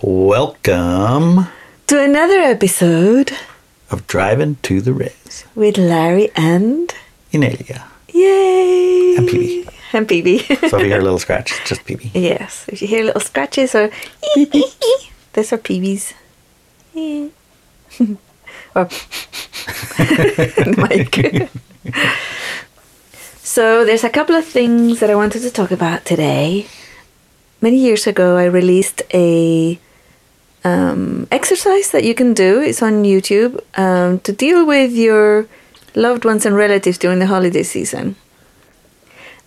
Welcome 0.00 1.48
to 1.88 2.00
another 2.00 2.38
episode 2.38 3.32
of 3.90 4.06
Driving 4.06 4.56
to 4.62 4.80
the 4.80 4.92
Res. 4.92 5.44
with 5.56 5.76
Larry 5.76 6.30
and 6.36 6.94
Inelia. 7.32 7.84
Yay! 8.14 9.16
And 9.18 9.28
Peebee. 9.28 9.68
And 9.92 10.06
Peebee. 10.08 10.38
So 10.70 10.76
if 10.78 10.82
you 10.84 10.88
hear 10.90 11.00
a 11.00 11.02
little 11.02 11.18
scratch, 11.18 11.50
it's 11.50 11.68
just 11.68 11.84
Peebee. 11.84 12.10
yes, 12.14 12.64
if 12.68 12.80
you 12.80 12.86
hear 12.86 13.04
little 13.04 13.20
scratches 13.20 13.74
or 13.74 13.90
ee, 14.36 14.46
ee, 14.54 14.64
ee, 14.84 15.10
those 15.32 15.52
are. 15.52 15.60
Ee. 16.94 17.30
or 18.76 18.88
Mike. 20.76 21.50
so 23.42 23.84
there's 23.84 24.04
a 24.04 24.10
couple 24.10 24.36
of 24.36 24.44
things 24.44 25.00
that 25.00 25.10
I 25.10 25.16
wanted 25.16 25.42
to 25.42 25.50
talk 25.50 25.72
about 25.72 26.04
today. 26.04 26.66
Many 27.60 27.78
years 27.78 28.06
ago, 28.06 28.36
I 28.36 28.44
released 28.44 29.02
a 29.12 29.78
um, 30.68 31.26
exercise 31.30 31.90
that 31.92 32.04
you 32.04 32.14
can 32.14 32.34
do. 32.34 32.60
It's 32.60 32.82
on 32.82 33.04
YouTube 33.04 33.52
um, 33.78 34.20
to 34.20 34.32
deal 34.32 34.66
with 34.66 34.92
your 34.92 35.46
loved 35.94 36.24
ones 36.24 36.46
and 36.46 36.54
relatives 36.56 36.98
during 36.98 37.18
the 37.18 37.26
holiday 37.26 37.62
season. 37.62 38.16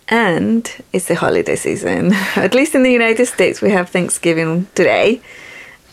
And 0.08 0.70
it's 0.92 1.06
the 1.06 1.14
holiday 1.14 1.56
season. 1.56 2.12
At 2.36 2.54
least 2.54 2.74
in 2.74 2.82
the 2.82 2.92
United 2.92 3.26
States, 3.26 3.62
we 3.62 3.70
have 3.70 3.88
Thanksgiving 3.88 4.66
today. 4.74 5.20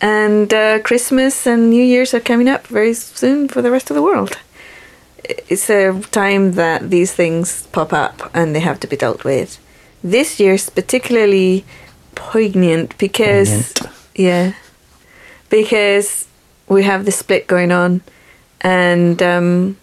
And 0.02 0.54
uh, 0.54 0.80
Christmas 0.80 1.46
and 1.46 1.70
New 1.70 1.84
Year's 1.84 2.14
are 2.14 2.20
coming 2.32 2.50
up 2.50 2.68
very 2.68 2.94
soon 2.94 3.48
for 3.48 3.62
the 3.62 3.72
rest 3.72 3.90
of 3.92 3.96
the 3.96 4.02
world. 4.02 4.38
It's 5.24 5.70
a 5.70 6.00
time 6.12 6.54
that 6.54 6.90
these 6.90 7.14
things 7.14 7.68
pop 7.68 7.94
up 7.94 8.32
and 8.34 8.56
they 8.56 8.62
have 8.62 8.80
to 8.80 8.88
be 8.88 8.96
dealt 8.96 9.24
with. 9.24 9.60
This 10.04 10.40
year's 10.40 10.70
particularly 10.70 11.66
poignant 12.16 12.98
because, 12.98 13.50
Poignant. 13.74 13.98
yeah, 14.16 14.54
because 15.50 16.28
we 16.68 16.84
have 16.84 17.06
the 17.06 17.12
split 17.12 17.48
going 17.48 17.72
on. 17.72 18.02
And 18.62 19.22
um, 19.22 19.78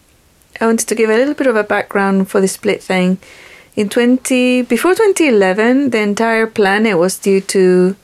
I 0.61 0.67
wanted 0.67 0.89
to 0.89 0.95
give 0.95 1.11
a 1.11 1.17
little 1.17 1.35
bit 1.35 1.47
of 1.47 1.57
a 1.57 1.65
background 1.65 2.29
for 2.31 2.41
the 2.41 2.49
split 2.49 2.83
thing. 2.83 3.19
In 3.75 3.89
20 3.89 4.63
before 4.63 4.95
2011, 4.95 5.91
the 5.91 6.01
entire 6.01 6.47
planet 6.47 6.97
was 6.97 7.19
due 7.19 7.41
to 7.43 7.97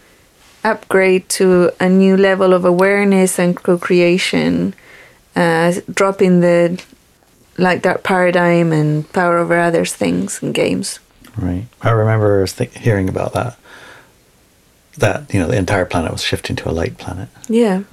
upgrade 0.64 1.28
to 1.28 1.70
a 1.80 1.88
new 1.88 2.16
level 2.16 2.52
of 2.52 2.64
awareness 2.64 3.38
and 3.38 3.56
co-creation, 3.56 4.74
uh, 5.34 5.72
dropping 5.92 6.40
the 6.40 6.82
like 7.58 7.82
that 7.82 8.02
paradigm 8.02 8.72
and 8.72 9.10
power 9.12 9.38
over 9.38 9.58
others 9.58 9.94
things 9.94 10.42
and 10.42 10.54
games. 10.54 11.00
Right. 11.36 11.66
I 11.80 11.90
remember 11.90 12.46
hearing 12.74 13.08
about 13.08 13.32
that. 13.34 13.56
That, 14.98 15.32
you 15.32 15.40
know, 15.40 15.48
the 15.48 15.56
entire 15.56 15.86
planet 15.86 16.12
was 16.12 16.22
shifting 16.22 16.56
to 16.56 16.70
a 16.70 16.72
light 16.72 16.98
planet. 16.98 17.28
Yeah. 17.48 17.84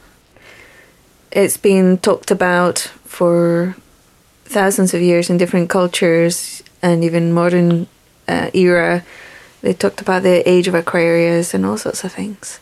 It's 1.31 1.57
been 1.57 1.97
talked 1.97 2.31
about 2.31 2.79
for 3.05 3.75
thousands 4.45 4.93
of 4.93 5.01
years 5.01 5.29
in 5.29 5.37
different 5.37 5.69
cultures 5.69 6.63
and 6.81 7.03
even 7.03 7.33
modern 7.33 7.87
uh, 8.27 8.49
era. 8.53 9.03
They 9.61 9.73
talked 9.73 10.01
about 10.01 10.23
the 10.23 10.47
age 10.49 10.67
of 10.67 10.75
Aquarius 10.75 11.53
and 11.53 11.65
all 11.65 11.77
sorts 11.77 12.03
of 12.03 12.11
things. 12.11 12.59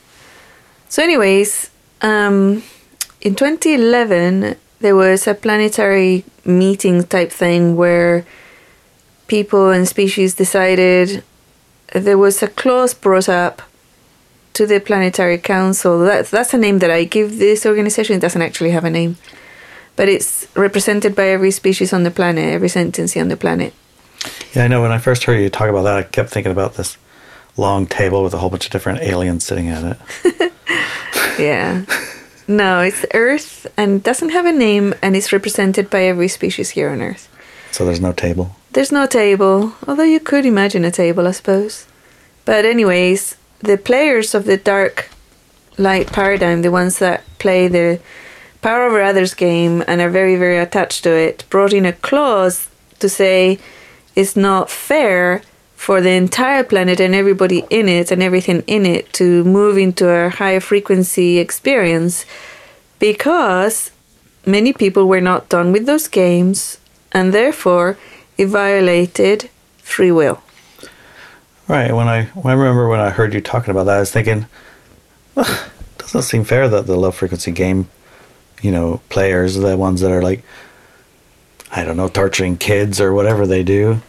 So, 0.89 1.03
anyways, 1.03 1.69
um, 2.01 2.63
in 3.21 3.35
2011, 3.35 4.55
there 4.79 4.95
was 4.95 5.27
a 5.27 5.33
planetary 5.33 6.23
meeting 6.45 7.03
type 7.03 7.31
thing 7.31 7.75
where 7.75 8.25
people 9.27 9.69
and 9.69 9.87
species 9.87 10.35
decided 10.35 11.23
there 11.93 12.17
was 12.17 12.41
a 12.41 12.47
clause 12.47 12.93
brought 12.93 13.29
up 13.29 13.61
to 14.57 14.65
the 14.65 14.79
Planetary 14.79 15.37
Council. 15.37 15.99
That's 15.99 16.31
that's 16.31 16.53
a 16.53 16.57
name 16.57 16.79
that 16.79 16.89
I 16.89 17.03
give 17.03 17.37
this 17.37 17.65
organization. 17.65 18.15
It 18.15 18.21
doesn't 18.21 18.41
actually 18.41 18.71
have 18.71 18.85
a 18.85 18.89
name, 18.89 19.17
but 19.95 20.09
it's 20.09 20.47
represented 20.55 21.15
by 21.15 21.27
every 21.29 21.51
species 21.51 21.93
on 21.93 22.03
the 22.03 22.11
planet, 22.11 22.53
every 22.53 22.69
sentence 22.69 23.15
on 23.15 23.27
the 23.27 23.37
planet. 23.37 23.73
Yeah, 24.53 24.65
I 24.65 24.67
know. 24.67 24.81
When 24.81 24.91
I 24.91 24.97
first 24.97 25.25
heard 25.25 25.39
you 25.39 25.49
talk 25.49 25.69
about 25.69 25.83
that, 25.83 25.97
I 25.97 26.03
kept 26.03 26.31
thinking 26.31 26.51
about 26.51 26.73
this 26.73 26.97
long 27.55 27.85
table 27.85 28.23
with 28.23 28.33
a 28.33 28.39
whole 28.39 28.49
bunch 28.49 28.65
of 28.65 28.71
different 28.71 29.01
aliens 29.01 29.43
sitting 29.45 29.69
at 29.69 29.83
it. 29.83 30.51
Yeah. 31.37 31.85
no, 32.47 32.81
it's 32.81 33.05
Earth 33.13 33.67
and 33.77 34.01
doesn't 34.01 34.29
have 34.29 34.47
a 34.47 34.51
name, 34.51 34.95
and 35.03 35.15
it's 35.15 35.31
represented 35.31 35.87
by 35.91 36.03
every 36.03 36.27
species 36.27 36.71
here 36.71 36.89
on 36.89 36.99
Earth. 36.99 37.29
So 37.71 37.85
there's 37.85 38.01
no 38.01 38.11
table. 38.11 38.55
There's 38.73 38.91
no 38.91 39.05
table, 39.05 39.73
although 39.87 40.09
you 40.15 40.19
could 40.19 40.47
imagine 40.47 40.83
a 40.83 40.89
table, 40.89 41.27
I 41.27 41.31
suppose. 41.31 41.85
But 42.43 42.65
anyways, 42.65 43.35
the 43.59 43.77
players 43.77 44.35
of 44.35 44.45
the 44.45 44.57
dark 44.57 45.09
light 45.77 46.11
paradigm, 46.11 46.61
the 46.61 46.71
ones 46.71 46.99
that 46.99 47.23
play 47.39 47.67
the 47.67 47.99
power 48.61 48.83
over 48.83 49.01
others 49.01 49.33
game 49.33 49.83
and 49.87 50.01
are 50.01 50.09
very, 50.09 50.35
very 50.35 50.57
attached 50.57 51.03
to 51.03 51.11
it, 51.11 51.43
brought 51.49 51.73
in 51.73 51.85
a 51.85 51.93
clause 51.93 52.67
to 52.99 53.07
say 53.09 53.59
it's 54.15 54.35
not 54.35 54.69
fair 54.69 55.41
for 55.75 56.01
the 56.01 56.09
entire 56.09 56.63
planet 56.63 56.99
and 56.99 57.13
everybody 57.13 57.63
in 57.69 57.87
it 57.87 58.11
and 58.11 58.23
everything 58.23 58.63
in 58.65 58.85
it 58.85 59.13
to 59.13 59.43
move 59.43 59.77
into 59.77 60.09
a 60.09 60.29
higher 60.29 60.59
frequency 60.59 61.37
experience 61.37 62.25
because 62.97 63.91
many 64.45 64.73
people 64.73 65.07
were 65.07 65.21
not 65.21 65.47
done 65.49 65.71
with 65.71 65.85
those 65.85 66.07
games 66.07 66.79
and 67.11 67.31
therefore 67.31 67.97
it 68.37 68.47
violated 68.47 69.49
free 69.77 70.11
will. 70.11 70.41
Right. 71.67 71.91
When 71.91 72.07
I, 72.07 72.25
when 72.25 72.53
I 72.53 72.57
remember 72.57 72.87
when 72.87 72.99
I 72.99 73.09
heard 73.09 73.33
you 73.33 73.41
talking 73.41 73.71
about 73.71 73.85
that, 73.85 73.97
I 73.97 73.99
was 73.99 74.11
thinking, 74.11 74.47
well, 75.35 75.69
doesn't 75.97 76.21
seem 76.21 76.43
fair 76.45 76.69
that 76.69 76.87
the 76.87 76.95
low 76.95 77.11
frequency 77.11 77.51
game, 77.51 77.89
you 78.61 78.71
know, 78.71 79.01
players, 79.09 79.55
the 79.55 79.75
ones 79.77 80.01
that 80.01 80.11
are 80.11 80.21
like, 80.21 80.43
I 81.71 81.83
don't 81.83 81.97
know, 81.97 82.07
torturing 82.07 82.57
kids 82.57 83.01
or 83.01 83.13
whatever 83.13 83.45
they 83.45 83.63
do, 83.63 84.01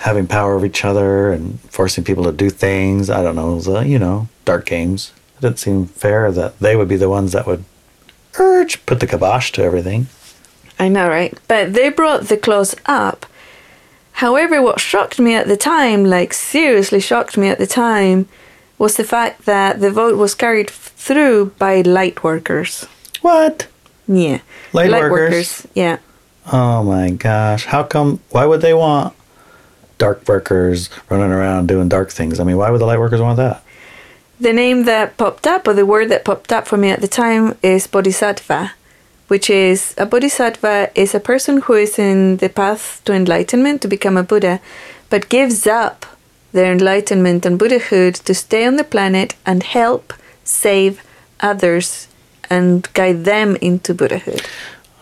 having 0.00 0.26
power 0.26 0.54
over 0.54 0.66
each 0.66 0.84
other 0.84 1.32
and 1.32 1.60
forcing 1.60 2.02
people 2.02 2.24
to 2.24 2.32
do 2.32 2.50
things. 2.50 3.08
I 3.08 3.22
don't 3.22 3.36
know, 3.36 3.60
the, 3.60 3.78
uh, 3.78 3.82
you 3.82 3.98
know, 3.98 4.28
dark 4.44 4.66
games. 4.66 5.12
It 5.38 5.42
didn't 5.42 5.60
seem 5.60 5.86
fair 5.86 6.32
that 6.32 6.58
they 6.58 6.74
would 6.74 6.88
be 6.88 6.96
the 6.96 7.08
ones 7.08 7.32
that 7.32 7.46
would 7.46 7.64
urge, 8.38 8.84
put 8.86 8.98
the 8.98 9.06
kibosh 9.06 9.52
to 9.52 9.62
everything. 9.62 10.08
I 10.78 10.88
know, 10.88 11.08
right? 11.08 11.38
But 11.46 11.74
they 11.74 11.88
brought 11.88 12.22
the 12.24 12.36
clause 12.36 12.74
up. 12.86 13.26
However, 14.14 14.62
what 14.62 14.80
shocked 14.80 15.18
me 15.18 15.34
at 15.34 15.48
the 15.48 15.56
time, 15.56 16.04
like 16.04 16.32
seriously 16.32 17.00
shocked 17.00 17.36
me 17.36 17.48
at 17.48 17.58
the 17.58 17.66
time, 17.66 18.28
was 18.78 18.96
the 18.96 19.04
fact 19.04 19.44
that 19.44 19.80
the 19.80 19.90
vote 19.90 20.16
was 20.16 20.34
carried 20.34 20.70
through 20.70 21.52
by 21.58 21.80
light 21.82 22.22
workers. 22.22 22.86
What? 23.22 23.66
Yeah. 24.06 24.40
Light 24.72 24.90
workers? 24.90 25.66
Yeah. 25.74 25.98
Oh 26.52 26.82
my 26.82 27.10
gosh. 27.10 27.64
How 27.64 27.82
come? 27.82 28.20
Why 28.30 28.46
would 28.46 28.60
they 28.60 28.74
want 28.74 29.14
dark 29.98 30.28
workers 30.28 30.90
running 31.08 31.32
around 31.32 31.66
doing 31.66 31.88
dark 31.88 32.10
things? 32.10 32.38
I 32.38 32.44
mean, 32.44 32.56
why 32.56 32.70
would 32.70 32.80
the 32.80 32.86
light 32.86 32.98
workers 33.00 33.20
want 33.20 33.38
that? 33.38 33.62
The 34.38 34.52
name 34.52 34.84
that 34.84 35.16
popped 35.16 35.46
up, 35.46 35.66
or 35.66 35.74
the 35.74 35.86
word 35.86 36.08
that 36.10 36.24
popped 36.24 36.52
up 36.52 36.66
for 36.66 36.76
me 36.76 36.90
at 36.90 37.00
the 37.00 37.08
time, 37.08 37.56
is 37.62 37.86
bodhisattva, 37.86 38.72
which 39.28 39.48
is 39.48 39.94
a 39.96 40.06
bodhisattva 40.06 40.90
is 40.94 41.14
a 41.14 41.20
person 41.20 41.62
who 41.62 41.74
is 41.74 41.98
in 41.98 42.38
the 42.38 42.48
path 42.48 43.00
to 43.04 43.12
enlightenment 43.12 43.82
to 43.82 43.88
become 43.88 44.16
a 44.16 44.22
Buddha, 44.22 44.60
but 45.10 45.28
gives 45.28 45.66
up 45.66 46.06
their 46.52 46.72
enlightenment 46.72 47.44
and 47.44 47.58
Buddhahood 47.58 48.14
to 48.14 48.34
stay 48.34 48.64
on 48.66 48.76
the 48.76 48.84
planet 48.84 49.34
and 49.44 49.62
help 49.62 50.12
save 50.44 51.02
others 51.40 52.08
and 52.50 52.88
guide 52.92 53.24
them 53.24 53.56
into 53.56 53.94
Buddhahood. 53.94 54.42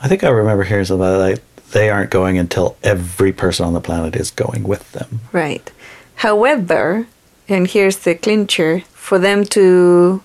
I 0.01 0.09
think 0.09 0.25
I 0.25 0.31
remember 0.31 0.65
hearing 0.65 0.85
something 0.85 1.07
about 1.07 1.21
like 1.21 1.43
they 1.73 1.91
aren't 1.91 2.11
going 2.11 2.39
until 2.39 2.77
every 2.83 3.33
person 3.33 3.67
on 3.67 3.73
the 3.73 3.81
planet 3.81 4.17
is 4.17 4.31
going 4.31 4.63
with 4.65 4.93
them. 4.93 5.21
Right. 5.33 5.71
However, 6.17 7.07
and 7.49 7.67
here's 7.67 7.99
the 7.99 8.15
clincher 8.15 8.81
for 8.93 9.19
them 9.19 9.45
to 9.47 10.23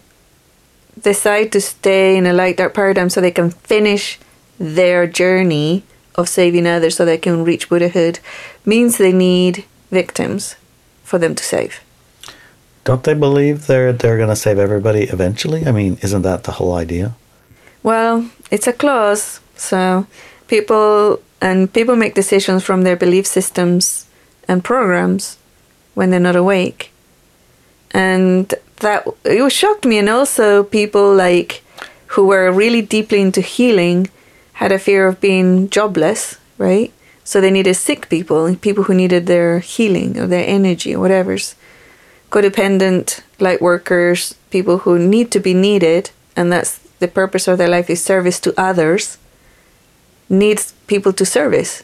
decide 1.02 1.52
to 1.52 1.62
stay 1.62 2.18
in 2.18 2.26
a 2.26 2.34
light 2.34 2.58
dark 2.58 2.74
paradigm 2.74 3.10
so 3.10 3.22
they 3.22 3.32
can 3.32 3.50
finish 3.50 4.20
their 4.60 5.08
journey 5.08 5.84
of 6.16 6.28
saving 6.28 6.66
others 6.66 6.96
so 6.96 7.06
they 7.06 7.18
can 7.18 7.44
reach 7.44 7.70
Buddhahood 7.70 8.20
means 8.66 8.98
they 8.98 9.14
need 9.14 9.66
victims 9.92 10.56
for 11.04 11.20
them 11.20 11.36
to 11.36 11.44
save. 11.44 11.80
Don't 12.84 13.04
they 13.04 13.14
believe 13.14 13.68
they're 13.68 13.94
they're 13.94 14.18
going 14.18 14.30
to 14.30 14.36
save 14.36 14.58
everybody 14.58 15.04
eventually? 15.04 15.66
I 15.68 15.72
mean, 15.72 15.98
isn't 16.02 16.22
that 16.24 16.44
the 16.46 16.54
whole 16.54 16.74
idea? 16.74 17.16
Well, 17.84 18.30
it's 18.50 18.68
a 18.68 18.74
clause, 18.74 19.40
so 19.56 20.08
people 20.48 21.22
and 21.42 21.72
people 21.72 21.96
make 21.96 22.16
decisions 22.16 22.64
from 22.64 22.84
their 22.84 22.96
belief 22.96 23.28
systems 23.28 24.06
and 24.48 24.64
programs 24.64 25.38
when 25.94 26.10
they're 26.10 26.20
not 26.20 26.36
awake. 26.36 26.92
And 27.92 28.54
that 28.78 29.08
it 29.24 29.42
was 29.42 29.54
shocked 29.54 29.86
me 29.86 29.98
and 29.98 30.10
also 30.10 30.64
people 30.64 31.14
like 31.14 31.64
who 32.08 32.28
were 32.28 32.52
really 32.52 32.82
deeply 32.82 33.22
into 33.22 33.42
healing 33.42 34.10
had 34.54 34.72
a 34.72 34.80
fear 34.80 35.08
of 35.08 35.22
being 35.22 35.70
jobless, 35.70 36.38
right? 36.58 36.92
So 37.24 37.42
they 37.42 37.52
needed 37.52 37.76
sick 37.76 38.10
people, 38.10 38.56
people 38.56 38.86
who 38.86 38.94
needed 38.94 39.28
their 39.28 39.60
healing 39.60 40.18
or 40.18 40.28
their 40.28 40.48
energy 40.48 40.96
or 40.96 41.00
whatever's 41.00 41.56
codependent 42.32 43.22
light 43.40 43.62
workers, 43.62 44.36
people 44.50 44.80
who 44.80 44.98
need 45.00 45.32
to 45.32 45.40
be 45.40 45.54
needed, 45.54 46.12
and 46.36 46.52
that's 46.52 46.80
the 47.00 47.08
purpose 47.08 47.48
of 47.48 47.58
their 47.58 47.68
life 47.68 47.90
is 47.90 48.04
service 48.04 48.40
to 48.40 48.54
others, 48.58 49.18
needs 50.30 50.74
people 50.88 51.14
to 51.14 51.26
service. 51.26 51.84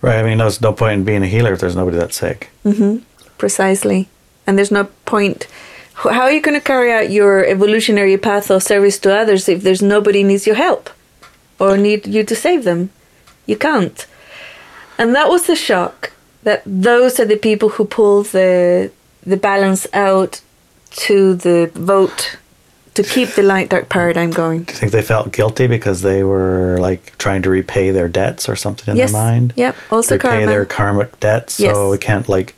Right. 0.00 0.18
I 0.18 0.22
mean, 0.22 0.38
there's 0.38 0.60
no 0.60 0.72
point 0.72 0.92
in 1.00 1.04
being 1.04 1.22
a 1.22 1.26
healer 1.26 1.52
if 1.52 1.60
there's 1.60 1.76
nobody 1.76 1.96
that's 1.96 2.16
sick. 2.16 2.50
Mm-hmm. 2.64 2.98
Precisely. 3.38 4.08
And 4.46 4.58
there's 4.58 4.70
no 4.70 4.84
point. 5.06 5.46
How 5.94 6.22
are 6.22 6.32
you 6.32 6.40
going 6.40 6.58
to 6.58 6.64
carry 6.64 6.92
out 6.92 7.10
your 7.10 7.44
evolutionary 7.44 8.16
path 8.18 8.50
of 8.50 8.62
service 8.62 8.98
to 9.00 9.16
others 9.16 9.48
if 9.48 9.62
there's 9.62 9.82
nobody 9.82 10.22
needs 10.22 10.46
your 10.46 10.56
help 10.56 10.90
or 11.58 11.76
need 11.76 12.06
you 12.06 12.24
to 12.24 12.34
save 12.34 12.64
them? 12.64 12.90
You 13.46 13.56
can't. 13.56 14.06
And 14.98 15.14
that 15.14 15.28
was 15.28 15.46
the 15.46 15.56
shock 15.56 16.12
that 16.42 16.62
those 16.66 17.18
are 17.20 17.24
the 17.24 17.36
people 17.36 17.70
who 17.70 17.84
pull 17.84 18.22
the 18.22 18.90
the 19.26 19.36
balance 19.38 19.86
out 19.94 20.42
to 20.90 21.34
the 21.34 21.70
vote 21.74 22.36
to 22.94 23.02
keep 23.02 23.30
the 23.30 23.42
light 23.42 23.70
dark 23.70 23.88
paradigm 23.88 24.30
going. 24.30 24.64
Do 24.64 24.72
you 24.72 24.78
think 24.78 24.92
they 24.92 25.02
felt 25.02 25.32
guilty 25.32 25.66
because 25.66 26.02
they 26.02 26.22
were 26.22 26.76
like 26.78 27.16
trying 27.18 27.42
to 27.42 27.50
repay 27.50 27.90
their 27.90 28.08
debts 28.08 28.48
or 28.48 28.54
something 28.56 28.92
in 28.92 28.96
yes. 28.96 29.12
their 29.12 29.20
mind? 29.20 29.52
Yep. 29.56 29.76
Also 29.90 30.14
repay 30.14 30.28
karma. 30.28 30.46
their 30.46 30.64
karmic 30.64 31.20
debts, 31.20 31.58
Yes. 31.58 31.74
so 31.74 31.90
we 31.90 31.98
can't 31.98 32.28
like 32.28 32.54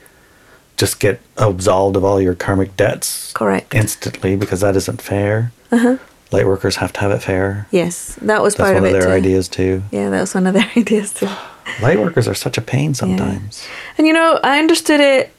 just 0.77 1.01
get 1.01 1.21
absolved 1.37 1.97
of 1.97 2.05
all 2.05 2.21
your 2.21 2.35
karmic 2.35 2.77
debts 2.77 3.33
Correct. 3.33 3.75
instantly 3.75 4.37
because 4.37 4.61
that 4.61 4.77
isn't 4.77 5.01
fair. 5.01 5.53
Uh-huh. 5.73 5.97
Light 6.33 6.47
workers 6.47 6.77
have 6.77 6.93
to 6.95 7.01
have 7.01 7.11
it 7.13 7.23
fair. 7.23 7.67
Yes, 7.71 8.17
that 8.23 8.43
was 8.43 8.55
That's 8.57 8.67
part 8.71 8.75
one 8.75 8.85
of 8.85 8.91
of 8.91 8.97
it. 8.97 9.01
their 9.01 9.09
too. 9.09 9.15
ideas 9.17 9.49
too. 9.49 9.83
Yeah, 9.91 10.11
that 10.11 10.21
was 10.21 10.35
one 10.35 10.47
of 10.47 10.55
their 10.55 10.71
ideas 10.77 11.13
too. 11.13 11.29
Light 11.83 11.99
workers 11.99 12.27
are 12.29 12.35
such 12.35 12.59
a 12.59 12.63
pain 12.63 12.95
sometimes. 12.95 13.67
And 13.99 14.07
you 14.07 14.13
know, 14.13 14.39
I 14.43 14.59
understood 14.59 15.01
it 15.01 15.33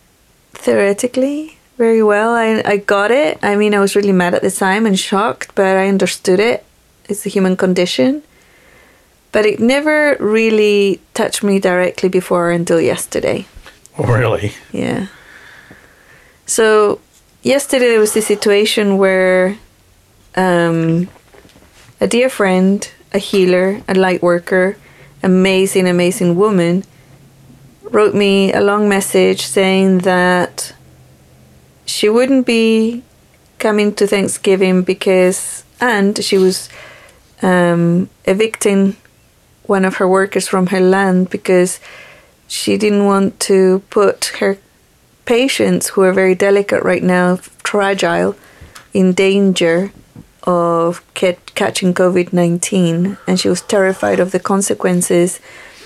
theoretically 0.54 1.58
very 1.78 2.02
well. 2.04 2.34
I, 2.34 2.62
I 2.66 2.78
got 2.78 3.12
it. 3.12 3.38
I 3.44 3.56
mean, 3.56 3.74
I 3.76 3.80
was 3.80 3.96
really 3.96 4.12
mad 4.12 4.34
at 4.34 4.42
the 4.42 4.52
time 4.52 4.86
and 4.86 4.98
shocked, 5.00 5.54
but 5.56 5.78
I 5.78 5.88
understood 5.88 6.40
it. 6.40 6.66
It's 7.08 7.24
the 7.24 7.30
human 7.30 7.56
condition. 7.56 8.24
But 9.32 9.46
it 9.46 9.60
never 9.60 10.16
really 10.20 11.00
touched 11.14 11.44
me 11.44 11.60
directly 11.60 12.10
before 12.10 12.50
until 12.52 12.82
yesterday. 12.82 13.46
Really? 13.98 14.54
Yeah. 14.72 15.08
So 16.48 17.02
yesterday 17.44 17.90
there 17.90 18.00
was 18.00 18.14
this 18.14 18.26
situation 18.26 18.98
where 18.98 19.58
um, 20.36 21.10
a 22.00 22.08
dear 22.08 22.30
friend, 22.30 22.90
a 23.14 23.18
healer, 23.18 23.82
a 23.88 23.94
light 23.94 24.22
worker, 24.24 24.78
amazing, 25.22 25.88
amazing 25.88 26.38
woman, 26.38 26.86
wrote 27.84 28.16
me 28.16 28.54
a 28.54 28.62
long 28.62 28.88
message 28.88 29.42
saying 29.46 30.00
that 30.00 30.74
she 31.86 32.08
wouldn't 32.08 32.46
be 32.46 33.04
coming 33.60 33.94
to 33.96 34.08
Thanksgiving 34.08 34.84
because, 34.84 35.66
and 35.82 36.24
she 36.24 36.38
was 36.38 36.70
um, 37.42 38.10
evicting 38.24 38.96
one 39.64 39.84
of 39.84 39.96
her 39.96 40.08
workers 40.08 40.48
from 40.48 40.68
her 40.68 40.80
land 40.80 41.30
because 41.30 41.82
she 42.48 42.78
didn't 42.78 43.04
want 43.04 43.38
to 43.42 43.80
put 43.90 44.26
her 44.40 44.58
patients 45.28 45.90
who 45.90 46.02
are 46.02 46.14
very 46.14 46.34
delicate 46.34 46.82
right 46.84 47.04
now, 47.04 47.36
fragile, 47.64 48.36
in 48.94 49.14
danger 49.14 49.92
of 50.44 51.04
ca- 51.14 51.38
catching 51.54 51.94
COVID 51.94 52.34
19. 52.34 53.18
And 53.28 53.40
she 53.40 53.50
was 53.50 53.62
terrified 53.62 54.20
of 54.20 54.32
the 54.32 54.40
consequences 54.40 55.40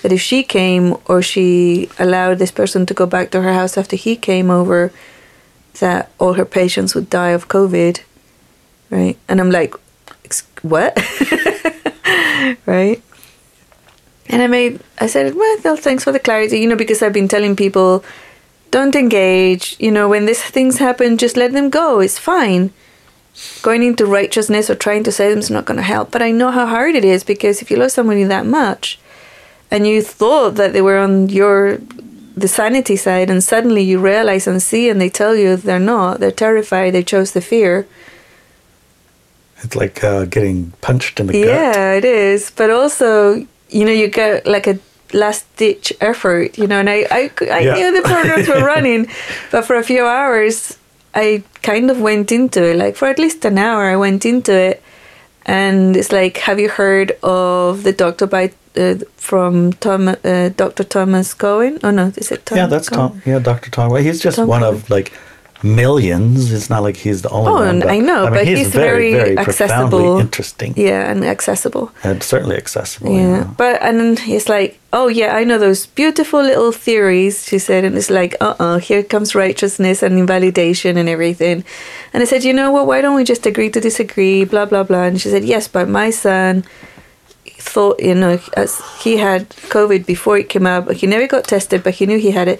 that 0.04 0.14
if 0.14 0.22
she 0.22 0.44
came 0.44 0.96
or 1.06 1.22
she 1.22 1.90
allowed 2.00 2.38
this 2.38 2.52
person 2.52 2.86
to 2.86 2.94
go 2.94 3.06
back 3.06 3.32
to 3.32 3.42
her 3.42 3.54
house 3.54 3.78
after 3.78 3.96
he 3.96 4.16
came 4.16 4.50
over, 4.50 4.94
that 5.80 6.12
all 6.20 6.34
her 6.34 6.46
patients 6.46 6.96
would 6.96 7.10
die 7.10 7.30
of 7.30 7.48
COVID. 7.48 8.02
Right. 8.90 9.18
And 9.28 9.42
I'm 9.42 9.52
like, 9.52 9.74
what? 10.62 10.96
right. 12.66 13.02
And 14.28 14.42
I 14.42 14.48
made, 14.48 14.80
I 15.00 15.08
said, 15.08 15.36
well, 15.36 15.76
thanks 15.76 16.04
for 16.04 16.12
the 16.12 16.20
clarity, 16.20 16.60
you 16.60 16.68
know, 16.68 16.76
because 16.76 17.02
I've 17.02 17.14
been 17.14 17.28
telling 17.28 17.56
people, 17.56 18.04
don't 18.72 18.96
engage, 18.96 19.76
you 19.80 19.92
know, 19.92 20.08
when 20.10 20.26
these 20.26 20.42
things 20.42 20.78
happen, 20.78 21.18
just 21.18 21.38
let 21.38 21.52
them 21.52 21.70
go. 21.70 22.00
It's 22.00 22.18
fine. 22.18 22.72
Going 23.62 23.84
into 23.84 24.06
righteousness 24.06 24.70
or 24.70 24.76
trying 24.76 25.04
to 25.04 25.12
save 25.12 25.32
them 25.32 25.40
is 25.40 25.50
not 25.50 25.66
going 25.66 25.78
to 25.78 25.84
help. 25.84 26.12
But 26.12 26.22
I 26.22 26.32
know 26.32 26.52
how 26.52 26.66
hard 26.66 26.96
it 26.96 27.06
is 27.06 27.24
because 27.24 27.62
if 27.62 27.70
you 27.70 27.78
love 27.78 27.92
somebody 27.92 28.24
that 28.24 28.46
much 28.46 29.00
and 29.70 29.86
you 29.86 30.02
thought 30.02 30.56
that 30.56 30.74
they 30.74 30.82
were 30.82 30.98
on 30.98 31.30
your, 31.30 31.78
the 32.36 32.48
sanity 32.48 32.96
side, 32.96 33.30
and 33.30 33.44
suddenly 33.44 33.84
you 33.84 34.00
realize 34.00 34.48
and 34.48 34.62
see 34.62 34.90
and 34.90 35.00
they 35.00 35.10
tell 35.10 35.36
you 35.36 35.56
they're 35.56 35.80
not, 35.80 36.20
they're 36.20 36.32
terrified, 36.32 36.94
they 36.94 37.04
chose 37.04 37.32
the 37.32 37.42
fear. 37.42 37.88
It's 39.64 39.76
like 39.76 40.04
uh, 40.04 40.26
getting 40.26 40.72
punched 40.82 41.20
in 41.20 41.28
the 41.28 41.34
gut. 41.34 41.46
Yeah, 41.46 41.94
it 41.94 42.06
is. 42.06 42.52
But 42.52 42.70
also, 42.70 43.46
you 43.70 43.86
know, 43.86 43.92
you 43.92 44.08
get 44.08 44.48
like 44.48 44.68
a 44.68 44.80
last 45.14 45.46
ditch 45.58 45.94
effort, 46.02 46.58
you 46.58 46.68
know, 46.68 46.80
and 46.80 46.90
I, 46.90 47.06
I, 47.12 47.32
I 47.52 47.60
Yeah. 47.60 47.74
knew 47.76 48.02
the 48.02 48.08
programs 48.08 48.48
were 48.48 48.64
running, 48.76 49.08
but 49.52 49.66
for 49.66 49.76
a 49.76 49.84
few 49.84 50.06
hours, 50.06 50.78
I 51.14 51.44
kind 51.62 51.92
of 51.92 52.00
went 52.00 52.32
into 52.32 52.64
it. 52.64 52.76
Like 52.78 52.96
for 52.96 53.08
at 53.08 53.20
least 53.20 53.44
an 53.46 53.58
hour, 53.58 53.86
I 53.86 53.96
went 53.98 54.26
into 54.26 54.54
it. 54.54 54.82
And 55.46 55.98
it's 55.98 56.12
like, 56.12 56.38
have 56.38 56.60
you 56.60 56.70
heard 56.70 57.14
of 57.24 57.84
the 57.84 57.92
doctor 57.92 58.28
by 58.28 58.52
uh, 58.78 58.96
from 59.18 59.74
Tom, 59.74 60.08
uh, 60.08 60.50
Dr. 60.56 60.84
Thomas 60.84 61.34
Cowan? 61.34 61.80
Oh 61.84 61.92
no, 61.92 62.12
is 62.16 62.32
it 62.32 62.46
Tom? 62.46 62.58
yeah, 62.58 62.68
that's 62.68 62.90
Cowan? 62.90 63.10
Tom. 63.12 63.22
Yeah, 63.26 63.40
Dr. 63.40 63.72
Tom. 63.72 63.92
Well, 63.92 64.04
he's 64.04 64.22
just 64.22 64.38
Tom 64.38 64.48
one 64.48 64.62
Cowan. 64.62 64.76
of 64.76 64.90
like 64.90 65.12
millions. 65.64 66.52
It's 66.52 66.70
not 66.70 66.84
like 66.84 66.98
he's 66.98 67.22
the 67.22 67.30
only 67.30 67.50
Oh, 67.52 67.56
one. 67.56 67.68
and 67.70 67.84
I 67.84 68.00
know, 68.00 68.26
I 68.26 68.30
but 68.30 68.48
he's 68.48 68.68
very 68.70 69.36
profoundly 69.36 70.00
accessible. 70.00 70.20
interesting 70.20 70.74
Yeah, 70.76 71.10
and 71.12 71.24
accessible. 71.26 71.92
and 72.04 72.22
certainly 72.24 72.56
accessible. 72.58 73.12
Yeah, 73.14 73.22
Yeah. 73.30 73.44
but 73.58 73.82
and 73.82 74.20
he's 74.20 74.48
like, 74.50 74.80
"Oh 74.94 75.08
yeah, 75.08 75.36
I 75.36 75.44
know 75.44 75.58
those 75.58 75.86
beautiful 75.86 76.42
little 76.42 76.72
theories." 76.72 77.46
She 77.48 77.60
said, 77.60 77.84
and 77.86 77.96
it's 77.98 78.10
like, 78.10 78.36
"Uh, 78.42 78.56
uh 78.60 78.78
here 78.80 79.04
comes 79.04 79.36
righteousness 79.36 80.04
and 80.04 80.18
invalidation 80.18 80.98
and 80.98 81.08
everything." 81.10 81.64
And 82.14 82.22
I 82.24 82.26
said, 82.26 82.44
"You 82.44 82.54
know 82.54 82.72
what? 82.72 82.88
Why 82.88 83.02
don't 83.02 83.16
we 83.16 83.24
just 83.24 83.46
agree 83.46 83.70
to 83.72 83.80
disagree?" 83.80 84.46
Blah 84.46 84.66
blah 84.66 84.84
blah. 84.84 85.04
And 85.10 85.20
she 85.22 85.30
said, 85.30 85.44
"Yes, 85.44 85.68
but 85.68 85.88
my 85.88 86.10
son 86.12 86.64
thought, 87.74 88.02
you 88.02 88.16
know, 88.16 88.40
as 88.58 88.82
he 89.04 89.18
had 89.18 89.50
COVID 89.70 90.06
before 90.06 90.38
it 90.38 90.50
came 90.50 90.66
out, 90.66 90.86
but 90.88 90.98
he 90.98 91.08
never 91.08 91.28
got 91.28 91.44
tested, 91.46 91.84
but 91.84 91.94
he 91.96 92.06
knew 92.06 92.18
he 92.20 92.32
had 92.32 92.48
it." 92.48 92.60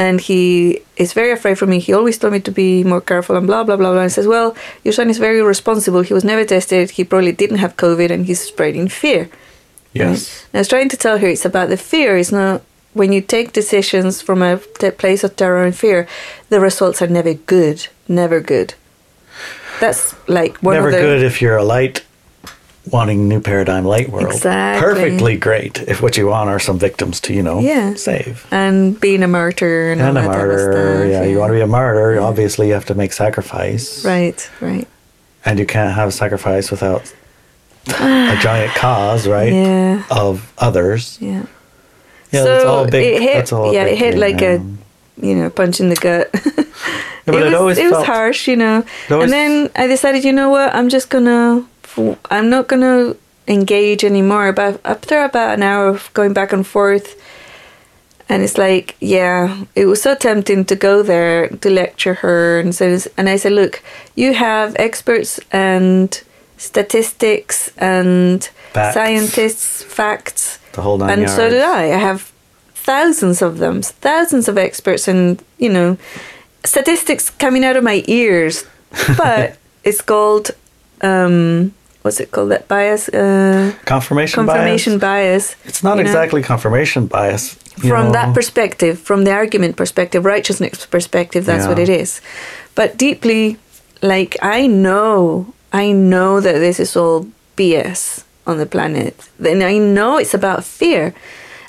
And 0.00 0.18
he 0.18 0.80
is 0.96 1.12
very 1.12 1.30
afraid 1.30 1.56
for 1.58 1.66
me. 1.66 1.78
He 1.78 1.92
always 1.92 2.16
told 2.16 2.32
me 2.32 2.40
to 2.40 2.50
be 2.50 2.84
more 2.92 3.02
careful 3.02 3.36
and 3.36 3.46
blah 3.46 3.64
blah 3.64 3.76
blah 3.76 3.92
blah. 3.92 4.04
And 4.06 4.10
says, 4.10 4.26
"Well, 4.26 4.56
your 4.82 4.94
son 4.98 5.10
is 5.10 5.18
very 5.18 5.42
responsible. 5.42 6.00
He 6.00 6.14
was 6.14 6.24
never 6.24 6.44
tested. 6.44 6.96
He 6.96 7.04
probably 7.04 7.32
didn't 7.32 7.62
have 7.64 7.76
COVID, 7.76 8.10
and 8.10 8.24
he's 8.24 8.40
spreading 8.40 8.88
fear." 8.88 9.28
Yes. 9.92 10.46
And 10.52 10.58
I 10.58 10.60
was 10.60 10.68
trying 10.68 10.88
to 10.88 10.96
tell 10.96 11.18
her 11.18 11.28
it's 11.28 11.44
about 11.44 11.68
the 11.68 11.76
fear. 11.76 12.16
It's 12.16 12.32
not 12.32 12.62
when 12.94 13.12
you 13.12 13.20
take 13.20 13.52
decisions 13.52 14.22
from 14.22 14.42
a 14.42 14.58
t- 14.78 14.90
place 14.90 15.22
of 15.22 15.36
terror 15.36 15.64
and 15.64 15.76
fear, 15.76 16.08
the 16.48 16.60
results 16.60 17.02
are 17.02 17.06
never 17.06 17.34
good. 17.34 17.86
Never 18.08 18.40
good. 18.40 18.74
That's 19.80 20.14
like 20.28 20.56
one 20.58 20.74
Never 20.74 20.88
of 20.88 20.94
the 20.94 21.00
good 21.00 21.22
if 21.22 21.40
you're 21.40 21.56
a 21.56 21.64
light 21.76 22.04
wanting 22.90 23.28
new 23.28 23.40
paradigm 23.40 23.84
light 23.84 24.08
world. 24.08 24.32
Exactly. 24.32 24.80
Perfectly 24.88 25.36
great 25.36 25.82
if 25.86 26.00
what 26.02 26.16
you 26.16 26.26
want 26.28 26.48
are 26.48 26.58
some 26.58 26.78
victims 26.78 27.20
to, 27.20 27.34
you 27.34 27.42
know, 27.42 27.60
Yeah. 27.60 27.94
save. 27.94 28.46
and 28.50 28.98
being 28.98 29.22
a 29.22 29.28
martyr 29.28 29.92
and, 29.92 30.00
And 30.00 30.16
a 30.16 30.22
all 30.22 30.26
that 30.28 30.32
type 30.34 30.42
of 30.42 30.48
martyr. 30.48 30.72
stuff, 31.02 31.10
yeah, 31.10 31.24
you 31.24 31.38
want 31.38 31.50
to 31.50 31.54
be 31.54 31.60
a 31.60 31.66
martyr, 31.66 32.18
obviously 32.20 32.68
you 32.68 32.72
have 32.74 32.86
to 32.86 32.94
make 32.94 33.12
sacrifice. 33.12 34.04
right, 34.04 34.48
right. 34.60 34.88
And 35.44 35.58
you 35.58 35.66
can't 35.66 35.94
have 35.94 36.12
sacrifice 36.14 36.70
without 36.70 37.12
a 37.88 38.36
giant 38.40 38.74
cause, 38.74 39.26
right? 39.26 39.52
Yeah, 39.52 40.02
Of 40.10 40.52
others. 40.58 41.18
yeah. 41.20 41.42
Yeah, 42.32 42.42
so 42.44 42.52
that's 42.52 42.64
all 42.64 42.86
big. 42.86 43.04
it 43.16 43.22
hit, 43.22 43.34
that's 43.34 43.52
all 43.52 43.72
yeah, 43.74 43.84
it 43.84 43.98
hit 43.98 44.12
thing, 44.12 44.20
like 44.20 44.40
yeah. 44.40 44.58
a 44.58 45.26
you 45.26 45.34
know 45.34 45.50
punch 45.50 45.80
in 45.80 45.88
the 45.90 45.96
gut. 45.96 46.30
Yeah, 47.26 47.32
but 47.34 47.42
it 47.42 47.42
it 47.42 47.50
was, 47.50 47.54
always 47.54 47.78
it 47.78 47.90
was 47.92 48.06
harsh, 48.06 48.48
you 48.48 48.56
know. 48.56 48.82
and 49.10 49.30
then 49.30 49.68
I 49.76 49.86
decided, 49.86 50.24
you 50.24 50.32
know 50.32 50.48
what, 50.48 50.74
I'm 50.74 50.88
just 50.88 51.10
gonna, 51.10 51.66
I'm 52.30 52.48
not 52.50 52.68
gonna 52.68 53.14
engage 53.48 54.04
anymore. 54.04 54.52
But 54.52 54.80
after 54.84 55.22
about 55.24 55.54
an 55.54 55.62
hour 55.62 55.88
of 55.88 56.10
going 56.14 56.32
back 56.32 56.52
and 56.52 56.66
forth, 56.66 57.14
and 58.28 58.42
it's 58.42 58.56
like, 58.58 58.94
yeah, 59.00 59.64
it 59.74 59.86
was 59.86 60.00
so 60.02 60.14
tempting 60.14 60.64
to 60.66 60.76
go 60.76 61.02
there 61.02 61.48
to 61.48 61.70
lecture 61.70 62.14
her, 62.14 62.60
and 62.60 62.74
so, 62.74 62.98
and 63.16 63.28
I 63.28 63.36
said, 63.36 63.52
look, 63.52 63.82
you 64.14 64.34
have 64.34 64.76
experts 64.78 65.40
and 65.50 66.20
statistics 66.56 67.70
and 67.78 68.44
Facts. 68.72 68.94
scientists, 68.94 69.82
facts, 69.82 70.58
The 70.72 70.82
whole 70.82 70.98
nine 70.98 71.10
and 71.10 71.20
yards. 71.22 71.34
so 71.34 71.50
did 71.50 71.62
I. 71.62 71.84
I 71.94 71.98
have 71.98 72.30
thousands 72.74 73.42
of 73.42 73.58
them, 73.58 73.82
thousands 73.82 74.48
of 74.48 74.56
experts, 74.56 75.08
and 75.08 75.42
you 75.58 75.68
know, 75.68 75.96
statistics 76.64 77.30
coming 77.30 77.64
out 77.64 77.76
of 77.76 77.82
my 77.84 78.04
ears. 78.06 78.64
But 79.16 79.56
it's 79.84 80.00
called, 80.02 80.50
um, 81.00 81.72
what's 82.02 82.20
it 82.20 82.30
called? 82.30 82.50
That 82.50 82.68
bias, 82.68 83.08
uh, 83.08 83.72
Confirmation, 83.84 84.46
bias. 84.46 84.54
confirmation 84.56 84.98
bias. 84.98 85.54
bias. 85.54 85.68
It's 85.68 85.82
not 85.82 85.96
you 85.96 86.04
know? 86.04 86.10
exactly 86.10 86.42
confirmation 86.42 87.06
bias. 87.06 87.54
from 87.80 88.06
know. 88.06 88.12
that 88.12 88.34
perspective, 88.34 88.98
from 88.98 89.24
the 89.24 89.32
argument 89.32 89.76
perspective, 89.76 90.24
righteousness 90.24 90.86
perspective. 90.86 91.44
That's 91.44 91.66
what 91.66 91.78
it 91.78 91.88
is. 91.88 92.20
but 92.74 92.96
deeply, 92.96 93.56
like 94.02 94.36
I 94.42 94.66
know, 94.66 95.52
I 95.72 95.92
know 95.92 96.40
that 96.40 96.58
this 96.58 96.80
is 96.80 96.96
all 96.96 97.26
BS 97.56 98.24
on 98.46 98.58
the 98.58 98.66
planet. 98.66 99.14
Then 99.38 99.62
I 99.62 99.78
know 99.78 100.18
it's 100.18 100.34
about 100.34 100.64
fear. 100.64 101.14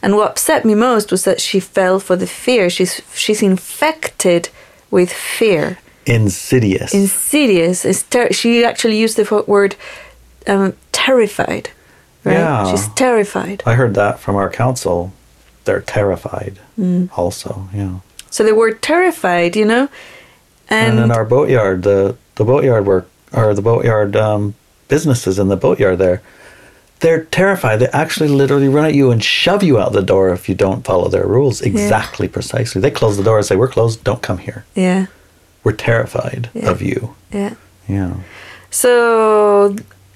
And 0.04 0.16
what 0.16 0.32
upset 0.32 0.66
me 0.66 0.74
most 0.76 1.12
was 1.12 1.24
that 1.24 1.40
she 1.40 1.60
fell 1.60 2.00
for 2.00 2.16
the 2.16 2.26
fear. 2.28 2.70
She's 2.70 3.02
she's 3.14 3.42
infected 3.44 4.50
with 4.90 5.12
fear. 5.14 5.78
Insidious. 6.06 6.94
Insidious. 6.94 8.04
Ter- 8.10 8.32
she 8.34 8.66
actually 8.66 8.98
used 8.98 9.18
the 9.18 9.44
word 9.48 9.76
um, 10.48 10.74
terrified. 10.92 11.70
Right? 12.24 12.34
Yeah. 12.34 12.70
She's 12.72 12.88
terrified. 12.90 13.64
I 13.66 13.74
heard 13.76 13.96
that 13.96 14.20
from 14.20 14.36
our 14.36 14.50
council. 14.50 15.12
They're 15.66 15.82
terrified. 15.82 16.60
Mm. 16.80 17.10
Also, 17.18 17.68
yeah. 17.74 18.00
So 18.30 18.44
they 18.44 18.52
were 18.54 18.72
terrified, 18.74 19.56
you 19.56 19.66
know, 19.66 19.90
And, 20.70 20.94
and, 20.98 21.00
in 21.06 21.12
our 21.12 21.26
boatyard, 21.26 21.84
the 21.84 22.16
the 22.36 22.46
boatyard 22.46 22.86
work 22.86 23.08
or 23.34 23.54
the 23.54 23.62
boatyard 23.62 24.16
um, 24.16 24.54
businesses 24.88 25.38
in 25.40 25.48
the 25.50 25.58
boatyard 25.58 25.98
there, 26.00 26.22
they're 27.02 27.26
terrified. 27.26 27.78
They 27.80 27.88
actually 27.88 28.30
literally 28.30 28.68
run 28.70 28.86
at 28.86 28.94
you 28.94 29.12
and 29.12 29.24
shove 29.24 29.64
you 29.64 29.78
out 29.80 29.92
the 29.94 30.02
door 30.02 30.30
if 30.34 30.48
you 30.50 30.56
don't 30.56 30.86
follow 30.86 31.10
their 31.10 31.26
rules 31.28 31.62
exactly 31.62 32.28
precisely. 32.28 32.82
They 32.82 32.92
close 32.92 33.18
the 33.18 33.24
door 33.24 33.38
and 33.38 33.46
say, 33.46 33.56
"We're 33.56 33.68
closed. 33.68 34.04
Don't 34.04 34.22
come 34.22 34.38
here. 34.38 34.64
yeah, 34.76 35.06
We're 35.64 35.74
terrified 35.78 36.50
Yeah. 36.54 36.70
of 36.72 36.82
you." 36.82 37.16
yeah. 37.32 37.54
Yeah. 37.88 38.14
So, 38.70 39.76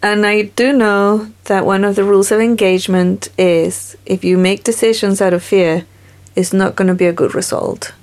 and 0.10 0.26
I 0.26 0.44
do 0.62 0.68
know 0.72 1.28
that 1.46 1.66
one 1.66 1.84
of 1.84 1.96
the 1.96 2.04
rules 2.04 2.32
of 2.32 2.40
engagement 2.40 3.30
is 3.38 3.98
if 4.06 4.24
you 4.24 4.38
make 4.38 4.64
decisions 4.64 5.22
out 5.22 5.34
of 5.34 5.42
fear, 5.44 5.74
it's 6.36 6.54
not 6.54 6.76
going 6.76 6.88
to 6.88 6.94
be 7.04 7.08
a 7.08 7.14
good 7.22 7.34
result. 7.42 7.94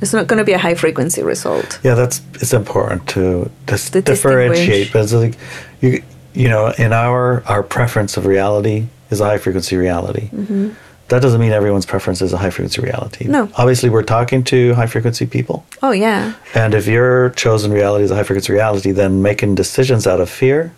It's 0.00 0.12
not 0.12 0.26
going 0.26 0.38
to 0.38 0.44
be 0.44 0.52
a 0.52 0.58
high 0.66 0.74
frequency 0.74 1.22
result. 1.22 1.78
Yeah, 1.82 1.94
that's 1.94 2.20
it's 2.42 2.52
important 2.52 3.08
to 3.14 3.50
dis- 3.66 3.90
To 3.90 4.00
differentiate. 4.02 4.92
But 4.92 5.02
it's 5.04 5.12
like 5.12 5.34
you 5.80 6.02
you 6.34 6.48
know, 6.48 6.72
in 6.84 6.92
our 6.92 7.42
our 7.46 7.62
preference 7.62 8.16
of 8.18 8.26
reality 8.26 8.86
is 9.10 9.20
a 9.20 9.24
high 9.24 9.38
frequency 9.38 9.76
reality. 9.76 10.28
Mm-hmm. 10.32 10.70
That 11.08 11.20
doesn't 11.22 11.40
mean 11.40 11.52
everyone's 11.52 11.86
preference 11.86 12.22
is 12.22 12.32
a 12.32 12.38
high 12.38 12.50
frequency 12.50 12.80
reality. 12.80 13.26
No. 13.28 13.48
Obviously, 13.56 13.90
we're 13.90 14.02
talking 14.16 14.42
to 14.44 14.72
high 14.74 14.86
frequency 14.86 15.26
people, 15.26 15.58
Oh, 15.82 15.92
yeah. 15.92 16.32
and 16.54 16.72
if 16.74 16.86
your 16.86 17.30
chosen 17.36 17.70
reality 17.72 18.04
is 18.04 18.10
a 18.10 18.14
high 18.16 18.22
frequency 18.24 18.52
reality, 18.54 18.90
then 18.92 19.20
making 19.20 19.54
decisions 19.54 20.06
out 20.06 20.20
of 20.20 20.30
fear 20.30 20.72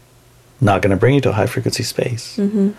not 0.60 0.82
going 0.82 0.90
to 0.90 0.96
bring 0.96 1.14
you 1.14 1.20
to 1.22 1.30
a 1.30 1.32
high 1.32 1.46
frequency 1.46 1.82
space. 1.82 2.36
hmm 2.36 2.70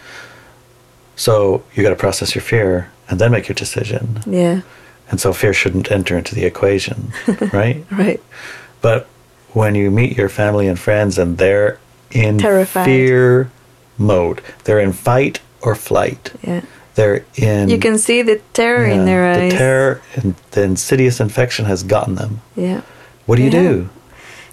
So 1.16 1.64
you 1.74 1.84
got 1.84 1.90
to 1.90 1.96
process 1.96 2.36
your 2.36 2.42
fear 2.42 2.92
and 3.10 3.20
then 3.20 3.32
make 3.32 3.48
your 3.48 3.56
decision. 3.56 4.22
Yeah. 4.26 4.62
And 5.10 5.20
so 5.22 5.32
fear 5.34 5.54
shouldn't 5.54 5.90
enter 5.92 6.18
into 6.18 6.36
the 6.36 6.44
equation, 6.46 7.14
right? 7.54 7.86
Right. 7.92 8.22
But 8.82 9.08
when 9.54 9.74
you 9.76 9.90
meet 9.90 10.18
your 10.18 10.30
family 10.30 10.68
and 10.68 10.78
friends 10.78 11.18
and 11.18 11.38
they're 11.38 11.80
in 12.12 12.38
Terrified. 12.38 12.86
fear 12.86 13.50
mode, 13.98 14.42
they're 14.66 14.80
in 14.80 14.92
fight 14.94 15.40
or 15.62 15.76
flight. 15.76 16.34
Yeah. 16.44 16.62
They're 16.96 17.24
in. 17.36 17.70
You 17.70 17.78
can 17.80 17.98
see 18.00 18.22
the 18.24 18.42
terror 18.54 18.86
in 18.86 19.00
yeah, 19.00 19.06
their 19.06 19.32
eyes. 19.32 19.52
The 19.52 19.58
terror 19.58 20.02
and 20.16 20.36
the 20.52 20.64
insidious 20.64 21.20
infection 21.20 21.66
has 21.66 21.84
gotten 21.84 22.16
them. 22.16 22.42
Yeah. 22.56 22.82
What 23.28 23.36
do 23.38 23.44
you 23.44 23.52
do? 23.52 23.90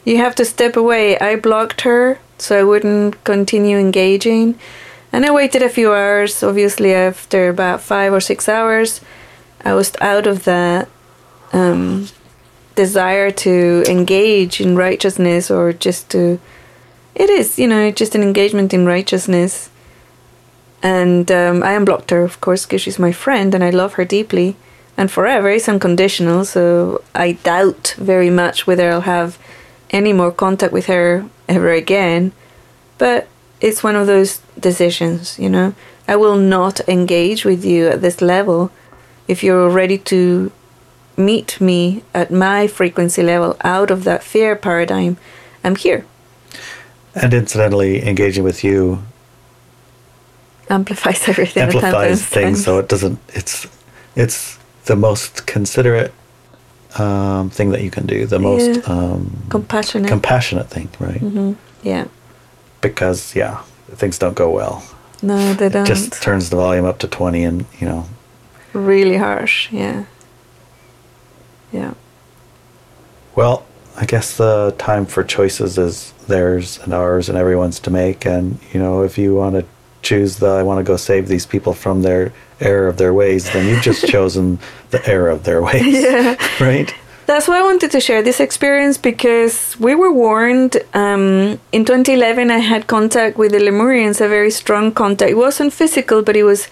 You 0.05 0.19
have 0.19 0.35
to 0.37 0.45
step 0.45 0.77
away. 0.77 1.19
I 1.19 1.37
blocked 1.37 1.81
her 1.83 2.19
so 2.39 2.59
I 2.59 2.65
wouldn't 2.65 3.23
continue 3.25 3.79
engaging. 3.79 4.59
And 5.13 5.25
I 5.25 5.31
waited 5.31 5.63
a 5.63 5.69
few 5.69 5.93
hours. 5.93 6.43
Obviously, 6.43 6.93
after 6.93 7.49
about 7.49 7.81
five 7.81 8.13
or 8.13 8.21
six 8.21 8.49
hours, 8.49 9.01
I 9.65 9.75
was 9.75 9.93
out 10.01 10.27
of 10.27 10.45
that 10.45 10.89
um, 11.53 12.09
desire 12.75 13.31
to 13.31 13.85
engage 13.89 14.61
in 14.61 14.77
righteousness 14.77 15.51
or 15.51 15.73
just 15.73 16.11
to. 16.11 16.41
It 17.15 17.31
is, 17.31 17.61
you 17.61 17.69
know, 17.69 17.93
just 17.93 18.17
an 18.17 18.23
engagement 18.23 18.75
in 18.75 18.87
righteousness. 18.87 19.71
And 20.83 21.31
um, 21.31 21.63
I 21.63 21.73
unblocked 21.73 22.11
her, 22.11 22.23
of 22.23 22.41
course, 22.41 22.67
because 22.67 22.83
she's 22.83 22.99
my 22.99 23.13
friend 23.13 23.55
and 23.55 23.63
I 23.63 23.71
love 23.71 23.95
her 23.95 24.05
deeply. 24.05 24.57
And 24.97 25.11
forever, 25.11 25.49
it's 25.51 25.69
unconditional, 25.69 26.45
so 26.45 27.03
I 27.15 27.33
doubt 27.33 27.95
very 27.99 28.31
much 28.31 28.67
whether 28.67 28.91
I'll 28.91 29.01
have 29.01 29.39
any 29.91 30.13
more 30.13 30.33
contact 30.33 30.73
with 30.73 30.87
her 30.87 31.29
ever 31.49 31.71
again. 31.71 32.33
But 32.99 33.29
it's 33.61 33.83
one 33.83 33.97
of 33.97 34.07
those 34.07 34.41
decisions, 34.59 35.39
you 35.39 35.49
know. 35.49 35.75
I 36.07 36.17
will 36.17 36.37
not 36.37 36.87
engage 36.89 37.45
with 37.45 37.65
you 37.65 37.89
at 37.89 38.01
this 38.01 38.21
level. 38.21 38.71
If 39.27 39.43
you're 39.43 39.71
ready 39.71 39.99
to 39.99 40.53
meet 41.17 41.61
me 41.61 42.03
at 42.13 42.31
my 42.31 42.67
frequency 42.67 43.23
level 43.23 43.57
out 43.63 43.91
of 43.91 44.05
that 44.05 44.23
fear 44.23 44.55
paradigm, 44.57 45.17
I'm 45.63 45.77
here. 45.77 46.05
And 47.15 47.33
incidentally, 47.33 48.07
engaging 48.07 48.45
with 48.45 48.65
you 48.65 49.03
Amplifies 50.69 51.29
everything. 51.29 51.63
amplifies 51.63 52.25
things, 52.25 52.65
so 52.65 52.79
it 52.79 52.89
doesn't. 52.89 53.19
It's 53.29 53.67
it's 54.17 54.59
the 54.87 54.97
most 54.97 55.47
considerate 55.47 56.13
um, 56.99 57.51
thing 57.51 57.71
that 57.73 57.83
you 57.83 57.91
can 57.91 58.07
do. 58.07 58.27
The 58.27 58.39
most 58.39 58.81
Yeah. 58.87 58.93
um, 58.95 59.31
compassionate. 59.49 60.09
compassionate 60.09 60.69
thing, 60.71 60.89
right? 61.01 61.19
hmm 61.21 61.53
Yeah. 61.83 62.07
Because 62.81 63.35
yeah, 63.35 63.63
things 63.97 64.19
don't 64.19 64.37
go 64.37 64.51
well. 64.51 64.83
No, 65.23 65.55
they 65.55 65.69
don't. 65.69 65.85
It 65.85 65.89
just 65.89 66.23
turns 66.23 66.51
the 66.51 66.57
volume 66.57 66.85
up 66.85 66.99
to 66.99 67.09
twenty, 67.09 67.45
and 67.45 67.65
you 67.81 67.87
know, 67.89 68.05
really 68.73 69.17
harsh. 69.17 69.71
Yeah. 69.73 70.05
Yeah. 71.73 71.95
well, 73.35 73.65
I 73.97 74.07
guess 74.07 74.37
the 74.37 74.75
time 74.79 75.07
for 75.07 75.25
choices 75.25 75.77
is 75.79 76.13
theirs 76.29 76.79
and 76.85 76.93
ours 76.95 77.29
and 77.29 77.37
everyone's 77.39 77.81
to 77.81 77.91
make. 77.91 78.25
And 78.27 78.59
you 78.73 78.79
know, 78.81 79.03
if 79.03 79.19
you 79.19 79.35
want 79.35 79.55
to 79.57 79.65
choose 80.05 80.37
the 80.37 80.51
I 80.61 80.63
want 80.63 80.79
to 80.79 80.85
go 80.93 80.97
save 80.97 81.25
these 81.29 81.47
people 81.47 81.73
from 81.85 82.03
their 82.03 82.33
error 82.61 82.87
of 82.93 82.97
their 82.97 83.13
ways, 83.23 83.43
then 83.53 83.67
you've 83.69 83.83
just 83.83 84.07
chosen 84.15 84.59
the 84.91 85.01
error 85.15 85.31
of 85.37 85.41
their 85.45 85.61
ways, 85.69 86.03
Yeah. 86.05 86.37
right? 86.61 86.95
That's 87.27 87.49
why 87.49 87.59
I 87.59 87.63
wanted 87.63 87.91
to 87.93 88.01
share 88.01 88.23
this 88.23 88.39
experience 88.39 88.99
because 88.99 89.57
we 89.81 89.95
were 89.95 90.13
warned. 90.13 90.77
Um, 90.93 91.59
in 91.73 91.83
2011, 91.87 92.51
I 92.51 92.59
had 92.59 92.87
contact 92.87 93.39
with 93.39 93.53
the 93.53 93.59
Lemurians, 93.61 94.21
a 94.21 94.29
very 94.29 94.51
strong 94.51 94.93
contact. 94.93 95.31
It 95.31 95.39
wasn't 95.47 95.73
physical, 95.73 96.23
but 96.23 96.37
it 96.37 96.45
was 96.45 96.69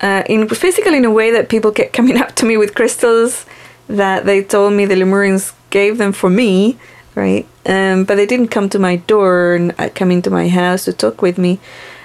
uh, 0.00 0.24
in 0.28 0.48
physical 0.48 0.92
in 0.92 1.04
a 1.04 1.10
way 1.10 1.30
that 1.30 1.48
people 1.48 1.70
kept 1.70 1.92
coming 1.92 2.16
up 2.22 2.34
to 2.34 2.44
me 2.46 2.56
with 2.56 2.74
crystals 2.74 3.46
that 3.88 4.24
they 4.26 4.42
told 4.42 4.72
me 4.72 4.86
the 4.86 4.96
Lemurians 4.96 5.52
gave 5.70 5.98
them 5.98 6.12
for 6.12 6.30
me, 6.30 6.76
right? 7.14 7.46
Um, 7.64 8.04
but 8.04 8.16
they 8.16 8.26
didn't 8.26 8.48
come 8.48 8.68
to 8.70 8.80
my 8.80 8.96
door 9.06 9.54
and 9.54 9.72
uh, 9.78 9.88
come 9.94 10.10
into 10.10 10.30
my 10.30 10.48
house 10.48 10.84
to 10.86 10.92
talk 10.92 11.22
with 11.22 11.38
me. 11.38 11.60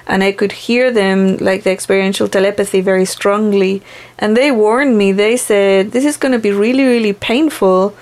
And 0.07 0.23
I 0.23 0.31
could 0.31 0.51
hear 0.51 0.91
them, 0.91 1.37
like 1.37 1.63
the 1.63 1.71
experiential 1.71 2.27
telepathy, 2.27 2.81
very 2.81 3.05
strongly. 3.05 3.81
And 4.19 4.35
they 4.35 4.51
warned 4.51 4.97
me. 4.97 5.11
They 5.11 5.37
said, 5.37 5.91
This 5.91 6.05
is 6.05 6.17
going 6.17 6.33
to 6.33 6.39
be 6.39 6.51
really, 6.51 6.83
really 6.83 7.13
painful. 7.13 7.95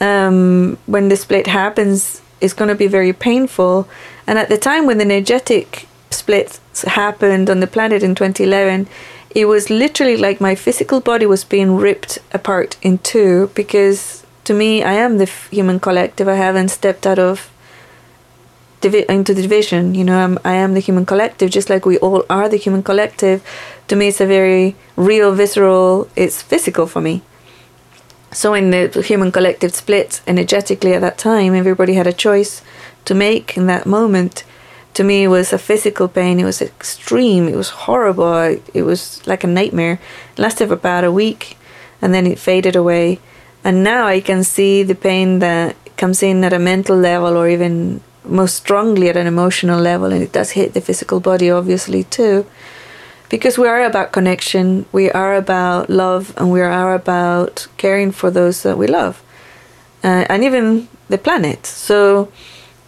Um, 0.00 0.78
when 0.86 1.08
the 1.08 1.16
split 1.16 1.46
happens, 1.46 2.22
it's 2.40 2.54
going 2.54 2.68
to 2.68 2.74
be 2.74 2.86
very 2.86 3.12
painful. 3.12 3.88
And 4.26 4.38
at 4.38 4.48
the 4.48 4.58
time 4.58 4.86
when 4.86 4.98
the 4.98 5.04
energetic 5.04 5.88
split 6.10 6.60
happened 6.86 7.50
on 7.50 7.60
the 7.60 7.66
planet 7.66 8.02
in 8.02 8.14
2011, 8.14 8.88
it 9.34 9.44
was 9.46 9.70
literally 9.70 10.16
like 10.16 10.40
my 10.40 10.54
physical 10.54 11.00
body 11.00 11.26
was 11.26 11.44
being 11.44 11.76
ripped 11.76 12.18
apart 12.32 12.76
in 12.82 12.98
two 12.98 13.50
because 13.54 14.24
to 14.44 14.54
me, 14.54 14.82
I 14.82 14.94
am 14.94 15.18
the 15.18 15.30
human 15.50 15.78
collective. 15.78 16.26
I 16.26 16.34
haven't 16.34 16.70
stepped 16.70 17.06
out 17.06 17.18
of 17.18 17.49
divi- 18.80 19.06
into 19.08 19.34
division. 19.34 19.94
You 19.94 20.04
know, 20.04 20.18
I'm, 20.18 20.38
I 20.44 20.54
am 20.54 20.74
the 20.74 20.80
human 20.80 21.06
collective, 21.06 21.50
just 21.50 21.70
like 21.70 21.86
we 21.86 21.98
all 21.98 22.24
are 22.28 22.48
the 22.48 22.56
human 22.56 22.82
collective. 22.82 23.42
To 23.88 23.96
me, 23.96 24.08
it's 24.08 24.20
a 24.20 24.26
very 24.26 24.76
real, 24.96 25.32
visceral. 25.32 26.08
It's 26.16 26.42
physical 26.42 26.86
for 26.86 27.00
me. 27.00 27.22
So 28.32 28.52
when 28.52 28.70
the 28.70 29.02
human 29.02 29.32
collective 29.32 29.74
split 29.74 30.20
energetically 30.26 30.94
at 30.94 31.00
that 31.00 31.18
time, 31.18 31.54
everybody 31.54 31.94
had 31.94 32.06
a 32.06 32.12
choice 32.12 32.62
to 33.06 33.14
make 33.14 33.56
in 33.56 33.66
that 33.66 33.86
moment. 33.86 34.44
To 34.94 35.04
me, 35.04 35.24
it 35.24 35.28
was 35.28 35.52
a 35.52 35.58
physical 35.58 36.08
pain. 36.08 36.38
It 36.38 36.44
was 36.44 36.62
extreme. 36.62 37.48
It 37.48 37.56
was 37.56 37.70
horrible. 37.70 38.58
It 38.74 38.82
was 38.82 39.26
like 39.26 39.44
a 39.44 39.48
nightmare. 39.48 39.98
It 40.32 40.38
lasted 40.38 40.68
for 40.68 40.74
about 40.74 41.04
a 41.04 41.12
week, 41.12 41.56
and 42.00 42.14
then 42.14 42.26
it 42.26 42.38
faded 42.38 42.76
away. 42.76 43.18
And 43.64 43.82
now 43.82 44.06
I 44.06 44.20
can 44.20 44.44
see 44.44 44.82
the 44.84 44.94
pain 44.94 45.40
that 45.40 45.76
comes 45.96 46.22
in 46.22 46.44
at 46.44 46.52
a 46.52 46.58
mental 46.58 46.96
level, 46.96 47.36
or 47.36 47.48
even 47.48 48.00
most 48.24 48.56
strongly 48.56 49.08
at 49.08 49.16
an 49.16 49.26
emotional 49.26 49.80
level, 49.80 50.12
and 50.12 50.22
it 50.22 50.32
does 50.32 50.52
hit 50.52 50.74
the 50.74 50.80
physical 50.80 51.20
body, 51.20 51.50
obviously 51.50 52.04
too 52.04 52.46
because 53.30 53.56
we 53.56 53.68
are 53.68 53.84
about 53.84 54.12
connection, 54.12 54.84
we 54.92 55.10
are 55.12 55.34
about 55.36 55.88
love, 55.88 56.34
and 56.36 56.50
we 56.50 56.60
are 56.60 56.94
about 56.94 57.68
caring 57.78 58.10
for 58.10 58.30
those 58.30 58.62
that 58.64 58.76
we 58.76 58.86
love, 58.86 59.22
uh, 60.04 60.26
and 60.28 60.44
even 60.44 60.88
the 61.08 61.16
planet. 61.16 61.64
So, 61.64 62.30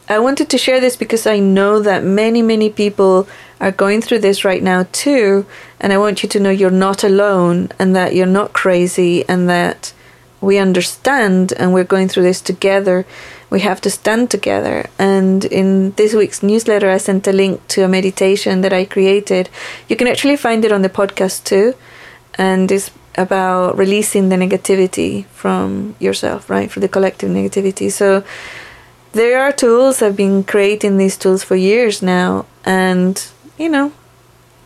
I 0.08 0.18
wanted 0.18 0.50
to 0.50 0.58
share 0.58 0.80
this 0.80 0.96
because 0.96 1.26
I 1.26 1.38
know 1.38 1.80
that 1.80 2.02
many, 2.02 2.42
many 2.42 2.68
people 2.68 3.28
are 3.60 3.70
going 3.70 4.02
through 4.02 4.18
this 4.18 4.44
right 4.44 4.62
now 4.62 4.86
too, 4.90 5.46
and 5.80 5.92
I 5.92 5.98
want 5.98 6.24
you 6.24 6.28
to 6.30 6.40
know 6.40 6.50
you're 6.50 6.70
not 6.70 7.04
alone, 7.04 7.70
and 7.78 7.94
that 7.94 8.14
you're 8.14 8.26
not 8.26 8.52
crazy, 8.52 9.24
and 9.28 9.48
that 9.48 9.92
we 10.40 10.58
understand 10.58 11.52
and 11.52 11.72
we're 11.72 11.84
going 11.84 12.08
through 12.08 12.24
this 12.24 12.40
together. 12.40 13.06
We 13.52 13.60
have 13.60 13.82
to 13.82 13.90
stand 13.90 14.30
together. 14.30 14.88
And 14.98 15.44
in 15.44 15.92
this 16.00 16.14
week's 16.14 16.42
newsletter, 16.42 16.88
I 16.88 16.96
sent 16.96 17.28
a 17.28 17.32
link 17.32 17.60
to 17.68 17.84
a 17.84 17.88
meditation 17.88 18.62
that 18.62 18.72
I 18.72 18.86
created. 18.86 19.50
You 19.88 19.96
can 19.96 20.08
actually 20.08 20.36
find 20.36 20.64
it 20.64 20.72
on 20.72 20.80
the 20.80 20.88
podcast 20.88 21.44
too. 21.44 21.74
And 22.36 22.72
it's 22.72 22.90
about 23.16 23.76
releasing 23.76 24.30
the 24.30 24.36
negativity 24.36 25.26
from 25.26 25.94
yourself, 25.98 26.48
right? 26.48 26.70
For 26.72 26.80
the 26.80 26.88
collective 26.88 27.30
negativity. 27.30 27.92
So 27.92 28.24
there 29.12 29.42
are 29.42 29.52
tools. 29.52 30.00
I've 30.00 30.16
been 30.16 30.44
creating 30.44 30.96
these 30.96 31.18
tools 31.18 31.44
for 31.44 31.54
years 31.54 32.00
now. 32.00 32.46
And, 32.64 33.22
you 33.58 33.68
know, 33.68 33.92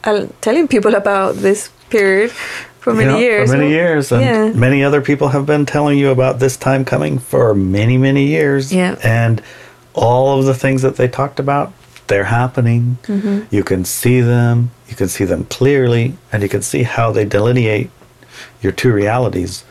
I'm 0.04 0.32
telling 0.40 0.68
people 0.68 0.94
about 1.02 1.34
this 1.36 1.70
period 1.90 2.30
for 2.86 2.94
many 2.94 3.06
You 3.06 3.12
know, 3.16 3.18
years. 3.18 3.50
For 3.50 3.56
many 3.56 3.70
years. 3.70 4.12
And 4.12 4.22
Yeah. 4.22 4.50
many 4.66 4.84
other 4.84 5.00
people 5.00 5.28
have 5.30 5.44
been 5.44 5.66
telling 5.66 5.98
you 5.98 6.10
about 6.10 6.38
this 6.38 6.56
time 6.56 6.84
coming 6.84 7.18
for 7.18 7.52
many, 7.52 7.98
many 7.98 8.26
years. 8.26 8.72
Yeah. 8.72 8.94
And 9.02 9.42
all 9.92 10.38
of 10.38 10.44
the 10.44 10.54
things 10.54 10.82
that 10.82 10.94
they 10.96 11.08
talked 11.08 11.40
about, 11.40 11.72
they're 12.06 12.30
happening. 12.40 12.98
Mm-hmm. 13.08 13.38
You 13.50 13.64
can 13.64 13.84
see 13.84 14.20
them, 14.20 14.70
you 14.88 14.94
can 14.94 15.08
see 15.08 15.24
them 15.24 15.46
clearly, 15.50 16.14
and 16.32 16.44
you 16.44 16.48
can 16.48 16.62
see 16.62 16.84
how 16.84 17.10
they 17.10 17.24
delineate 17.24 17.90
your 18.62 18.70
two 18.72 18.92
realities. 18.92 19.64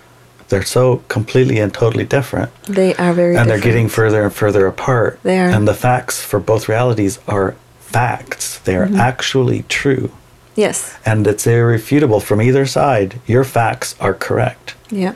They're 0.49 0.65
so 0.79 1.01
completely 1.07 1.57
and 1.59 1.73
totally 1.73 2.03
different. 2.03 2.49
They 2.67 2.93
are 2.95 3.13
very 3.13 3.37
and 3.37 3.49
they're 3.49 3.59
getting 3.69 3.87
further 3.87 4.23
and 4.25 4.33
further 4.33 4.67
apart. 4.67 5.19
They 5.23 5.39
are. 5.39 5.47
And 5.55 5.65
the 5.65 5.73
facts 5.73 6.21
for 6.21 6.39
both 6.41 6.67
realities 6.67 7.17
are 7.29 7.55
facts. 7.79 8.59
They 8.65 8.73
Mm-hmm. 8.73 8.95
are 8.99 9.01
actually 9.11 9.63
true. 9.69 10.09
Yes. 10.55 10.97
And 11.05 11.27
it's 11.27 11.45
irrefutable 11.45 12.19
from 12.19 12.41
either 12.41 12.65
side. 12.65 13.19
Your 13.27 13.43
facts 13.43 13.95
are 13.99 14.13
correct. 14.13 14.75
Yeah. 14.89 15.13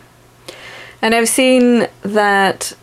And 1.01 1.15
I've 1.15 1.29
seen 1.29 1.87
that 2.01 2.73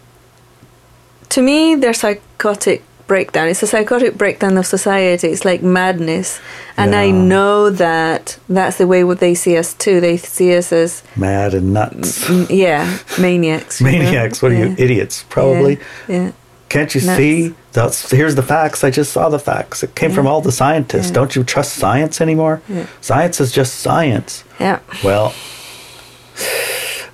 to 1.29 1.43
me 1.43 1.75
they're 1.75 1.93
psychotic 1.93 2.83
breakdown. 3.07 3.49
It's 3.49 3.63
a 3.63 3.67
psychotic 3.67 4.17
breakdown 4.17 4.57
of 4.57 4.67
society. 4.67 5.29
It's 5.29 5.45
like 5.45 5.63
madness. 5.63 6.41
And 6.77 6.95
I 6.95 7.11
know 7.11 7.71
that 7.71 8.39
that's 8.49 8.79
the 8.79 8.87
way 8.87 9.05
what 9.05 9.21
they 9.21 9.35
see 9.35 9.57
us 9.57 9.75
too. 9.75 10.01
They 10.01 10.17
see 10.17 10.57
us 10.57 10.73
as 10.73 11.03
Mad 11.15 11.55
and 11.55 11.73
nuts. 11.73 12.25
mm, 12.25 12.47
yeah, 12.51 12.99
maniacs. 13.21 13.81
you 13.81 13.87
know? 13.87 13.93
Maniacs. 13.93 14.43
What 14.43 14.53
are 14.53 14.57
you, 14.57 14.75
idiots? 14.79 15.25
Probably. 15.29 15.79
Yeah. 16.09 16.17
yeah. 16.25 16.33
Can't 16.69 16.95
you 16.95 17.01
Nuts. 17.03 17.17
see? 17.17 17.55
That's 17.77 18.11
here's 18.11 18.35
the 18.35 18.43
facts. 18.43 18.83
I 18.83 18.91
just 18.91 19.13
saw 19.13 19.29
the 19.29 19.39
facts. 19.39 19.83
It 19.83 19.95
came 19.95 20.11
from 20.11 20.27
all 20.27 20.41
the 20.41 20.51
scientists. 20.63 21.09
Yeah. 21.09 21.13
Don't 21.19 21.37
you 21.37 21.45
trust 21.45 21.75
science 21.75 22.21
anymore? 22.21 22.63
Yeah. 22.69 22.87
Science 23.01 23.41
is 23.41 23.53
just 23.53 23.73
science. 23.81 24.45
Yeah. 24.59 24.81
Well, 25.05 25.35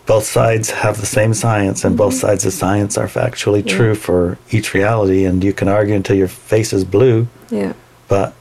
both 0.06 0.24
sides 0.24 0.70
have 0.70 1.00
the 1.00 1.06
same 1.06 1.34
science, 1.34 1.84
and 1.84 1.92
Mm-hmm. 1.92 2.04
both 2.04 2.14
sides 2.14 2.44
of 2.46 2.52
science 2.52 2.96
are 2.98 3.06
factually 3.08 3.62
true 3.66 3.94
for 3.94 4.38
each 4.50 4.74
reality. 4.74 5.24
And 5.24 5.42
you 5.44 5.52
can 5.52 5.68
argue 5.68 5.94
until 5.94 6.16
your 6.16 6.28
face 6.28 6.72
is 6.72 6.84
blue, 6.84 7.26
Yeah. 7.50 7.72
but 8.08 8.32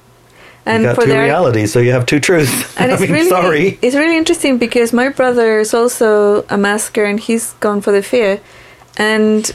And 0.65 0.83
you 0.83 0.89
got 0.89 0.95
for 0.95 1.03
two 1.03 1.09
their 1.09 1.23
realities, 1.23 1.71
so 1.73 1.79
you 1.79 1.91
have 1.91 2.05
two 2.05 2.19
truths. 2.19 2.53
and 2.77 2.91
I 2.91 2.93
it's 2.95 3.01
mean, 3.01 3.11
really 3.13 3.29
sorry. 3.29 3.79
it's 3.81 3.95
really 3.95 4.17
interesting 4.17 4.57
because 4.57 4.93
my 4.93 5.09
brother 5.09 5.59
is 5.59 5.73
also 5.73 6.45
a 6.49 6.57
masker 6.57 7.03
and 7.05 7.19
he's 7.19 7.53
gone 7.59 7.81
for 7.81 7.91
the 7.91 8.03
fear 8.03 8.39
and 8.97 9.51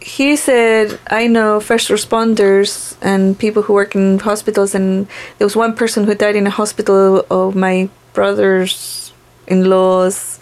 he 0.00 0.34
said 0.36 0.98
i 1.10 1.26
know 1.26 1.60
first 1.60 1.88
responders 1.90 2.96
and 3.02 3.38
people 3.38 3.62
who 3.62 3.72
work 3.74 3.94
in 3.94 4.18
hospitals 4.18 4.74
and 4.74 5.06
there 5.38 5.46
was 5.46 5.54
one 5.56 5.74
person 5.74 6.04
who 6.04 6.14
died 6.14 6.36
in 6.36 6.46
a 6.46 6.50
hospital 6.50 7.24
of 7.30 7.54
my 7.54 7.88
brother's 8.14 9.12
in-laws 9.46 10.38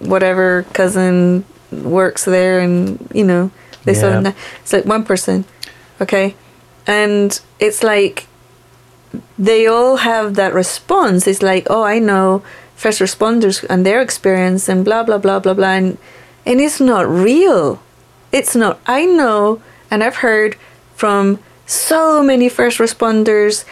whatever 0.00 0.64
cousin 0.72 1.44
works 1.70 2.24
there 2.24 2.58
and 2.60 3.08
you 3.14 3.24
know 3.24 3.50
they 3.84 3.94
saw 3.94 4.08
Yeah. 4.08 4.16
him 4.18 4.22
die. 4.24 4.34
it's 4.62 4.72
like 4.72 4.84
one 4.84 5.04
person 5.04 5.44
okay 6.00 6.34
and 6.86 7.40
it's 7.60 7.82
like 7.82 8.26
they 9.38 9.66
all 9.66 9.98
have 9.98 10.34
that 10.34 10.52
response. 10.54 11.26
It's 11.26 11.40
like, 11.42 11.68
oh, 11.70 11.82
I 11.84 11.98
know 12.00 12.42
first 12.74 13.00
responders 13.00 13.64
and 13.70 13.86
their 13.86 14.00
experience 14.02 14.68
and 14.68 14.84
blah 14.84 15.02
blah 15.04 15.18
blah 15.18 15.38
blah 15.38 15.54
blah, 15.54 15.68
and 15.70 15.98
and 16.44 16.60
it's 16.60 16.80
not 16.80 17.08
real. 17.08 17.80
It's 18.34 18.56
not. 18.56 18.80
I 18.84 19.06
know, 19.06 19.62
and 19.92 20.02
I've 20.02 20.16
heard 20.26 20.56
from 20.96 21.38
so 21.66 22.20
many 22.20 22.48
first 22.48 22.78
responders, 22.78 23.64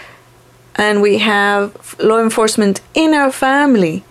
and 0.76 1.02
we 1.02 1.18
have 1.18 1.96
law 1.98 2.20
enforcement 2.20 2.80
in 2.94 3.12
our 3.12 3.32
family, 3.32 4.04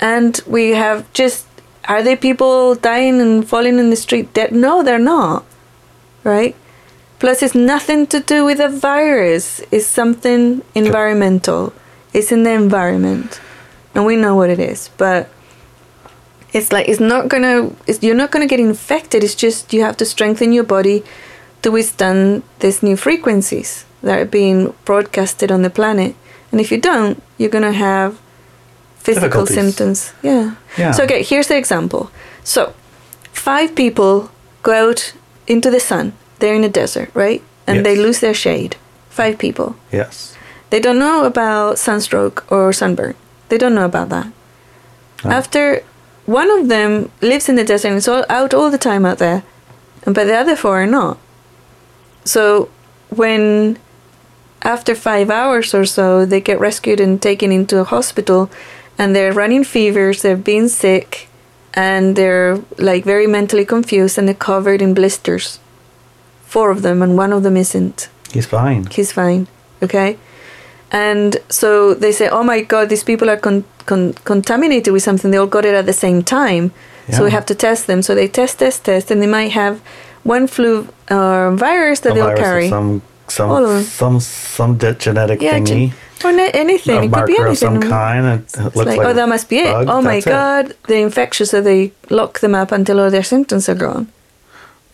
and 0.00 0.40
we 0.46 0.70
have 0.70 1.12
just. 1.12 1.44
Are 1.86 2.02
they 2.02 2.16
people 2.16 2.74
dying 2.74 3.20
and 3.20 3.46
falling 3.46 3.78
in 3.78 3.90
the 3.90 3.96
street 3.96 4.32
dead? 4.32 4.52
No, 4.52 4.82
they're 4.82 4.98
not. 4.98 5.44
Right? 6.24 6.56
Plus, 7.18 7.42
it's 7.42 7.54
nothing 7.54 8.06
to 8.06 8.20
do 8.20 8.42
with 8.46 8.60
a 8.60 8.70
virus. 8.70 9.60
It's 9.70 9.86
something 9.86 10.62
environmental. 10.74 11.74
It's 12.14 12.32
in 12.32 12.42
the 12.44 12.52
environment, 12.52 13.38
and 13.94 14.06
we 14.06 14.16
know 14.16 14.34
what 14.34 14.48
it 14.48 14.58
is. 14.58 14.88
But 14.96 15.28
it's 16.54 16.70
like 16.72 16.88
it's 16.88 17.00
not 17.00 17.28
gonna. 17.28 17.72
It's, 17.86 18.02
you're 18.02 18.14
not 18.14 18.30
gonna 18.30 18.46
get 18.46 18.60
infected. 18.60 19.24
It's 19.24 19.34
just 19.34 19.72
you 19.72 19.82
have 19.82 19.96
to 19.96 20.06
strengthen 20.06 20.52
your 20.52 20.64
body 20.64 21.02
to 21.62 21.70
withstand 21.70 22.42
these 22.60 22.82
new 22.82 22.96
frequencies 22.96 23.84
that 24.02 24.18
are 24.18 24.24
being 24.24 24.72
broadcasted 24.84 25.50
on 25.50 25.62
the 25.62 25.70
planet. 25.70 26.14
And 26.52 26.60
if 26.60 26.70
you 26.70 26.78
don't, 26.80 27.20
you're 27.38 27.50
gonna 27.50 27.72
have 27.72 28.20
physical 28.96 29.46
symptoms. 29.46 30.14
Yeah. 30.22 30.54
Yeah. 30.78 30.92
So 30.92 31.02
okay, 31.04 31.24
here's 31.24 31.48
the 31.48 31.56
example. 31.56 32.10
So, 32.44 32.72
five 33.32 33.74
people 33.74 34.30
go 34.62 34.90
out 34.90 35.12
into 35.46 35.70
the 35.70 35.80
sun. 35.80 36.12
They're 36.38 36.54
in 36.54 36.64
a 36.64 36.68
desert, 36.68 37.10
right? 37.14 37.42
And 37.66 37.84
they 37.84 37.96
lose 37.96 38.20
their 38.20 38.34
shade. 38.34 38.76
Five 39.08 39.38
people. 39.38 39.74
Yes. 39.90 40.36
They 40.70 40.80
don't 40.80 40.98
know 40.98 41.24
about 41.24 41.78
sunstroke 41.78 42.44
or 42.52 42.72
sunburn. 42.72 43.14
They 43.48 43.58
don't 43.58 43.74
know 43.74 43.86
about 43.86 44.10
that. 44.10 44.26
Oh. 45.24 45.30
After 45.30 45.82
one 46.26 46.50
of 46.50 46.68
them 46.68 47.10
lives 47.20 47.48
in 47.48 47.56
the 47.56 47.64
desert 47.64 47.88
and 47.88 47.96
is 47.98 48.08
all 48.08 48.24
out 48.28 48.54
all 48.54 48.70
the 48.70 48.78
time 48.78 49.04
out 49.04 49.18
there, 49.18 49.42
and 50.04 50.14
but 50.14 50.24
the 50.24 50.34
other 50.34 50.56
four 50.56 50.82
are 50.82 50.86
not. 50.86 51.18
So 52.24 52.68
when 53.10 53.78
after 54.62 54.94
five 54.94 55.30
hours 55.30 55.74
or 55.74 55.84
so 55.84 56.24
they 56.24 56.40
get 56.40 56.58
rescued 56.58 57.00
and 57.00 57.20
taken 57.20 57.52
into 57.52 57.78
a 57.78 57.84
hospital 57.84 58.50
and 58.96 59.14
they're 59.14 59.32
running 59.32 59.64
fevers, 59.64 60.22
they're 60.22 60.36
being 60.36 60.68
sick, 60.68 61.28
and 61.74 62.16
they're 62.16 62.58
like 62.78 63.04
very 63.04 63.26
mentally 63.26 63.64
confused 63.64 64.16
and 64.18 64.26
they're 64.26 64.34
covered 64.34 64.80
in 64.80 64.94
blisters. 64.94 65.58
Four 66.46 66.70
of 66.70 66.82
them 66.82 67.02
and 67.02 67.16
one 67.18 67.32
of 67.32 67.42
them 67.42 67.56
isn't 67.56 68.08
He's 68.32 68.46
fine. 68.46 68.86
he's 68.86 69.12
fine 69.12 69.46
okay 69.82 70.16
and 70.94 71.36
so 71.48 71.68
they 72.02 72.12
say 72.12 72.26
oh 72.28 72.44
my 72.44 72.60
god 72.72 72.88
these 72.88 73.04
people 73.04 73.28
are 73.28 73.36
con- 73.46 73.64
con- 73.86 74.14
contaminated 74.24 74.92
with 74.92 75.02
something. 75.02 75.30
They 75.30 75.38
all 75.38 75.46
got 75.56 75.64
it 75.64 75.74
at 75.74 75.86
the 75.86 75.92
same 76.06 76.22
time. 76.22 76.70
So 77.10 77.24
we 77.24 77.30
have 77.32 77.44
to 77.46 77.54
test 77.54 77.86
them. 77.86 78.00
So 78.00 78.14
they 78.14 78.28
test 78.28 78.58
test 78.60 78.84
test 78.84 79.10
and 79.10 79.20
they 79.20 79.26
might 79.38 79.52
have 79.52 79.74
one 80.22 80.46
flu 80.46 80.88
uh, 81.10 81.50
virus 81.66 82.00
that 82.00 82.12
A 82.12 82.14
they'll 82.14 82.24
virus 82.32 82.40
carry. 82.40 82.68
Some 82.68 83.02
some 83.28 83.50
All 83.50 83.64
of 83.64 83.70
them. 83.70 83.82
some 83.82 84.20
some 84.20 84.78
genetic 84.78 85.42
yeah 85.42 85.58
thingy. 85.58 85.92
or 86.24 86.32
ne- 86.32 86.50
anything. 86.64 86.96
A 86.98 87.04
it 87.04 87.12
could 87.12 87.26
be 87.26 87.36
anything 87.38 87.52
of 87.52 87.58
some 87.58 87.80
kind. 87.80 88.24
It 88.26 88.40
it's 88.44 88.58
looks 88.76 88.76
like, 88.76 88.98
like, 88.98 89.06
oh 89.08 89.12
that 89.12 89.28
must 89.28 89.48
be 89.50 89.58
it. 89.58 89.72
bug, 89.72 89.88
oh 89.88 90.00
my 90.00 90.14
that's 90.20 90.26
it. 90.26 90.30
god 90.30 90.64
they're 90.88 91.04
infectious 91.10 91.50
so 91.50 91.60
they 91.60 91.92
lock 92.08 92.40
them 92.40 92.54
up 92.54 92.72
until 92.72 93.00
all 93.00 93.10
their 93.10 93.22
symptoms 93.34 93.68
are 93.68 93.74
gone. 93.86 94.08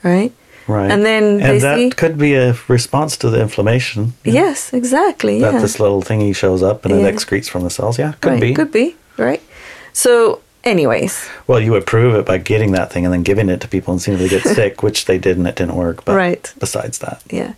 Right 0.02 0.32
Right. 0.76 0.90
and 0.92 1.02
then 1.04 1.24
and 1.40 1.60
that 1.60 1.76
see- 1.78 1.90
could 2.00 2.16
be 2.18 2.32
a 2.46 2.54
response 2.68 3.16
to 3.22 3.30
the 3.30 3.40
inflammation. 3.46 4.00
yeah, 4.24 4.32
yes 4.42 4.72
exactly 4.72 5.36
That 5.40 5.54
yeah 5.54 5.60
this 5.64 5.76
little 5.84 6.02
thingy 6.02 6.32
shows 6.42 6.62
up 6.70 6.84
and 6.84 6.92
Yeah. 6.94 7.06
it 7.08 7.14
excretes 7.14 7.48
from 7.52 7.62
the 7.64 7.70
cells. 7.78 7.98
Yeah, 7.98 8.12
could 8.20 8.32
right, 8.32 8.40
be. 8.48 8.54
could 8.54 8.72
be 8.72 8.86
right 9.28 9.42
so 9.92 10.12
anyways 10.64 11.14
Well, 11.48 11.60
you 11.64 11.72
would 11.74 11.86
prove 11.86 12.12
it 12.20 12.24
by 12.32 12.38
getting 12.52 12.72
that 12.78 12.88
thing 12.92 13.04
and 13.06 13.12
then 13.14 13.22
giving 13.30 13.48
it 13.54 13.60
to 13.62 13.68
people 13.68 13.90
and 13.92 14.00
seeing 14.02 14.16
if 14.18 14.22
they 14.22 14.28
get 14.36 14.44
sick, 14.60 14.82
which 14.86 15.04
they 15.08 15.18
did 15.18 15.36
and 15.38 15.46
it 15.50 15.56
didn't 15.60 15.76
work. 15.84 15.98
But 16.04 16.14
Right. 16.16 16.44
besides 16.58 16.98
that, 16.98 17.18
Yeah. 17.40 17.52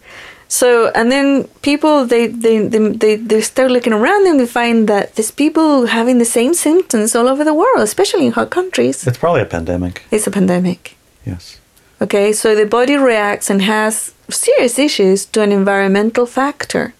So 0.48 0.66
and 0.98 1.06
then 1.14 1.26
people 1.62 1.94
they 2.12 2.24
they 2.44 2.56
they 2.72 2.80
they, 3.02 3.12
they 3.30 3.40
start 3.40 3.70
looking 3.70 3.94
around 4.00 4.22
and 4.30 4.36
they 4.40 4.46
find 4.60 4.86
that 4.92 5.04
there's 5.14 5.30
people 5.44 5.86
having 5.98 6.18
the 6.18 6.30
same 6.38 6.52
symptoms 6.54 7.14
all 7.16 7.26
over 7.32 7.42
the 7.44 7.54
world, 7.62 7.80
especially 7.90 8.24
in 8.26 8.32
hot 8.32 8.50
countries. 8.50 8.96
it's 9.06 9.18
probably 9.24 9.42
a 9.42 9.50
pandemic. 9.56 9.94
It's 10.10 10.26
a 10.26 10.30
pandemic. 10.30 10.80
Yes. 11.26 11.58
Okay, 12.02 12.32
so 12.32 12.54
the 12.54 12.66
body 12.66 12.96
reacts 12.96 13.48
and 13.50 13.62
has 13.62 14.12
serious 14.28 14.78
issues 14.78 15.24
to 15.26 15.40
an 15.42 15.52
environmental 15.52 16.26
factor. 16.26 16.92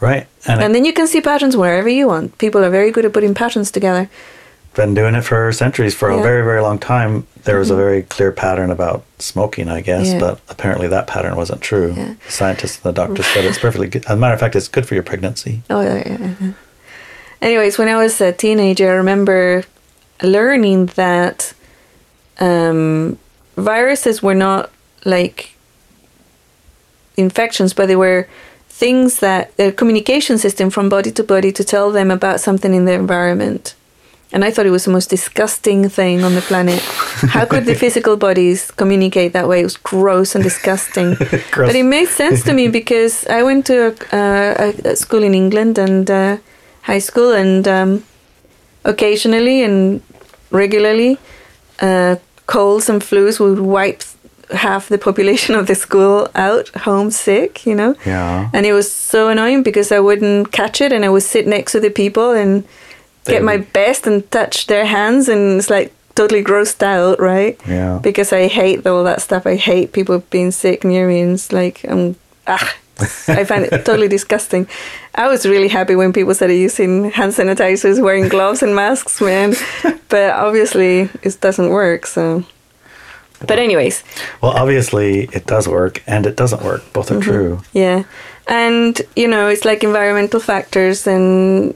Right. 0.00 0.26
And, 0.48 0.62
And 0.62 0.74
then 0.74 0.84
you 0.86 0.92
can 0.94 1.06
see 1.06 1.20
patterns 1.20 1.54
wherever 1.56 1.88
you 1.88 2.06
want. 2.08 2.38
People 2.38 2.64
are 2.64 2.70
very 2.70 2.90
good 2.90 3.04
at 3.04 3.12
putting 3.12 3.34
patterns 3.34 3.70
together. 3.70 4.08
been 4.74 4.94
doing 4.94 5.14
it 5.16 5.24
for 5.24 5.52
centuries 5.52 5.94
for 5.94 6.08
a 6.08 6.12
Yeah. 6.12 6.16
Mm-hmm. 6.16 6.28
very 6.30 6.42
very 6.44 6.62
long 6.62 6.78
time 6.78 7.12
there 7.44 7.58
was 7.58 7.70
a 7.70 7.76
very 7.76 8.02
clear 8.14 8.30
pattern 8.32 8.70
about 8.70 9.02
smoking 9.18 9.66
i 9.78 9.80
guess 9.82 10.06
Yeah. 10.06 10.20
but 10.24 10.34
apparently 10.54 10.88
that 10.88 11.06
pattern 11.14 11.34
wasn't 11.42 11.60
true 11.60 11.92
Yeah. 11.96 12.14
the 12.26 12.32
scientists 12.38 12.76
and 12.78 12.84
the 12.90 12.96
doctors 13.02 13.26
said 13.32 13.44
it's 13.44 13.58
perfectly 13.66 13.88
good 13.92 14.04
as 14.06 14.12
a 14.12 14.16
matter 14.16 14.34
of 14.34 14.40
fact 14.40 14.54
it's 14.54 14.68
good 14.76 14.86
for 14.86 14.94
your 14.94 15.02
pregnancy 15.10 15.54
Oh, 15.74 15.80
yeah, 15.88 15.98
yeah, 16.06 16.18
yeah. 16.40 16.52
Anyways, 17.42 17.78
when 17.78 17.88
I 17.88 17.96
was 18.04 18.20
a 18.20 18.30
teenager, 18.32 18.86
I 18.92 18.96
remember 19.04 19.64
learning 20.22 20.80
that 21.02 21.38
um, 22.38 23.18
viruses 23.60 24.22
were 24.22 24.34
not 24.34 24.70
like 25.04 25.54
infections, 27.16 27.72
but 27.74 27.86
they 27.86 27.96
were 27.96 28.26
things 28.68 29.18
that 29.20 29.52
a 29.58 29.72
communication 29.72 30.38
system 30.38 30.70
from 30.70 30.88
body 30.88 31.10
to 31.12 31.22
body 31.22 31.52
to 31.52 31.64
tell 31.64 31.90
them 31.90 32.10
about 32.10 32.40
something 32.40 32.72
in 32.74 32.84
the 32.86 32.92
environment. 32.92 33.74
And 34.32 34.44
I 34.44 34.50
thought 34.52 34.64
it 34.64 34.70
was 34.70 34.84
the 34.84 34.92
most 34.92 35.10
disgusting 35.10 35.88
thing 35.88 36.22
on 36.22 36.34
the 36.36 36.40
planet. 36.40 36.80
How 37.34 37.44
could 37.46 37.64
the 37.64 37.74
physical 37.84 38.16
bodies 38.16 38.70
communicate 38.70 39.32
that 39.32 39.48
way? 39.48 39.60
It 39.60 39.64
was 39.64 39.76
gross 39.76 40.36
and 40.36 40.44
disgusting. 40.44 41.14
Gross. 41.50 41.68
But 41.68 41.74
it 41.74 41.82
made 41.82 42.08
sense 42.08 42.44
to 42.44 42.52
me 42.52 42.68
because 42.80 43.26
I 43.26 43.42
went 43.42 43.66
to 43.66 43.76
a, 43.88 43.92
uh, 44.14 44.72
a, 44.84 44.90
a 44.92 44.96
school 44.96 45.24
in 45.24 45.34
England 45.34 45.78
and 45.78 46.08
uh, 46.08 46.36
high 46.82 47.00
school, 47.00 47.32
and 47.32 47.66
um, 47.66 48.04
occasionally 48.84 49.64
and 49.64 50.00
regularly, 50.52 51.18
uh, 51.80 52.16
colds 52.50 52.88
and 52.90 53.00
flus 53.00 53.38
would 53.38 53.60
wipe 53.60 54.02
half 54.50 54.88
the 54.88 54.98
population 54.98 55.54
of 55.54 55.66
the 55.66 55.74
school 55.74 56.28
out 56.34 56.68
homesick, 56.86 57.64
you 57.64 57.74
know? 57.74 57.94
Yeah. 58.04 58.50
And 58.52 58.66
it 58.66 58.72
was 58.72 58.92
so 58.92 59.28
annoying 59.28 59.62
because 59.62 59.92
I 59.92 60.00
wouldn't 60.00 60.50
catch 60.50 60.80
it 60.80 60.92
and 60.92 61.04
I 61.04 61.08
would 61.08 61.22
sit 61.22 61.46
next 61.46 61.72
to 61.72 61.80
the 61.80 61.90
people 61.90 62.32
and 62.32 62.64
They 63.24 63.34
get 63.34 63.42
my 63.44 63.58
best 63.58 64.06
and 64.08 64.28
touch 64.30 64.66
their 64.66 64.84
hands 64.84 65.28
and 65.28 65.58
it's 65.58 65.70
like 65.70 65.92
totally 66.14 66.42
grossed 66.42 66.82
out, 66.82 67.20
right? 67.20 67.56
Yeah. 67.68 68.00
Because 68.02 68.32
I 68.32 68.48
hate 68.48 68.86
all 68.86 69.04
that 69.04 69.22
stuff. 69.22 69.46
I 69.46 69.54
hate 69.54 69.92
people 69.92 70.18
being 70.30 70.50
sick 70.50 70.82
near 70.84 71.06
me 71.06 71.20
and 71.20 71.34
it's 71.34 71.52
like 71.52 71.84
I'm 71.88 72.16
ah 72.46 72.74
I 73.28 73.44
find 73.44 73.64
it 73.64 73.84
totally 73.84 74.08
disgusting. 74.08 74.66
I 75.14 75.28
was 75.28 75.44
really 75.46 75.68
happy 75.68 75.94
when 75.96 76.12
people 76.12 76.34
started 76.34 76.56
using 76.56 77.10
hand 77.10 77.32
sanitizers, 77.32 78.00
wearing 78.02 78.28
gloves 78.28 78.62
and 78.62 78.74
masks, 78.74 79.20
man. 79.20 79.54
But 80.08 80.30
obviously 80.34 81.08
it 81.22 81.40
doesn't 81.40 81.70
work, 81.70 82.06
so 82.06 82.44
but 83.46 83.58
anyways, 83.58 84.04
Well, 84.42 84.52
obviously 84.52 85.28
it 85.32 85.46
does 85.46 85.66
work 85.66 86.02
and 86.06 86.26
it 86.26 86.36
doesn't 86.36 86.62
work. 86.62 86.82
Both 86.92 87.10
are 87.10 87.14
Mm-hmm. 87.14 87.30
true. 87.30 87.60
Yeah. 87.72 88.04
And 88.46 89.00
you 89.16 89.28
know, 89.28 89.48
it's 89.48 89.64
like 89.64 89.82
environmental 89.84 90.40
factors 90.40 91.06
and 91.06 91.74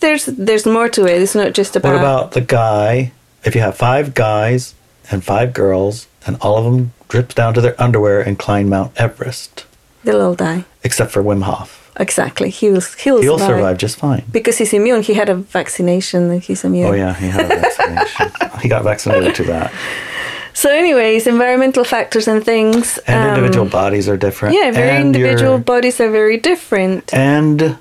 there's 0.00 0.26
there's 0.26 0.64
more 0.66 0.88
to 0.88 1.04
it. 1.06 1.20
It's 1.22 1.34
not 1.34 1.52
just 1.52 1.76
about, 1.76 1.92
What 1.92 1.98
about 1.98 2.30
the 2.32 2.40
guy? 2.40 3.12
If 3.44 3.54
you 3.54 3.60
have 3.60 3.76
five 3.76 4.14
guys 4.14 4.74
and 5.10 5.22
five 5.24 5.52
girls, 5.52 6.06
and 6.26 6.36
all 6.40 6.56
of 6.58 6.64
them 6.64 6.92
drips 7.08 7.34
down 7.34 7.54
to 7.54 7.60
their 7.60 7.74
underwear 7.80 8.20
and 8.20 8.38
climb 8.38 8.68
Mount 8.68 8.92
Everest, 8.96 9.64
they'll 10.08 10.22
all 10.26 10.34
die. 10.34 10.64
except 10.82 11.10
for 11.12 11.22
Wim 11.22 11.42
Hof. 11.42 11.68
Exactly. 12.00 12.48
He'll 12.50 12.80
he'll, 13.02 13.20
He'll 13.20 13.38
survive. 13.38 13.56
survive 13.58 13.78
just 13.78 13.96
fine. 13.98 14.22
Because 14.30 14.56
he's 14.58 14.72
immune. 14.72 15.02
He 15.02 15.14
had 15.14 15.28
a 15.28 15.34
vaccination 15.34 16.40
he's 16.40 16.64
immune. 16.64 16.86
Oh 16.88 16.92
yeah, 16.94 17.12
he 17.14 17.26
had 17.28 17.44
a 17.44 17.48
vaccination. 17.60 18.26
he 18.62 18.68
got 18.68 18.84
vaccinated 18.84 19.34
to 19.34 19.44
that. 19.52 19.72
So 20.54 20.70
anyways, 20.70 21.26
environmental 21.26 21.84
factors 21.84 22.26
and 22.28 22.44
things. 22.44 22.98
And 23.06 23.18
um, 23.30 23.36
individual 23.36 23.66
bodies 23.66 24.08
are 24.08 24.16
different. 24.16 24.54
Yeah, 24.56 24.70
very 24.70 24.90
and 24.90 25.14
your- 25.14 25.26
individual 25.26 25.58
bodies 25.58 26.00
are 26.00 26.10
very 26.10 26.36
different. 26.36 27.12
and 27.14 27.76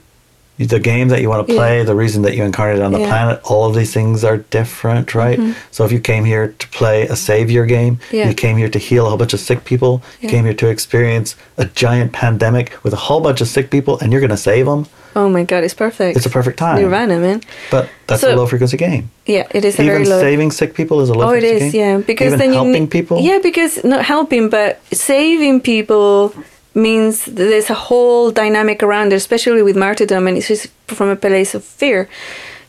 the 0.57 0.79
game 0.79 1.09
that 1.09 1.21
you 1.21 1.29
want 1.29 1.47
to 1.47 1.53
play, 1.53 1.83
the 1.83 1.93
reason 1.93 2.23
that 2.23 2.35
you 2.35 2.43
incarnated 2.43 2.81
on 2.83 2.91
the 2.91 2.99
Yeah. 2.99 3.05
Mm-hmm. 3.05 3.11
planet, 3.13 3.41
all 3.43 3.65
of 3.69 3.75
these 3.75 3.93
things 3.93 4.23
are 4.23 4.37
different, 4.37 5.13
right? 5.13 5.39
So 5.71 5.85
if 5.85 5.91
you 5.91 5.99
came 5.99 6.25
here 6.25 6.55
to 6.57 6.67
play 6.69 7.03
a 7.03 7.15
savior 7.15 7.65
game, 7.65 7.99
Yeah. 8.11 8.27
you 8.29 8.33
came 8.33 8.57
here 8.57 8.69
to 8.69 8.79
heal 8.79 9.05
a 9.05 9.09
whole 9.09 9.17
bunch 9.19 9.33
of 9.33 9.39
sick 9.39 9.65
people, 9.65 10.01
you 10.19 10.29
came 10.29 10.45
here 10.45 10.55
to 10.55 10.67
experience 10.67 11.35
a 11.57 11.65
giant 11.65 12.11
pandemic 12.11 12.71
with 12.83 12.93
a 12.93 12.97
whole 13.07 13.21
bunch 13.21 13.39
of 13.41 13.47
sick 13.47 13.69
people, 13.69 13.99
and 13.99 14.11
you're 14.11 14.21
going 14.21 14.31
to 14.31 14.37
save 14.37 14.65
them. 14.65 14.87
Oh 15.15 15.29
my 15.29 15.43
god, 15.43 15.63
it's 15.63 15.73
perfect. 15.73 16.15
It's 16.17 16.25
a 16.27 16.29
perfect 16.29 16.57
time. 16.59 16.79
Nirvana, 16.81 17.17
man. 17.19 17.41
But 17.71 17.89
that's 18.07 18.21
So- 18.21 18.33
a 18.33 18.35
low 18.35 18.45
frequency 18.45 18.77
game. 18.77 19.09
Yeah, 19.25 19.47
it 19.51 19.65
is 19.65 19.79
a 19.79 19.83
Even 19.83 19.93
very 19.93 20.05
low. 20.05 20.19
saving 20.19 20.51
sick 20.51 20.73
people 20.75 21.01
is 21.01 21.09
a 21.09 21.13
low 21.15 21.29
Oh, 21.29 21.33
it 21.33 21.43
is, 21.43 21.71
game. 21.71 21.81
yeah. 21.81 21.97
Because 21.97 22.27
Even 22.27 22.39
then 22.39 22.49
you 22.49 22.53
helping 22.55 22.71
need- 22.83 22.91
people. 22.91 23.21
Yeah, 23.21 23.39
because 23.41 23.83
not 23.83 24.05
helping, 24.05 24.49
but 24.49 24.79
saving 24.93 25.61
people 25.61 26.33
means 26.77 27.25
there's 27.25 27.69
a 27.69 27.73
whole 27.73 28.31
dynamic 28.31 28.81
around 28.83 29.11
it, 29.11 29.17
especially 29.17 29.63
with 29.63 29.75
martyrdom, 29.75 30.27
and 30.27 30.37
it's 30.37 30.47
just 30.47 30.67
from 30.87 31.09
a 31.09 31.15
place 31.15 31.53
of 31.55 31.63
fear. 31.63 32.07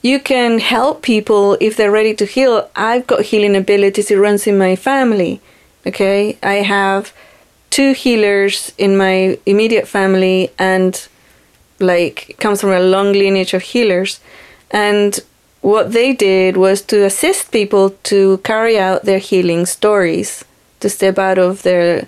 You 0.02 0.18
can 0.18 0.58
help 0.58 1.02
people 1.02 1.56
if 1.60 1.76
they're 1.76 1.90
ready 1.90 2.14
to 2.14 2.24
heal. 2.24 2.70
I've 2.74 3.06
got 3.06 3.22
healing 3.22 3.54
abilities. 3.54 4.10
It 4.10 4.16
runs 4.16 4.46
in 4.46 4.56
my 4.58 4.74
family. 4.76 5.40
Okay, 5.86 6.38
I 6.42 6.54
have 6.54 7.12
two 7.70 7.92
healers 7.92 8.72
in 8.78 8.96
my 8.96 9.38
immediate 9.46 9.86
family, 9.86 10.50
and 10.58 11.08
like 11.78 12.36
comes 12.40 12.60
from 12.60 12.70
a 12.70 12.80
long 12.80 13.12
lineage 13.12 13.54
of 13.54 13.62
healers 13.62 14.20
and 14.70 15.20
what 15.60 15.92
they 15.92 16.12
did 16.12 16.56
was 16.56 16.82
to 16.82 17.04
assist 17.04 17.50
people 17.50 17.90
to 18.04 18.38
carry 18.38 18.78
out 18.78 19.04
their 19.04 19.18
healing 19.18 19.66
stories 19.66 20.44
to 20.80 20.88
step 20.88 21.18
out 21.18 21.38
of 21.38 21.62
their 21.62 22.06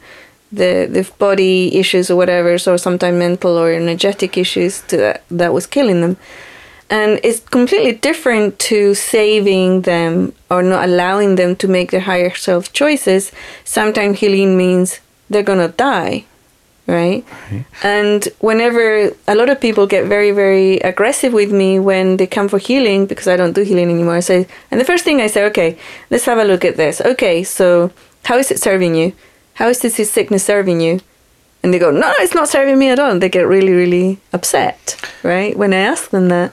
the 0.53 0.89
the 0.91 1.09
body 1.19 1.77
issues 1.77 2.11
or 2.11 2.17
whatever 2.17 2.55
or 2.55 2.79
sometimes 2.79 3.19
mental 3.19 3.57
or 3.57 3.71
energetic 3.73 4.37
issues 4.37 4.83
to 4.83 4.97
that, 4.97 5.23
that 5.31 5.53
was 5.53 5.67
killing 5.67 6.01
them 6.01 6.17
and 6.91 7.21
it's 7.23 7.39
completely 7.39 7.93
different 7.93 8.59
to 8.59 8.95
saving 8.95 9.83
them 9.83 10.33
or 10.51 10.63
not 10.63 10.89
allowing 10.89 11.37
them 11.37 11.55
to 11.55 11.69
make 11.69 11.93
their 11.93 12.01
higher 12.01 12.35
self 12.35 12.73
choices 12.73 13.31
sometimes 13.65 14.19
healing 14.19 14.57
means 14.57 15.01
they're 15.29 15.45
gonna 15.45 15.69
die 15.69 16.25
right? 16.91 17.25
And 17.83 18.25
whenever 18.41 19.13
a 19.29 19.35
lot 19.35 19.49
of 19.49 19.61
people 19.61 19.87
get 19.87 20.07
very, 20.07 20.33
very 20.33 20.79
aggressive 20.79 21.33
with 21.33 21.53
me 21.53 21.79
when 21.79 22.17
they 22.17 22.27
come 22.27 22.49
for 22.49 22.59
healing 22.59 23.07
because 23.07 23.29
I 23.29 23.37
don't 23.37 23.53
do 23.53 23.63
healing 23.63 23.91
anymore, 23.91 24.17
I 24.17 24.21
say, 24.21 24.47
and 24.71 24.81
the 24.81 24.85
first 24.85 25.05
thing 25.05 25.21
I 25.21 25.29
say, 25.29 25.45
okay, 25.45 25.79
let's 26.11 26.25
have 26.25 26.39
a 26.39 26.45
look 26.45 26.65
at 26.65 26.77
this. 26.77 27.01
Okay, 27.01 27.45
so 27.45 27.93
how 28.25 28.39
is 28.39 28.51
it 28.51 28.59
serving 28.61 28.95
you? 28.95 29.13
How 29.61 29.69
is 29.69 29.81
this 29.81 29.97
sickness 30.11 30.43
serving 30.43 30.81
you? 30.81 31.01
And 31.63 31.75
they 31.75 31.79
go, 31.79 31.91
no, 31.91 32.11
it's 32.21 32.35
not 32.35 32.49
serving 32.49 32.79
me 32.79 32.89
at 32.89 32.99
all. 32.99 33.11
And 33.11 33.21
they 33.23 33.29
get 33.29 33.47
really, 33.47 33.73
really 33.75 34.19
upset, 34.33 34.97
right? 35.23 35.55
When 35.55 35.75
I 35.75 35.81
ask 35.93 36.09
them 36.09 36.29
that. 36.29 36.51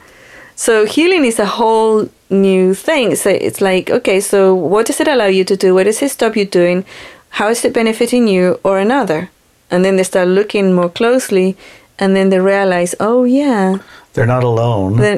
So 0.58 0.86
healing 0.86 1.24
is 1.24 1.40
a 1.40 1.46
whole 1.46 2.10
new 2.30 2.74
thing. 2.74 3.16
So 3.16 3.30
it's 3.30 3.62
like, 3.62 3.90
okay, 3.90 4.20
so 4.20 4.54
what 4.54 4.88
does 4.88 5.00
it 5.00 5.08
allow 5.08 5.28
you 5.28 5.46
to 5.46 5.56
do? 5.56 5.74
What 5.74 5.86
does 5.86 6.02
it 6.02 6.12
stop 6.12 6.36
you 6.36 6.44
doing? 6.44 6.84
How 7.30 7.48
is 7.48 7.64
it 7.64 7.74
benefiting 7.74 8.28
you 8.28 8.60
or 8.66 8.78
another? 8.78 9.30
And 9.72 9.86
then 9.86 9.96
they 9.96 10.04
start 10.04 10.28
looking 10.28 10.74
more 10.74 10.90
closely, 10.90 11.56
and 12.00 12.14
then 12.16 12.30
they 12.30 12.40
realize, 12.40 12.94
oh 13.00 13.24
yeah, 13.24 13.78
They're 14.14 14.26
not 14.26 14.44
alone. 14.44 14.98
then, 14.98 15.18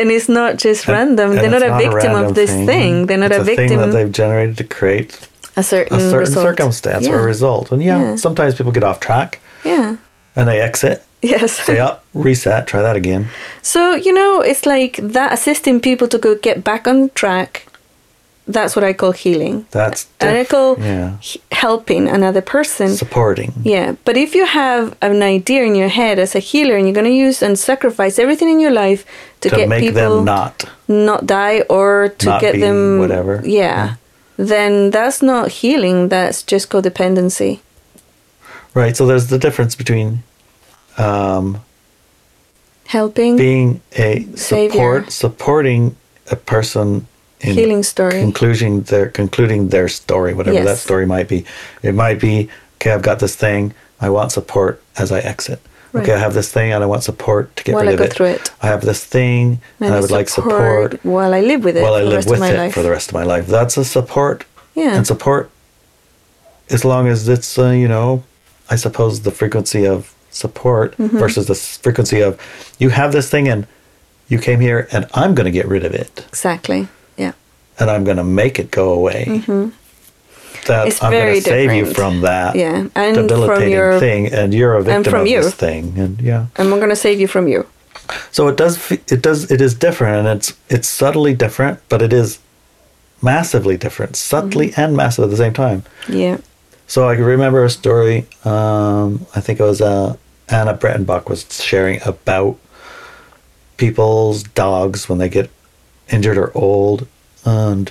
and 0.00 0.10
it's 0.10 0.28
not 0.28 0.56
just 0.56 0.86
And- 0.86 0.94
random. 0.96 1.30
and 1.32 1.38
They're 1.40 1.50
not 1.60 1.62
a 1.62 1.78
victim 1.78 2.12
random 2.12 2.24
of 2.26 2.34
this 2.36 2.50
thing. 2.50 3.06
They're 3.06 3.18
not 3.18 3.32
It's 3.32 3.42
a 3.42 3.44
thing 3.44 3.56
victim 3.56 3.80
that 3.80 3.92
they've 3.92 4.12
generated 4.12 4.56
to 4.58 4.64
create 4.64 5.18
a 5.56 5.62
certain 5.62 5.96
a 5.96 6.00
certain 6.00 6.18
result. 6.20 6.46
circumstance 6.46 7.06
or 7.06 7.16
Yeah. 7.16 7.24
result. 7.24 7.72
And 7.72 7.82
yeah, 7.82 8.00
Yeah. 8.00 8.16
sometimes 8.16 8.54
people 8.54 8.72
get 8.72 8.84
off 8.84 8.98
track 9.00 9.38
Yeah. 9.64 9.96
and 10.36 10.48
they 10.48 10.60
exit, 10.60 11.02
Yes. 11.22 11.52
say 11.52 11.78
up, 11.78 12.02
reset, 12.14 12.66
try 12.66 12.82
that 12.82 12.96
again. 12.96 13.28
So, 13.62 13.94
you 13.94 14.12
know, 14.12 14.40
it's 14.40 14.66
like 14.66 14.98
that 15.02 15.32
assisting 15.32 15.80
people 15.80 16.08
to 16.08 16.18
go 16.18 16.34
get 16.34 16.64
back 16.64 16.86
on 16.86 17.10
track. 17.14 17.66
That's 18.46 18.76
what 18.76 18.84
I 18.84 18.92
call 18.92 19.12
healing. 19.12 19.64
That's 19.70 20.06
And 20.20 20.36
I 20.36 20.44
call 20.44 20.76
yeah, 20.78 21.12
h- 21.22 21.38
helping 21.50 22.08
another 22.08 22.42
person. 22.42 22.88
supporting. 22.94 23.52
Yeah, 23.62 23.92
but 24.04 24.16
if 24.18 24.34
you 24.34 24.44
have 24.44 24.94
an 25.00 25.22
idea 25.22 25.62
in 25.64 25.74
your 25.74 25.88
head 25.88 26.18
as 26.18 26.34
a 26.34 26.40
healer 26.40 26.76
and 26.76 26.84
you're 26.86 26.92
going 27.00 27.06
to 27.16 27.26
use 27.26 27.42
and 27.46 27.58
sacrifice 27.58 28.18
everything 28.18 28.50
in 28.50 28.60
your 28.60 28.70
life 28.72 29.06
to, 29.40 29.48
to 29.48 29.56
get 29.56 29.68
make 29.68 29.80
people 29.80 30.16
them 30.16 30.24
not. 30.26 30.64
not 30.88 31.24
die 31.24 31.60
or 31.70 32.12
to 32.18 32.26
Not 32.26 32.40
get 32.42 32.60
them 32.60 32.98
whatever. 32.98 33.40
Yeah, 33.46 33.94
then 34.36 34.90
that's 34.90 35.22
not 35.22 35.48
healing. 35.48 36.08
That's 36.08 36.42
just 36.42 36.70
codependency. 36.70 37.60
Right. 38.74 38.96
So 38.96 39.06
there's 39.06 39.28
the 39.28 39.38
difference 39.38 39.74
between 39.76 40.22
um, 40.98 41.60
Helping 42.86 43.36
being 43.36 43.80
a 43.96 44.26
Savior. 44.36 44.70
support, 44.70 45.12
supporting 45.12 45.96
a 46.30 46.36
person 46.36 47.06
in 47.40 47.54
healing 47.54 47.82
story. 47.82 48.20
conclusion 48.20 48.82
their 48.82 49.08
concluding 49.08 49.68
their 49.68 49.88
story, 49.88 50.34
whatever 50.34 50.62
that 50.64 50.78
story 50.78 51.06
might 51.06 51.28
be. 51.28 51.44
It 51.82 51.94
might 51.94 52.20
be, 52.20 52.48
okay, 52.76 52.92
I've 52.92 53.02
got 53.02 53.18
this 53.20 53.36
thing, 53.36 53.74
I 54.00 54.10
want 54.10 54.32
support 54.32 54.82
as 54.96 55.12
I 55.12 55.20
exit. 55.20 55.60
Okay, 55.94 56.12
I 56.12 56.18
have 56.18 56.34
this 56.34 56.50
thing 56.50 56.72
and 56.72 56.82
I 56.82 56.86
want 56.86 57.02
support 57.04 57.54
to 57.56 57.64
get 57.64 57.74
While 57.74 57.82
rid 57.84 57.90
I 57.90 57.92
of 57.92 57.98
go 57.98 58.04
it. 58.04 58.12
through 58.12 58.26
it. 58.26 58.50
I 58.62 58.66
have 58.66 58.82
this 58.82 59.04
thing 59.04 59.60
and, 59.80 59.94
I 59.94 60.00
would 60.00 60.10
like 60.10 60.28
support 60.28 61.04
while 61.04 61.32
I 61.32 61.40
live 61.40 61.62
with 61.64 61.76
it 61.76 61.82
while 61.82 61.94
I 61.94 62.02
live 62.02 62.26
with 62.26 62.42
it 62.42 62.56
life. 62.56 62.74
for 62.74 62.82
the 62.82 62.90
rest 62.90 63.08
of 63.10 63.14
my 63.14 63.22
life. 63.24 63.46
That's 63.46 63.76
a 63.76 63.84
support. 63.84 64.44
Yeah. 64.74 64.96
And 64.96 65.06
support, 65.06 65.50
as 66.70 66.84
long 66.84 67.06
as 67.06 67.28
it's, 67.28 67.58
uh, 67.58 67.68
you 67.70 67.86
know, 67.88 68.24
I 68.70 68.76
suppose 68.76 69.22
the 69.22 69.30
frequency 69.30 69.86
of 69.86 70.12
support 70.30 70.96
Mm-hmm. 70.96 71.18
versus 71.18 71.46
the 71.46 71.54
frequency 71.54 72.20
of 72.20 72.40
you 72.80 72.88
have 72.90 73.12
this 73.12 73.30
thing 73.30 73.46
and 73.48 73.66
you 74.28 74.38
came 74.38 74.58
here 74.60 74.88
and 74.90 75.06
I'm 75.14 75.34
going 75.36 75.44
to 75.44 75.52
get 75.52 75.66
rid 75.68 75.84
of 75.84 75.94
it 75.94 76.24
exactly. 76.28 76.88
Yeah. 77.16 77.32
and 77.78 77.88
I'm 77.90 78.02
going 78.04 78.16
to 78.16 78.24
make 78.24 78.58
it 78.58 78.70
go 78.72 78.90
away. 78.92 79.42
That 80.66 80.80
Mm-hmm. 80.80 80.88
It's 80.88 81.02
I'm 81.02 81.10
going 81.12 81.22
very 81.24 81.34
to 81.40 81.42
save 81.42 81.72
you 81.72 81.86
from 81.94 82.20
that 82.22 82.56
Yeah, 82.56 82.88
and 82.94 83.14
from 83.16 83.26
debilitating 83.26 83.72
your- 83.72 83.98
thing, 84.00 84.32
and 84.32 84.54
you're 84.54 84.74
a 84.74 84.82
victim 84.82 85.04
from 85.04 85.20
of 85.22 85.26
you. 85.28 85.42
this 85.42 85.54
thing. 85.54 85.98
And 85.98 86.20
yeah, 86.20 86.46
And 86.56 86.68
I'm 86.72 86.78
going 86.78 86.88
to 86.90 86.96
save 86.96 87.20
you 87.20 87.28
from 87.28 87.48
you. 87.48 87.66
so 88.30 88.48
it 88.48 88.56
does. 88.56 88.90
It 88.92 89.22
does. 89.22 89.50
It 89.50 89.60
is 89.60 89.74
different, 89.74 90.26
and 90.26 90.38
it's 90.38 90.52
it's 90.68 90.88
subtly 90.88 91.34
different, 91.34 91.80
but 91.88 92.00
it 92.02 92.12
is 92.12 92.38
massively 93.22 93.76
different, 93.76 94.16
subtly 94.16 94.72
and 94.76 94.94
massive 94.96 95.24
at 95.24 95.30
the 95.30 95.36
same 95.36 95.52
time. 95.54 95.82
Yeah. 96.08 96.38
So 96.86 97.08
I 97.08 97.14
can 97.16 97.24
remember 97.24 97.64
a 97.64 97.70
story. 97.70 98.26
Um, 98.44 99.26
I 99.34 99.40
think 99.40 99.58
it 99.60 99.62
was 99.64 99.80
uh, 99.80 100.16
Anna 100.50 100.74
Breytenbach 100.76 101.28
was 101.30 101.46
sharing 101.62 102.00
about 102.04 102.58
people's 103.76 104.42
dogs 104.42 105.08
when 105.08 105.18
they 105.18 105.28
get 105.28 105.50
injured 106.10 106.36
or 106.38 106.52
old, 106.56 107.06
and 107.44 107.90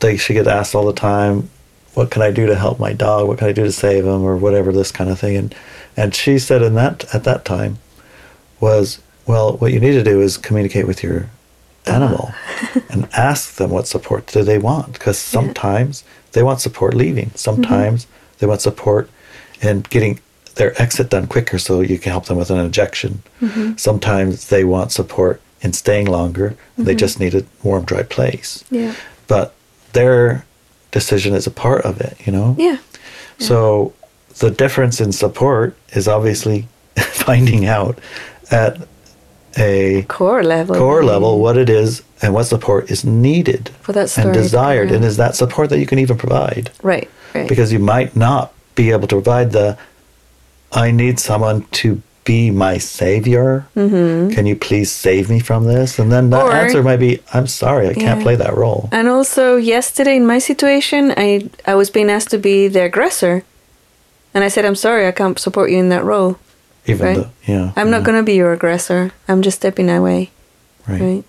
they 0.00 0.16
she 0.16 0.34
get 0.34 0.46
asked 0.48 0.74
all 0.74 0.86
the 0.86 0.92
time, 0.92 1.48
"What 1.94 2.10
can 2.10 2.22
I 2.22 2.30
do 2.30 2.46
to 2.46 2.54
help 2.54 2.78
my 2.78 2.92
dog? 2.92 3.28
What 3.28 3.38
can 3.38 3.48
I 3.48 3.52
do 3.52 3.64
to 3.64 3.72
save 3.72 4.04
him?" 4.04 4.22
or 4.22 4.36
whatever 4.36 4.72
this 4.72 4.92
kind 4.92 5.10
of 5.10 5.18
thing. 5.18 5.36
And 5.36 5.54
and 5.96 6.14
she 6.14 6.38
said 6.38 6.62
in 6.62 6.74
that 6.74 7.04
at 7.14 7.24
that 7.24 7.44
time 7.44 7.78
was, 8.60 9.00
"Well, 9.26 9.56
what 9.56 9.72
you 9.72 9.80
need 9.80 9.92
to 9.92 10.04
do 10.04 10.20
is 10.20 10.36
communicate 10.36 10.86
with 10.86 11.02
your 11.02 11.28
animal 11.86 12.32
and 12.90 13.08
ask 13.12 13.56
them 13.56 13.70
what 13.70 13.86
support 13.86 14.26
do 14.26 14.42
they 14.42 14.58
want. 14.58 14.92
Because 14.92 15.18
sometimes 15.18 16.04
they 16.32 16.42
want 16.42 16.60
support 16.60 16.94
leaving. 16.94 17.30
Sometimes 17.34 18.04
mm-hmm. 18.04 18.36
they 18.38 18.46
want 18.46 18.60
support 18.60 19.10
in 19.60 19.80
getting 19.82 20.20
their 20.56 20.80
exit 20.80 21.10
done 21.10 21.26
quicker 21.26 21.58
so 21.58 21.80
you 21.80 21.98
can 21.98 22.12
help 22.12 22.26
them 22.26 22.38
with 22.38 22.50
an 22.50 22.58
injection. 22.58 23.22
Mm-hmm. 23.40 23.76
Sometimes 23.76 24.48
they 24.48 24.64
want 24.64 24.92
support 24.92 25.40
in 25.60 25.72
staying 25.72 26.06
longer. 26.06 26.56
They 26.76 26.92
mm-hmm. 26.92 26.98
just 26.98 27.20
need 27.20 27.34
a 27.34 27.44
warm 27.62 27.84
dry 27.84 28.02
place. 28.02 28.64
Yeah. 28.70 28.94
but 29.26 29.54
their 29.92 30.44
decision 30.98 31.34
is 31.34 31.46
a 31.46 31.50
part 31.64 31.82
of 31.90 31.94
it 32.06 32.14
you 32.24 32.32
know 32.36 32.54
Yeah. 32.66 32.78
so 33.48 33.92
the 34.42 34.50
difference 34.62 34.96
in 35.04 35.10
support 35.12 35.76
is 35.98 36.06
obviously 36.16 36.58
finding 37.26 37.62
out 37.66 37.98
at 38.62 38.72
a 39.56 40.02
Core 40.08 40.42
level. 40.42 40.74
core 40.76 41.04
level 41.04 41.32
mm-hmm. 41.32 41.42
what 41.46 41.56
it 41.64 41.68
is 41.82 42.02
and 42.22 42.32
what 42.36 42.44
support 42.54 42.90
is 42.94 43.04
needed 43.04 43.62
For 43.86 43.92
that 43.92 44.08
story 44.10 44.26
and 44.26 44.34
desired 44.34 44.88
and 44.94 45.04
is 45.04 45.16
that 45.16 45.34
support 45.42 45.66
that 45.70 45.78
you 45.82 45.86
can 45.86 45.98
even 46.04 46.16
provide 46.16 46.70
Right. 46.92 47.08
Right. 47.34 47.48
because 47.48 47.72
you 47.72 47.80
might 47.94 48.10
not 48.16 48.52
be 48.80 48.90
able 48.94 49.08
to 49.12 49.16
provide 49.20 49.48
the 49.58 49.76
i 50.84 50.86
need 51.02 51.16
someone 51.30 51.58
to 51.82 51.88
be 52.24 52.50
my 52.50 52.78
savior 52.78 53.66
can 53.74 54.46
you 54.46 54.56
please 54.56 54.90
save 54.90 55.28
me 55.28 55.38
from 55.40 55.64
this 55.64 55.98
and 55.98 56.10
then 56.10 56.30
that 56.30 56.44
Mm-hmm. 56.44 56.56
Or- 56.56 56.60
answer 56.64 56.82
might 56.82 56.96
be 57.08 57.20
i'm 57.34 57.46
sorry 57.46 57.88
i 57.88 57.94
can't 57.94 58.22
play 58.22 58.36
that 58.36 58.56
role 58.56 58.88
And 58.92 59.08
also, 59.08 59.56
yesterday 59.56 60.16
in 60.16 60.26
my 60.26 60.38
situation, 60.40 61.12
I 61.16 61.48
I 61.66 61.74
was 61.74 61.90
being 61.90 62.10
asked 62.10 62.30
to 62.30 62.38
be 62.38 62.68
the 62.68 62.82
aggressor, 62.84 63.44
and 64.34 64.42
I 64.44 64.48
said, 64.48 64.64
"I'm 64.64 64.74
sorry, 64.76 65.06
I 65.06 65.12
can't 65.12 65.38
support 65.38 65.70
you 65.70 65.78
in 65.78 65.88
that 65.90 66.04
role. 66.04 66.36
even 66.86 67.06
right. 67.06 67.16
though 67.16 67.30
yeah 67.52 67.72
I'm 67.76 67.90
not 67.90 68.04
going 68.04 68.18
to 68.20 68.22
be 68.24 68.34
your 68.36 68.52
aggressor. 68.52 69.12
I'm 69.28 69.42
just 69.42 69.56
stepping 69.60 69.88
away." 69.90 70.30
right, 70.88 71.00
Right. 71.00 71.24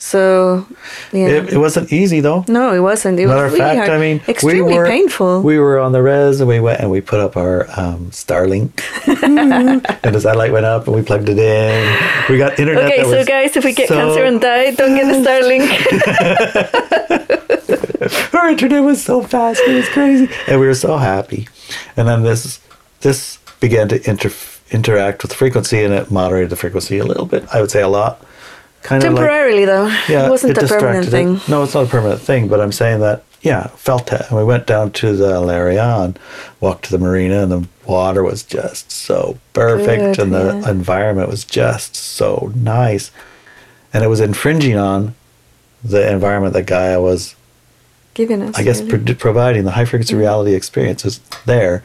So, 0.00 0.64
yeah. 1.12 1.26
It, 1.26 1.54
it 1.54 1.58
wasn't 1.58 1.92
easy 1.92 2.20
though 2.20 2.44
no, 2.46 2.72
it 2.72 2.78
wasn't. 2.78 3.18
It 3.18 3.26
Matter 3.26 3.42
was 3.44 3.52
of 3.52 3.58
really 3.58 3.76
fact, 3.76 3.88
hard. 3.88 3.90
I 3.90 3.98
mean, 4.00 4.20
extremely 4.28 4.74
we 4.74 4.78
were, 4.78 4.86
painful. 4.86 5.42
We 5.42 5.58
were 5.58 5.80
on 5.80 5.90
the 5.90 6.00
res 6.02 6.38
and 6.40 6.48
we 6.48 6.60
went 6.60 6.78
and 6.80 6.88
we 6.90 7.00
put 7.00 7.18
up 7.18 7.36
our 7.36 7.66
um, 7.76 8.10
Starlink, 8.12 8.80
and 10.04 10.14
the 10.14 10.20
satellite 10.20 10.52
went 10.52 10.66
up 10.66 10.86
and 10.86 10.94
we 10.94 11.02
plugged 11.02 11.28
it 11.28 11.36
in. 11.38 11.96
We 12.28 12.38
got 12.38 12.60
internet. 12.60 12.84
okay, 12.84 13.02
so 13.02 13.24
guys, 13.24 13.56
if 13.56 13.64
we 13.64 13.72
get 13.72 13.88
so- 13.88 13.96
cancer 13.96 14.22
and 14.24 14.40
die, 14.40 14.70
don't 14.70 14.94
get 14.94 15.06
the 15.06 15.14
Starlink. 15.26 15.66
our 18.38 18.50
internet 18.50 18.82
was 18.84 19.02
so 19.02 19.22
fast, 19.22 19.60
it 19.66 19.74
was 19.74 19.88
crazy, 19.88 20.28
and 20.46 20.60
we 20.60 20.66
were 20.66 20.74
so 20.74 20.96
happy. 20.96 21.48
And 21.96 22.06
then 22.06 22.22
this 22.22 22.60
this 23.00 23.38
began 23.60 23.88
to 23.88 24.08
inter- 24.08 24.32
interact 24.70 25.22
with 25.22 25.32
frequency, 25.32 25.82
and 25.82 25.92
it 25.92 26.10
moderated 26.10 26.50
the 26.50 26.56
frequency 26.56 26.98
a 26.98 27.04
little 27.04 27.26
bit. 27.26 27.44
I 27.52 27.60
would 27.60 27.70
say 27.70 27.82
a 27.82 27.88
lot, 27.88 28.20
kind 28.82 29.02
of 29.02 29.12
like 29.12 29.20
Temporarily, 29.20 29.64
though. 29.64 29.86
yeah, 30.08 30.26
it 30.26 30.30
wasn't 30.30 30.56
a 30.56 30.66
permanent 30.66 31.04
distracted 31.04 31.08
it. 31.08 31.10
thing. 31.10 31.40
No, 31.50 31.62
it's 31.62 31.74
not 31.74 31.86
a 31.86 31.88
permanent 31.88 32.20
thing, 32.20 32.48
but 32.48 32.60
I'm 32.60 32.72
saying 32.72 33.00
that 33.00 33.24
yeah, 33.42 33.68
felt 33.68 34.12
it. 34.12 34.22
And 34.28 34.36
we 34.36 34.44
went 34.44 34.66
down 34.66 34.90
to 34.92 35.14
the 35.14 35.40
Larian, 35.40 36.16
walked 36.60 36.86
to 36.86 36.90
the 36.90 36.98
marina, 36.98 37.42
and 37.42 37.52
the 37.52 37.68
water 37.86 38.22
was 38.22 38.42
just 38.42 38.90
so 38.90 39.38
perfect, 39.52 40.16
Good, 40.16 40.18
and 40.18 40.34
the 40.34 40.60
yeah. 40.62 40.70
environment 40.70 41.28
was 41.28 41.44
just 41.44 41.94
so 41.94 42.52
nice, 42.54 43.10
and 43.92 44.02
it 44.02 44.08
was 44.08 44.20
infringing 44.20 44.76
on 44.76 45.14
the 45.84 46.10
environment 46.10 46.54
that 46.54 46.66
Gaia 46.66 47.00
was, 47.00 47.36
Giving 48.14 48.42
us. 48.42 48.58
I 48.58 48.64
guess, 48.64 48.80
really. 48.82 49.04
pro- 49.04 49.14
providing 49.14 49.64
the 49.64 49.72
high 49.72 49.84
frequency 49.84 50.14
mm-hmm. 50.14 50.22
reality 50.22 50.54
experience 50.54 51.04
is 51.04 51.20
there, 51.46 51.84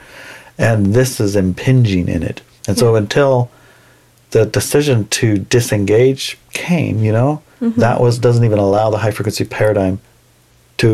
and 0.57 0.95
this 0.95 1.19
is 1.19 1.35
impinging 1.35 2.07
in 2.07 2.23
it, 2.23 2.41
and 2.67 2.77
so 2.77 2.95
until 2.95 3.51
the 4.33 4.45
decision 4.45 5.07
to 5.19 5.37
disengage 5.37 6.37
came, 6.51 6.99
you 7.07 7.11
know, 7.11 7.41
Mm-hmm. 7.61 7.79
that 7.79 8.01
was 8.01 8.19
doesn't 8.19 8.43
even 8.43 8.59
allow 8.59 8.89
the 8.89 8.97
high 8.97 9.11
frequency 9.11 9.45
paradigm 9.45 9.95
to 10.79 10.89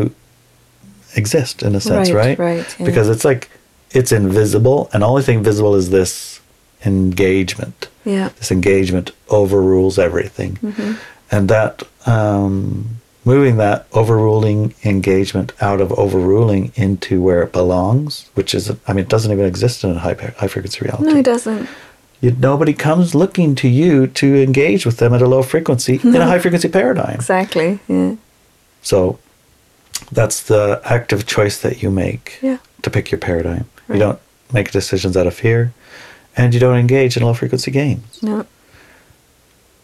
exist 1.16 1.64
in 1.64 1.74
a 1.74 1.80
sense, 1.80 2.10
Right, 2.12 2.38
right? 2.38 2.38
right, 2.38 2.76
yeah. 2.78 2.86
Because 2.86 3.08
it's 3.08 3.24
like 3.24 3.50
it's 3.90 4.12
invisible, 4.12 4.88
and 4.92 5.02
only 5.02 5.22
thing 5.22 5.42
visible 5.42 5.74
is 5.74 5.90
this 5.90 6.38
engagement. 6.86 7.88
Yeah. 8.04 8.28
This 8.38 8.50
engagement 8.52 9.10
overrules 9.28 9.98
everything, 9.98 10.52
Mm-hmm. 10.62 10.92
and 11.32 11.48
that 11.48 11.82
um, 12.06 12.96
moving 13.24 13.56
that 13.56 13.86
overruling 13.92 14.72
engagement 14.84 15.52
out 15.60 15.80
of 15.80 15.90
overruling 15.98 16.72
into 16.76 17.20
where 17.20 17.42
it 17.42 17.52
belongs, 17.52 18.30
which 18.34 18.54
is, 18.54 18.70
I 18.86 18.92
mean, 18.92 19.04
it 19.06 19.08
doesn't 19.08 19.32
even 19.32 19.44
exist 19.44 19.82
in 19.84 19.90
a 19.90 19.98
high 19.98 20.14
high 20.38 20.46
frequency 20.48 20.78
reality. 20.84 21.04
No, 21.10 21.16
it 21.16 21.24
doesn't. 21.24 21.68
You, 22.20 22.32
nobody 22.32 22.74
comes 22.74 23.14
looking 23.14 23.54
to 23.56 23.68
you 23.68 24.06
to 24.06 24.42
engage 24.42 24.84
with 24.84 24.98
them 24.98 25.14
at 25.14 25.22
a 25.22 25.26
low 25.26 25.42
frequency 25.42 25.98
in 26.02 26.16
a 26.16 26.26
high 26.26 26.38
frequency 26.38 26.68
paradigm. 26.68 27.14
Exactly. 27.14 27.78
Yeah. 27.88 28.16
So 28.82 29.18
that's 30.12 30.42
the 30.42 30.80
active 30.84 31.26
choice 31.26 31.58
that 31.60 31.82
you 31.82 31.90
make 31.90 32.38
Yeah. 32.42 32.58
to 32.82 32.90
pick 32.90 33.10
your 33.10 33.18
paradigm. 33.18 33.64
Right. 33.88 33.96
You 33.96 34.00
don't 34.00 34.18
make 34.52 34.70
decisions 34.70 35.16
out 35.16 35.26
of 35.26 35.34
fear, 35.34 35.72
and 36.36 36.52
you 36.54 36.60
don't 36.60 36.76
engage 36.78 37.16
in 37.16 37.22
low 37.22 37.34
frequency 37.34 37.70
games, 37.70 38.18
No. 38.22 38.44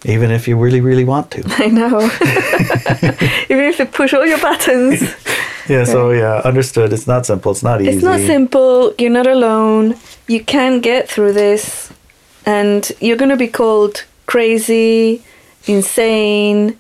even 0.05 0.31
if 0.31 0.47
you 0.49 0.57
really, 0.59 0.81
really 0.81 1.05
want 1.05 1.31
to. 1.33 1.43
I 1.65 1.69
know. 1.69 2.01
Even 3.49 3.65
if 3.65 3.79
you 3.79 3.87
push 3.87 4.13
all 4.13 4.27
your 4.27 4.41
buttons, 4.41 5.01
yeah. 5.69 5.85
So 5.85 6.11
yeah, 6.11 6.41
understood. 6.45 6.93
It's 6.93 7.07
not 7.07 7.25
simple. 7.27 7.53
It's 7.53 7.63
not 7.63 7.81
easy. 7.81 7.93
it's 7.93 8.03
not 8.03 8.21
simple. 8.21 8.93
You're 8.99 9.11
not 9.21 9.27
alone. 9.27 9.95
You 10.29 10.45
can 10.45 10.81
get 10.81 11.09
through 11.09 11.33
this, 11.33 11.93
and 12.47 12.91
you're 13.01 13.17
going 13.17 13.31
to 13.31 13.37
be 13.37 13.49
called 13.49 14.05
crazy, 14.27 15.23
insane, 15.67 16.79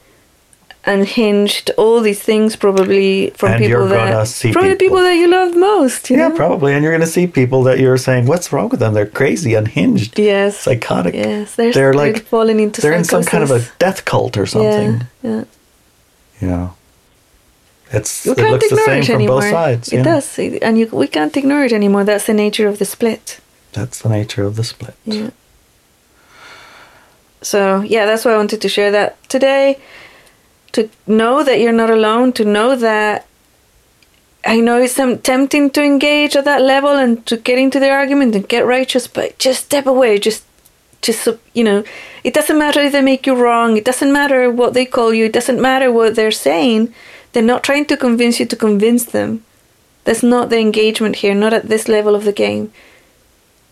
unhinged. 0.84 1.70
All 1.76 2.00
these 2.00 2.22
things 2.22 2.54
probably 2.56 3.30
from 3.30 3.52
And 3.52 3.58
people 3.58 3.70
you're 3.70 3.88
that 3.88 4.28
from 4.28 4.52
the 4.52 4.52
people 4.52 4.76
people. 4.76 4.98
that 4.98 5.14
you 5.14 5.28
love 5.28 5.56
most. 5.56 6.10
You 6.10 6.16
Yeah, 6.16 6.28
know? 6.28 6.36
probably. 6.36 6.72
And 6.72 6.82
you're 6.82 6.92
going 6.92 7.00
to 7.00 7.06
see 7.18 7.26
people 7.26 7.62
that 7.64 7.78
you're 7.80 7.98
saying, 7.98 8.26
"What's 8.26 8.52
wrong 8.52 8.68
with 8.68 8.80
them? 8.80 8.94
They're 8.94 9.06
crazy, 9.06 9.54
unhinged, 9.54 10.18
Yes. 10.18 10.58
psychotic. 10.60 11.14
Yes, 11.14 11.56
they're, 11.56 11.72
they're 11.72 11.94
like 11.94 12.22
falling 12.24 12.60
into 12.60 12.80
they're 12.80 12.92
in 12.92 13.04
some 13.04 13.24
kind 13.24 13.42
of 13.42 13.50
a 13.50 13.60
death 13.78 14.04
cult 14.04 14.36
or 14.36 14.46
something." 14.46 15.02
Yeah, 15.22 15.30
yeah. 15.30 15.44
You 16.40 16.48
know, 16.48 16.74
it's 17.92 18.26
You 18.26 18.32
it 18.32 18.38
looks 18.38 18.68
the 18.70 18.76
same 18.76 19.02
from 19.04 19.14
anymore. 19.16 19.40
both 19.40 19.50
sides. 19.50 19.92
It 19.92 20.02
does, 20.02 20.38
and 20.38 20.78
you, 20.78 20.86
we 20.92 21.06
can't 21.06 21.34
ignore 21.36 21.64
it 21.64 21.72
anymore. 21.72 22.04
That's 22.04 22.26
the 22.26 22.34
nature 22.34 22.68
of 22.68 22.78
the 22.78 22.84
split. 22.84 23.40
That's 23.72 24.00
the 24.02 24.08
nature 24.10 24.44
of 24.44 24.54
the 24.56 24.64
split. 24.64 24.94
Yeah. 25.04 25.30
So 27.42 27.82
yeah, 27.82 28.06
that's 28.06 28.24
why 28.24 28.32
I 28.32 28.36
wanted 28.36 28.60
to 28.62 28.68
share 28.68 28.90
that 28.90 29.22
today. 29.28 29.78
To 30.72 30.90
know 31.06 31.42
that 31.42 31.60
you're 31.60 31.72
not 31.72 31.90
alone. 31.90 32.32
To 32.34 32.44
know 32.44 32.76
that 32.76 33.26
I 34.46 34.60
know 34.60 34.80
it's 34.80 34.94
tempting 34.94 35.70
to 35.70 35.82
engage 35.82 36.36
at 36.36 36.44
that 36.44 36.62
level 36.62 36.90
and 36.90 37.26
to 37.26 37.36
get 37.36 37.58
into 37.58 37.80
the 37.80 37.90
argument 37.90 38.36
and 38.36 38.48
get 38.48 38.64
righteous, 38.64 39.08
but 39.08 39.38
just 39.38 39.64
step 39.64 39.86
away. 39.86 40.18
Just, 40.18 40.44
just 41.02 41.28
you 41.52 41.64
know, 41.64 41.82
it 42.22 42.32
doesn't 42.32 42.58
matter 42.58 42.80
if 42.80 42.92
they 42.92 43.02
make 43.02 43.26
you 43.26 43.34
wrong. 43.34 43.76
It 43.76 43.84
doesn't 43.84 44.12
matter 44.12 44.48
what 44.50 44.72
they 44.74 44.86
call 44.86 45.12
you. 45.12 45.24
It 45.24 45.32
doesn't 45.32 45.60
matter 45.60 45.90
what 45.90 46.14
they're 46.14 46.30
saying. 46.30 46.94
They're 47.32 47.42
not 47.42 47.64
trying 47.64 47.86
to 47.86 47.96
convince 47.96 48.38
you 48.38 48.46
to 48.46 48.56
convince 48.56 49.04
them. 49.04 49.44
That's 50.04 50.22
not 50.22 50.48
the 50.48 50.58
engagement 50.58 51.16
here. 51.16 51.34
Not 51.34 51.52
at 51.52 51.68
this 51.68 51.88
level 51.88 52.14
of 52.14 52.24
the 52.24 52.32
game. 52.32 52.72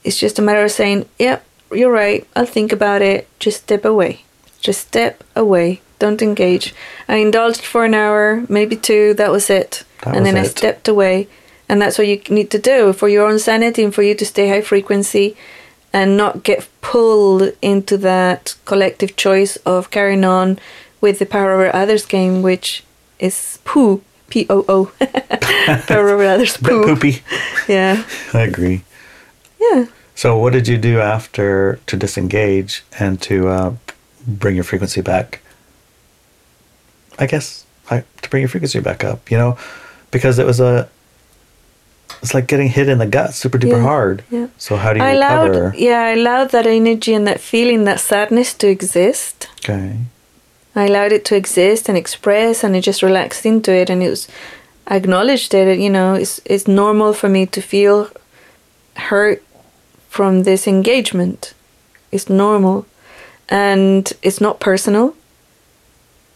It's 0.03 0.18
just 0.18 0.40
a 0.40 0.42
matter 0.42 0.64
of 0.64 0.72
saying, 0.72 1.09
"Yep, 1.18 1.44
you're 1.72 1.92
right. 1.92 2.27
I'll 2.37 2.46
think 2.46 2.72
about 2.72 3.03
it." 3.03 3.29
Just 3.38 3.62
step 3.62 3.85
away. 3.85 4.22
Just 4.61 4.81
step 4.88 5.22
away. 5.37 5.81
Don't 5.98 6.22
engage. 6.22 6.74
I 7.09 7.16
indulged 7.16 7.64
for 7.64 7.85
an 7.85 7.94
hour, 7.94 8.44
maybe 8.48 8.77
two. 8.77 9.14
That 9.14 9.31
was 9.31 9.48
it. 9.50 9.85
That 10.03 10.14
and 10.14 10.24
was 10.24 10.33
then 10.33 10.37
I 10.37 10.46
stepped 10.46 10.88
away. 10.88 11.29
And 11.68 11.81
that's 11.81 11.96
what 11.98 12.07
you 12.07 12.20
need 12.29 12.50
to 12.50 12.59
do 12.59 12.92
for 12.92 13.09
your 13.09 13.27
own 13.27 13.38
sanity 13.38 13.83
and 13.83 13.94
for 13.94 14.03
you 14.03 14.14
to 14.14 14.27
stay 14.27 14.48
high 14.48 14.61
frequency 14.61 15.37
and 15.94 16.16
not 16.16 16.42
get 16.42 16.68
pulled 16.81 17.53
into 17.62 17.96
that 17.98 18.55
collective 18.64 19.16
choice 19.16 19.57
of 19.64 19.90
carrying 19.90 20.24
on 20.24 20.59
with 21.00 21.20
the 21.20 21.27
power 21.27 21.53
over 21.53 21.74
others 21.74 22.05
game, 22.05 22.42
which 22.42 22.83
is 23.18 23.59
poo. 23.64 24.03
P 24.29 24.46
O 24.50 24.64
O. 24.68 24.92
power 25.87 26.09
over 26.09 26.24
others 26.24 26.57
poo. 26.57 26.85
poopy. 26.85 27.22
Yeah. 27.68 28.05
I 28.33 28.40
agree. 28.40 28.83
Yeah. 29.61 29.87
So, 30.14 30.38
what 30.38 30.53
did 30.53 30.68
you 30.68 30.79
do 30.79 31.00
after 31.00 31.81
to 31.87 31.96
disengage 31.96 32.83
and 32.98 33.20
to 33.22 33.48
uh, 33.48 33.74
bring 34.27 34.55
your 34.55 34.64
frequency 34.64 35.00
back? 35.00 35.40
I 37.18 37.27
guess 37.27 37.64
I, 37.90 38.05
to 38.22 38.31
bring 38.31 38.42
your 38.42 38.48
frequency 38.48 38.81
back 38.81 39.05
up. 39.05 39.31
You 39.31 39.38
know, 39.38 39.59
because 40.11 40.38
it 40.38 40.46
was 40.46 40.61
a. 40.61 40.88
It's 42.22 42.33
like 42.33 42.46
getting 42.46 42.68
hit 42.68 42.88
in 42.88 42.98
the 42.98 43.07
gut, 43.07 43.35
super 43.35 43.59
duper 43.59 43.72
Yeah, 43.77 43.83
hard. 43.83 44.24
yeah. 44.31 44.46
So 44.57 44.77
how 44.77 44.92
do 44.94 45.00
you 45.00 45.05
I 45.05 45.12
recover? 45.12 45.53
allowed, 45.68 45.74
yeah, 45.77 46.00
I 46.00 46.11
allowed 46.12 46.50
that 46.53 46.66
energy 46.66 47.12
and 47.12 47.27
that 47.27 47.40
feeling, 47.40 47.85
that 47.85 48.00
sadness 48.00 48.55
to 48.55 48.68
exist. 48.68 49.48
Okay. 49.59 49.96
I 50.74 50.87
allowed 50.87 51.12
it 51.12 51.24
to 51.27 51.37
exist 51.37 51.88
and 51.88 51.98
express, 51.98 52.64
and 52.64 52.74
I 52.74 52.81
just 52.81 53.03
relaxed 53.03 53.44
into 53.44 53.72
it, 53.72 53.90
and 53.90 54.03
it 54.03 54.11
was. 54.11 54.29
I 54.87 54.96
acknowledged 54.96 55.55
it. 55.55 55.79
You 55.79 55.90
know, 55.90 56.14
it's 56.14 56.40
it's 56.44 56.66
normal 56.68 57.12
for 57.14 57.29
me 57.29 57.46
to 57.46 57.61
feel 57.61 58.09
hurt 58.96 59.42
from 60.14 60.44
this 60.44 60.68
engagement. 60.68 61.55
It's 62.12 62.29
normal, 62.29 62.87
and 63.48 64.12
it's 64.22 64.40
not 64.40 64.61
personal. 64.61 65.16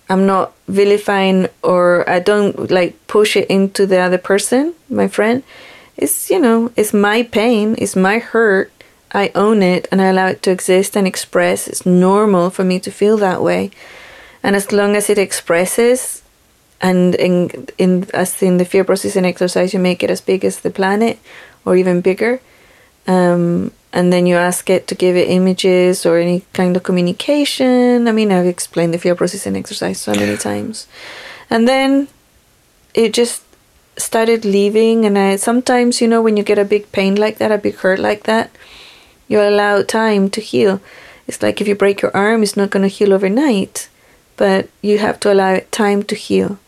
I'm 0.08 0.26
not 0.26 0.52
vilifying 0.66 1.46
or 1.62 1.82
I 2.10 2.18
don't 2.18 2.72
like 2.72 2.92
push 3.06 3.36
it 3.36 3.46
into 3.48 3.86
the 3.86 4.00
other 4.00 4.18
person, 4.18 4.74
my 4.90 5.06
friend. 5.06 5.44
It's 5.96 6.28
you 6.28 6.40
know, 6.40 6.72
it's 6.74 6.92
my 6.92 7.22
pain, 7.22 7.76
it's 7.78 7.94
my 7.94 8.18
hurt. 8.18 8.72
I 9.12 9.30
own 9.36 9.62
it 9.62 9.86
and 9.92 10.02
I 10.02 10.06
allow 10.06 10.26
it 10.26 10.42
to 10.42 10.50
exist 10.50 10.96
and 10.96 11.06
express. 11.06 11.68
It's 11.68 11.86
normal 11.86 12.50
for 12.50 12.64
me 12.64 12.80
to 12.80 12.90
feel 12.90 13.16
that 13.18 13.42
way. 13.42 13.70
And 14.42 14.56
as 14.56 14.72
long 14.72 14.96
as 14.96 15.08
it 15.08 15.18
expresses 15.18 16.22
and 16.80 17.14
in 17.14 17.68
in 17.78 18.08
as 18.12 18.42
in 18.42 18.56
the 18.58 18.64
fear 18.64 18.82
processing 18.82 19.24
exercise 19.24 19.72
you 19.72 19.78
make 19.78 20.02
it 20.02 20.10
as 20.10 20.20
big 20.20 20.44
as 20.44 20.56
the 20.58 20.70
planet 20.70 21.16
or 21.64 21.76
even 21.76 22.00
bigger. 22.00 22.40
Um, 23.08 23.72
and 23.92 24.12
then 24.12 24.26
you 24.26 24.36
ask 24.36 24.68
it 24.68 24.86
to 24.88 24.94
give 24.94 25.16
it 25.16 25.30
images 25.30 26.04
or 26.04 26.18
any 26.18 26.44
kind 26.52 26.76
of 26.76 26.82
communication. 26.82 28.06
I 28.06 28.12
mean, 28.12 28.30
I've 28.30 28.46
explained 28.46 28.94
the 28.94 28.98
fear 28.98 29.14
processing 29.14 29.56
exercise 29.56 29.98
so 29.98 30.12
many 30.12 30.36
times. 30.36 30.86
And 31.48 31.66
then 31.66 32.08
it 32.92 33.14
just 33.14 33.42
started 33.96 34.44
leaving. 34.44 35.06
And 35.06 35.18
I 35.18 35.36
sometimes, 35.36 36.00
you 36.02 36.06
know, 36.06 36.20
when 36.20 36.36
you 36.36 36.42
get 36.42 36.58
a 36.58 36.64
big 36.64 36.92
pain 36.92 37.16
like 37.16 37.38
that, 37.38 37.50
a 37.50 37.58
big 37.58 37.76
hurt 37.76 37.98
like 37.98 38.24
that, 38.24 38.50
you 39.26 39.40
allow 39.40 39.82
time 39.82 40.28
to 40.30 40.40
heal. 40.40 40.80
It's 41.26 41.42
like 41.42 41.60
if 41.60 41.66
you 41.66 41.74
break 41.74 42.02
your 42.02 42.14
arm, 42.16 42.42
it's 42.42 42.56
not 42.56 42.70
going 42.70 42.82
to 42.82 42.88
heal 42.88 43.12
overnight, 43.12 43.88
but 44.36 44.68
you 44.82 44.98
have 44.98 45.18
to 45.20 45.32
allow 45.32 45.54
it 45.54 45.72
time 45.72 46.02
to 46.04 46.14
heal. 46.14 46.58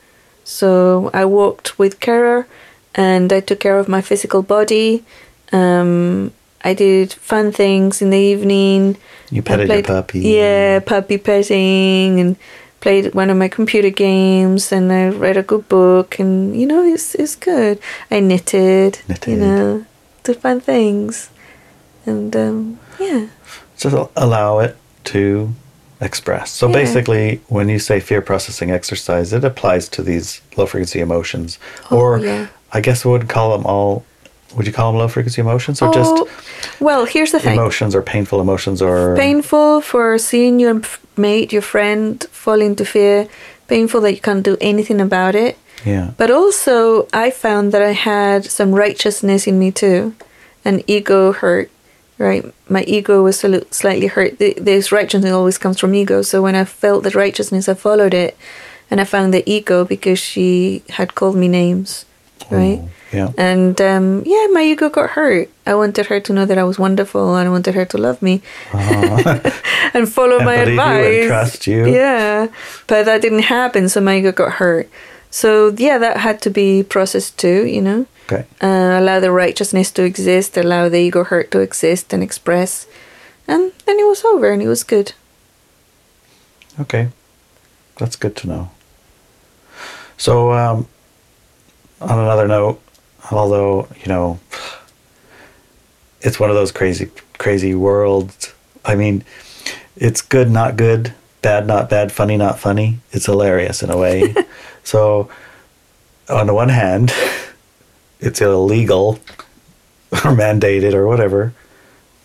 So 0.45 1.11
I 1.13 1.27
walked 1.27 1.79
with 1.79 2.01
Kara 2.01 2.47
and 2.95 3.33
I 3.33 3.41
took 3.41 3.61
care 3.61 3.79
of 3.79 3.89
my 3.89 4.01
physical 4.01 4.43
body. 4.43 5.05
Um, 5.53 6.33
I 6.63 6.75
did 6.75 7.13
fun 7.13 7.53
things 7.53 8.03
in 8.03 8.11
the 8.11 8.19
evening. 8.19 8.97
You 9.31 9.43
petted 9.43 9.67
played- 9.67 9.89
your 9.89 9.97
puppy. 10.03 10.21
Yeah, 10.21 10.81
puppy 10.81 11.19
petting 11.19 12.21
and 12.21 12.37
played 12.81 13.15
one 13.15 13.31
of 13.31 13.37
my 13.37 13.49
computer 13.49 13.91
games 13.91 14.73
and 14.73 14.91
I 14.93 15.09
read 15.09 15.37
a 15.37 15.43
good 15.43 15.69
book 15.69 16.19
and 16.19 16.59
you 16.59 16.67
know 16.67 16.83
it's 16.83 17.15
it's 17.15 17.37
good. 17.37 17.79
I 18.11 18.21
knitted, 18.21 18.99
you 19.27 19.37
know, 19.37 19.85
did 20.25 20.37
fun 20.37 20.61
things. 20.61 21.31
And 22.07 22.35
um, 22.37 22.79
yeah. 22.99 23.27
Just 23.77 23.97
allow 24.17 24.59
it 24.61 24.77
to 25.05 25.53
express. 26.01 26.51
So 26.51 26.67
Yeah. 26.69 26.73
basically, 26.75 27.41
when 27.49 27.69
you 27.69 27.79
say 27.79 28.01
fear 28.01 28.21
processing 28.23 28.71
exercise, 28.71 29.33
it 29.33 29.45
applies 29.45 29.89
to 29.91 30.03
these 30.03 30.41
low 30.57 30.67
frequency 30.67 31.01
emotions. 31.01 31.59
Oh, 31.91 31.99
or 31.99 32.19
yeah. 32.19 32.47
I 32.73 32.81
guess 32.81 33.05
I 33.05 33.09
would 33.09 33.29
call 33.29 33.57
them 33.57 33.67
all. 33.67 34.05
Would 34.57 34.67
you 34.67 34.73
call 34.73 34.91
them 34.93 34.99
low 34.99 35.09
frequency 35.09 35.41
emotions, 35.41 35.81
or 35.83 35.89
Oh, 35.89 35.93
just 35.93 36.81
well, 36.81 37.05
here's 37.05 37.33
the 37.33 37.39
thing. 37.41 37.55
emotions, 37.59 37.95
or 37.95 38.03
painful 38.03 38.41
emotions, 38.41 38.83
or 38.83 39.17
painful 39.17 39.81
for 39.81 40.19
seeing 40.19 40.59
your 40.61 40.81
mate, 41.17 41.53
your 41.53 41.63
friend 41.63 42.25
fall 42.33 42.61
into 42.61 42.85
fear. 42.85 43.29
Painful 43.69 44.01
that 44.01 44.13
you 44.15 44.21
can't 44.21 44.43
do 44.43 44.57
anything 44.61 45.01
about 45.01 45.35
it. 45.37 45.57
yeah, 45.87 46.11
But 46.17 46.31
also, 46.31 47.07
I 47.13 47.31
found 47.31 47.71
that 47.73 47.83
I 47.83 47.93
had 47.93 48.45
some 48.45 48.75
righteousness 48.75 49.47
in 49.47 49.59
me 49.59 49.71
too, 49.71 50.15
and 50.65 50.83
ego 50.87 51.33
hurt. 51.33 51.71
Right, 52.19 52.45
my 52.69 52.83
ego 52.83 53.23
was 53.23 53.39
slightly 53.71 54.07
hurt. 54.09 54.39
This 54.39 54.93
righteousness 54.93 55.33
always 55.33 55.57
comes 55.57 55.79
from 55.81 55.95
ego. 55.95 56.21
So 56.21 56.43
when 56.43 56.55
I 56.55 56.65
felt 56.67 57.05
that 57.05 57.15
righteousness, 57.15 57.67
I 57.67 57.73
followed 57.75 58.13
it, 58.13 58.37
and 58.91 59.01
I 59.01 59.05
found 59.05 59.33
the 59.33 59.43
ego 59.51 59.85
because 59.87 60.19
she 60.19 60.83
had 60.91 61.15
called 61.15 61.37
me 61.37 61.49
names, 61.49 62.05
right? 62.51 62.81
Oh, 62.83 62.89
yeah, 63.13 63.33
And 63.37 63.81
um, 63.81 64.23
yeah, 64.25 64.47
my 64.53 64.63
ego 64.63 64.89
got 64.89 65.11
hurt. 65.11 65.49
I 65.67 65.75
wanted 65.75 66.07
her 66.07 66.21
to 66.21 66.33
know 66.33 66.47
that 66.47 66.59
I 66.59 66.63
was 66.65 66.79
wonderful, 66.79 67.35
and 67.37 67.49
I 67.49 67.51
wanted 67.51 67.75
her 67.75 67.85
to 67.87 67.99
love 67.99 68.23
me 68.23 68.41
and 68.73 70.09
follow 70.09 70.37
And 70.37 70.45
my 70.47 70.65
believe 70.65 70.75
you 70.75 70.81
and 70.81 70.81
advice. 70.81 71.27
trust 71.27 71.67
you. 71.67 71.87
Yeah, 71.87 72.47
but 72.87 73.05
that 73.07 73.21
didn't 73.23 73.43
happen, 73.51 73.89
so 73.89 74.01
my 74.01 74.19
ego 74.19 74.33
got 74.33 74.53
hurt. 74.53 74.89
So 75.31 75.75
yeah, 75.77 75.99
that 75.99 76.19
had 76.19 76.41
to 76.43 76.51
be 76.51 76.83
processed 76.83 77.39
too. 77.39 77.67
You 77.67 77.83
know, 77.83 78.07
okay, 78.31 78.45
uh, 78.63 78.99
allow 79.01 79.19
the 79.21 79.31
righteousness 79.33 79.91
to 79.93 80.03
exist, 80.05 80.57
allow 80.57 80.89
the 80.89 80.99
ego 80.99 81.25
hurt 81.25 81.51
to 81.53 81.61
exist 81.61 82.13
and 82.13 82.23
express, 82.23 82.87
and 83.49 83.73
then 83.87 83.99
it 83.99 84.07
was 84.07 84.25
over, 84.25 84.51
and 84.53 84.63
it 84.63 84.69
was 84.69 84.83
good. 84.85 85.13
okay, 86.81 87.09
that's 87.97 88.17
good 88.17 88.35
to 88.37 88.47
know. 88.49 88.71
So, 90.17 90.53
um, 90.53 90.87
on 92.01 92.19
another 92.19 92.49
note, 92.49 92.81
although 93.31 93.89
you 94.03 94.09
know, 94.09 94.41
it's 96.21 96.41
one 96.41 96.51
of 96.51 96.57
those 96.57 96.73
crazy, 96.73 97.11
crazy 97.39 97.75
worlds. 97.75 98.53
I 98.85 98.95
mean, 98.95 99.25
it's 99.97 100.21
good, 100.23 100.51
not 100.51 100.77
good, 100.77 101.15
bad, 101.43 101.67
not 101.67 101.91
bad, 101.91 102.13
funny, 102.13 102.37
not 102.37 102.59
funny. 102.59 103.01
It's 103.13 103.27
hilarious 103.27 103.83
in 103.83 103.91
a 103.91 103.97
way. 103.97 104.35
so, 104.85 105.31
on 106.29 106.47
the 106.47 106.55
one 106.55 106.69
hand, 106.71 107.13
it's 108.21 108.41
illegal 108.41 109.19
or 110.13 110.33
mandated 110.35 110.95
or 110.95 111.07
whatever. 111.07 111.53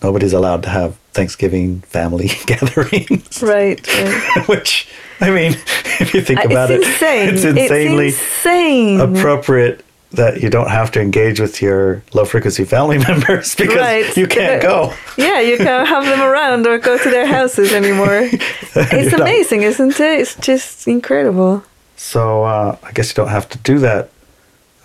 Nobody's 0.05 0.33
allowed 0.33 0.61
to 0.63 0.69
have 0.69 0.95
Thanksgiving 1.13 1.81
family 1.81 2.27
gatherings. 2.45 3.41
Right. 3.41 3.81
right. 3.87 4.43
Which, 4.47 4.87
I 5.19 5.31
mean, 5.31 5.53
if 5.99 6.13
you 6.13 6.21
think 6.21 6.41
Uh, 6.41 6.49
about 6.51 6.69
it's 6.69 6.85
it, 6.85 6.91
insane. 6.91 7.29
it's 7.33 7.43
insanely 7.43 8.07
It's 8.09 8.19
insane. 8.21 9.01
appropriate 9.01 9.83
that 10.11 10.41
you 10.43 10.51
don't 10.51 10.69
have 10.69 10.91
to 10.91 11.01
engage 11.01 11.39
with 11.39 11.59
your 11.59 12.03
low 12.13 12.23
frequency 12.23 12.65
family 12.65 12.99
members 12.99 13.55
because 13.55 13.75
Right. 13.77 14.15
you 14.15 14.27
can't 14.27 14.61
go. 14.61 14.93
Yeah, 15.17 15.39
you 15.41 15.57
can't 15.57 15.87
have 15.87 16.05
them 16.05 16.21
around 16.21 16.67
or 16.67 16.77
go 16.77 16.99
to 16.99 17.09
their 17.09 17.25
houses 17.25 17.73
anymore. 17.73 18.29
It's 18.31 18.75
You're 18.75 19.11
not- 19.11 19.21
amazing, 19.21 19.63
isn't 19.63 19.99
it? 19.99 20.19
It's 20.21 20.35
just 20.35 20.87
incredible. 20.87 21.63
So 21.97 22.43
uh, 22.43 22.77
I 22.83 22.91
guess 22.91 23.09
you 23.09 23.15
don't 23.15 23.29
have 23.29 23.49
to 23.49 23.57
do 23.57 23.79
that. 23.79 24.09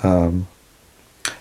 Um, 0.02 0.46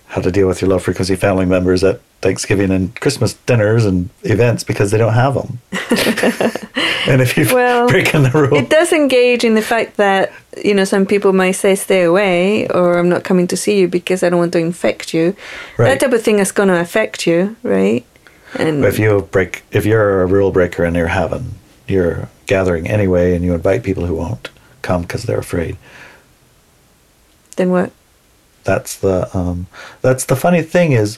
how 0.10 0.22
to 0.22 0.32
deal 0.32 0.48
with 0.48 0.60
your 0.60 0.70
low 0.70 0.80
frequency 0.80 1.16
family 1.16 1.46
members 1.46 1.84
at 1.84 2.02
Thanksgiving 2.22 2.72
and 2.72 3.00
Christmas 3.00 3.36
dinners 3.46 3.86
and 3.86 4.10
events 4.24 4.64
because 4.64 4.90
they 4.90 4.98
don't 4.98 5.14
have 5.14 5.36
them. 5.36 5.60
and 7.08 7.22
if 7.22 7.38
you 7.38 7.46
Well, 7.54 7.88
breaking 7.88 8.24
the 8.24 8.32
rule, 8.32 8.56
It 8.56 8.72
does 8.72 8.92
engage 8.92 9.44
in 9.44 9.54
the 9.54 9.62
fact 9.62 9.98
that, 9.98 10.32
you 10.64 10.74
know, 10.74 10.84
some 10.84 11.06
people 11.06 11.32
might 11.32 11.52
say 11.52 11.76
stay 11.76 12.04
away 12.04 12.68
or 12.70 12.98
I'm 12.98 13.08
not 13.08 13.24
coming 13.24 13.46
to 13.48 13.56
see 13.56 13.80
you 13.80 13.88
because 13.88 14.24
I 14.24 14.30
don't 14.30 14.40
want 14.40 14.52
to 14.54 14.60
infect 14.60 15.14
you. 15.14 15.36
Right. 15.78 15.90
That 15.90 16.00
type 16.00 16.14
of 16.14 16.24
thing 16.24 16.40
is 16.40 16.52
going 16.52 16.70
to 16.70 16.80
affect 16.80 17.28
you, 17.28 17.56
right? 17.62 18.04
And 18.58 18.84
if 18.84 18.98
you 18.98 19.30
break, 19.32 19.64
if 19.72 19.86
you're 19.86 20.24
a 20.24 20.26
rule 20.26 20.52
breaker 20.52 20.84
and 20.84 20.96
you're 20.96 21.08
having 21.08 21.54
your 21.88 22.30
gathering 22.48 22.88
anyway, 22.88 23.36
and 23.36 23.46
you 23.46 23.54
invite 23.54 23.84
people 23.84 24.08
who 24.08 24.16
won't 24.16 24.50
come 24.82 25.04
because 25.04 25.24
they're 25.24 25.38
afraid, 25.38 25.78
then 27.58 27.70
what? 27.70 27.92
That's 28.70 28.94
the 29.06 29.18
um, 29.38 29.58
that's 30.06 30.26
the 30.26 30.36
funny 30.46 30.62
thing 30.62 30.92
is 31.04 31.18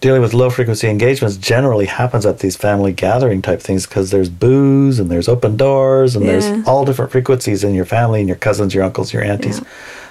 dealing 0.00 0.22
with 0.22 0.32
low 0.34 0.50
frequency 0.50 0.86
engagements 0.88 1.36
generally 1.52 1.86
happens 1.86 2.24
at 2.26 2.38
these 2.40 2.56
family 2.66 2.92
gathering 2.92 3.40
type 3.42 3.60
things 3.68 3.86
because 3.86 4.10
there's 4.10 4.28
booze 4.28 4.98
and 5.00 5.10
there's 5.10 5.28
open 5.28 5.56
doors 5.56 6.14
and 6.16 6.24
Yeah. 6.24 6.32
there's 6.32 6.68
all 6.68 6.84
different 6.84 7.10
frequencies 7.12 7.64
in 7.64 7.72
your 7.74 7.86
family 7.86 8.20
and 8.20 8.28
your 8.28 8.36
cousins, 8.48 8.74
your 8.74 8.84
uncles, 8.84 9.12
your 9.14 9.22
aunties. 9.32 9.58
Yeah. 9.58 9.68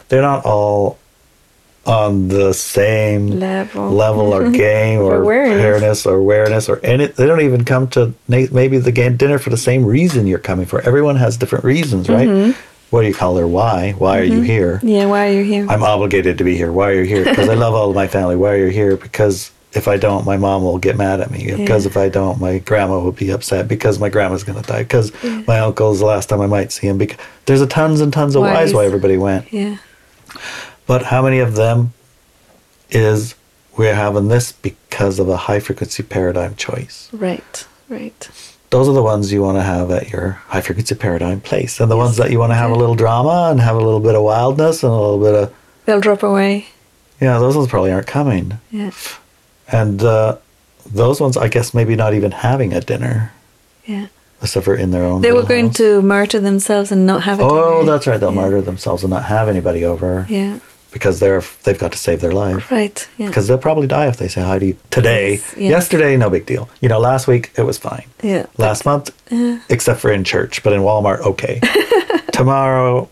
They're 0.10 0.22
not 0.32 0.44
all 0.46 0.98
on 1.86 2.30
the 2.30 2.52
same 2.54 3.28
Level. 3.40 3.92
level 3.92 4.34
or 4.34 4.50
game 4.68 5.00
or 5.02 5.22
Awareness. 5.22 5.60
awareness 5.60 6.06
or 6.08 6.16
awareness 6.16 6.68
or 6.70 6.80
any. 6.84 7.06
They 7.06 7.28
don't 7.28 7.42
even 7.42 7.64
come 7.64 7.88
to 7.90 8.02
maybe 8.28 8.80
the 8.80 8.92
ga- 8.92 9.10
dinner 9.24 9.38
for 9.38 9.52
the 9.52 9.58
same 9.70 9.86
reason 9.86 10.26
you're 10.26 10.40
coming 10.50 10.66
for. 10.66 10.82
Everyone 10.82 11.16
has 11.18 11.38
different 11.38 11.64
reasons, 11.64 12.10
right? 12.10 12.28
Mm-hmm. 12.28 12.60
What 12.90 13.02
do 13.02 13.08
you 13.08 13.14
call 13.14 13.36
her? 13.38 13.48
why? 13.48 13.92
Why 13.94 14.20
are 14.20 14.24
you 14.24 14.36
mm-hmm. 14.36 14.44
here? 14.44 14.80
Yeah, 14.84 15.06
why 15.06 15.28
are 15.28 15.32
you 15.32 15.44
here? 15.44 15.68
I'm 15.70 15.84
obligated 15.84 16.38
to 16.38 16.44
be 16.44 16.56
here. 16.56 16.72
Why 16.72 16.92
are 16.92 16.94
you 16.94 17.04
here? 17.04 17.26
Because 17.36 17.50
I 17.50 17.56
love 17.56 17.74
all 17.74 17.90
of 17.90 17.96
my 17.96 18.08
family. 18.08 18.36
Why 18.36 18.52
are 18.52 18.66
you 18.66 18.68
here? 18.68 18.96
Because 18.96 19.52
if 19.74 19.88
I 19.88 19.98
don't, 19.98 20.26
my 20.26 20.38
mom 20.38 20.64
will 20.64 20.78
get 20.78 20.96
mad 20.96 21.20
at 21.20 21.32
me. 21.32 21.54
Because 21.56 21.86
if 21.86 21.98
I 21.98 22.08
don't, 22.08 22.40
my 22.40 22.60
grandma 22.60 23.00
will 23.00 23.12
be 23.12 23.32
upset. 23.32 23.68
Because 23.68 24.00
my 24.00 24.10
grandma's 24.10 24.44
going 24.44 24.62
to 24.62 24.68
die. 24.68 24.84
Because 24.84 25.12
my 25.48 25.60
uncle's 25.60 26.00
the 26.00 26.06
last 26.06 26.30
time 26.30 26.40
I 26.40 26.48
might 26.48 26.72
see 26.72 26.88
him. 26.88 26.98
Because 26.98 27.18
there's 27.46 27.62
a 27.62 27.68
tons 27.68 28.00
and 28.00 28.14
tons 28.14 28.36
of 28.36 28.44
Whys. 28.44 28.54
whys 28.54 28.74
why 28.74 28.86
everybody 28.86 29.18
went. 29.18 29.52
yeah. 29.52 29.78
But 30.88 31.04
how 31.04 31.24
many 31.24 31.40
of 31.40 31.56
them 31.56 31.94
is 32.92 33.36
we're 33.76 33.96
having 33.96 34.28
this 34.28 34.52
because 34.52 35.20
of 35.20 35.28
a 35.28 35.38
high 35.38 35.60
frequency 35.60 36.04
paradigm 36.04 36.56
choice? 36.56 37.10
Right. 37.12 37.68
Right. 37.90 38.30
Those 38.76 38.90
are 38.90 38.94
the 38.94 39.02
ones 39.14 39.32
you 39.32 39.42
want 39.42 39.58
to 39.58 39.62
have 39.64 39.90
at 39.90 40.10
your 40.10 40.32
high 40.52 40.60
frequency 40.60 40.96
paradigm 40.96 41.40
place, 41.40 41.80
and 41.80 41.90
the 41.90 41.96
ones 41.96 42.18
that 42.18 42.30
you 42.32 42.38
want 42.40 42.52
to 42.52 42.56
have 42.64 42.72
a 42.72 42.76
little 42.76 42.96
drama 43.04 43.48
and 43.50 43.62
have 43.62 43.78
a 43.78 43.80
little 43.88 44.02
bit 44.02 44.16
of 44.16 44.22
wildness 44.24 44.84
and 44.84 44.92
a 44.92 44.96
little 44.96 45.20
bit 45.28 45.34
of 45.34 45.54
They'll 45.86 46.02
drop 46.02 46.24
away. 46.24 46.66
yeah, 47.22 47.40
those 47.40 47.56
ones 47.56 47.70
probably 47.70 47.94
aren't 47.94 48.08
coming. 48.08 48.58
Yeah. 48.72 48.92
And 49.72 50.04
uh, 50.04 50.38
those 51.02 51.22
ones, 51.22 51.38
I 51.38 51.48
guess, 51.48 51.74
maybe 51.74 51.96
not 51.96 52.14
even 52.14 52.32
having 52.32 52.74
a 52.74 52.82
dinner, 52.82 53.32
Yeah. 53.86 54.08
except 54.42 54.66
for 54.66 54.76
in 54.76 54.92
their 54.92 55.06
own. 55.06 55.22
They 55.22 55.32
were 55.32 55.44
going 55.44 55.68
house. 55.68 55.78
to 55.78 56.02
martyr 56.02 56.42
themselves 56.42 56.92
and 56.92 57.06
not 57.06 57.24
have 57.24 57.40
a 57.40 57.44
Oh, 57.44 57.80
dinner. 57.80 57.92
that's 57.94 58.08
right. 58.08 58.20
They'll 58.20 58.34
Yeah. 58.36 58.42
martyr 58.42 58.62
themselves 58.62 59.04
and 59.04 59.10
not 59.12 59.24
have 59.26 59.48
anybody 59.48 59.86
over 59.86 60.26
Yeah. 60.28 60.60
Because 60.96 61.20
they're 61.20 61.44
they've 61.64 61.78
got 61.78 61.92
to 61.92 61.98
save 61.98 62.22
their 62.22 62.32
life. 62.32 62.72
Right. 62.72 63.06
Yeah. 63.18 63.28
Because 63.28 63.50
they'll 63.50 63.58
probably 63.58 63.86
die 63.86 64.08
if 64.08 64.16
they 64.16 64.30
say 64.30 64.42
hi 64.42 64.60
to 64.60 64.66
you 64.68 64.78
today. 64.92 65.32
Yes, 65.32 65.54
yes. 65.58 65.70
Yesterday, 65.72 66.16
no 66.16 66.30
big 66.30 66.46
deal. 66.46 66.70
You 66.80 66.88
know, 66.88 67.00
last 67.00 67.28
week 67.28 67.52
it 67.58 67.64
was 67.64 67.78
fine. 67.78 68.06
Yeah. 68.24 68.46
Last 68.58 68.86
month, 68.86 69.12
Yeah. 69.30 69.60
except 69.68 70.00
for 70.00 70.10
in 70.10 70.24
church, 70.24 70.64
but 70.64 70.72
in 70.72 70.80
Walmart, 70.84 71.20
okay. 71.20 71.60
Tomorrow 72.32 73.10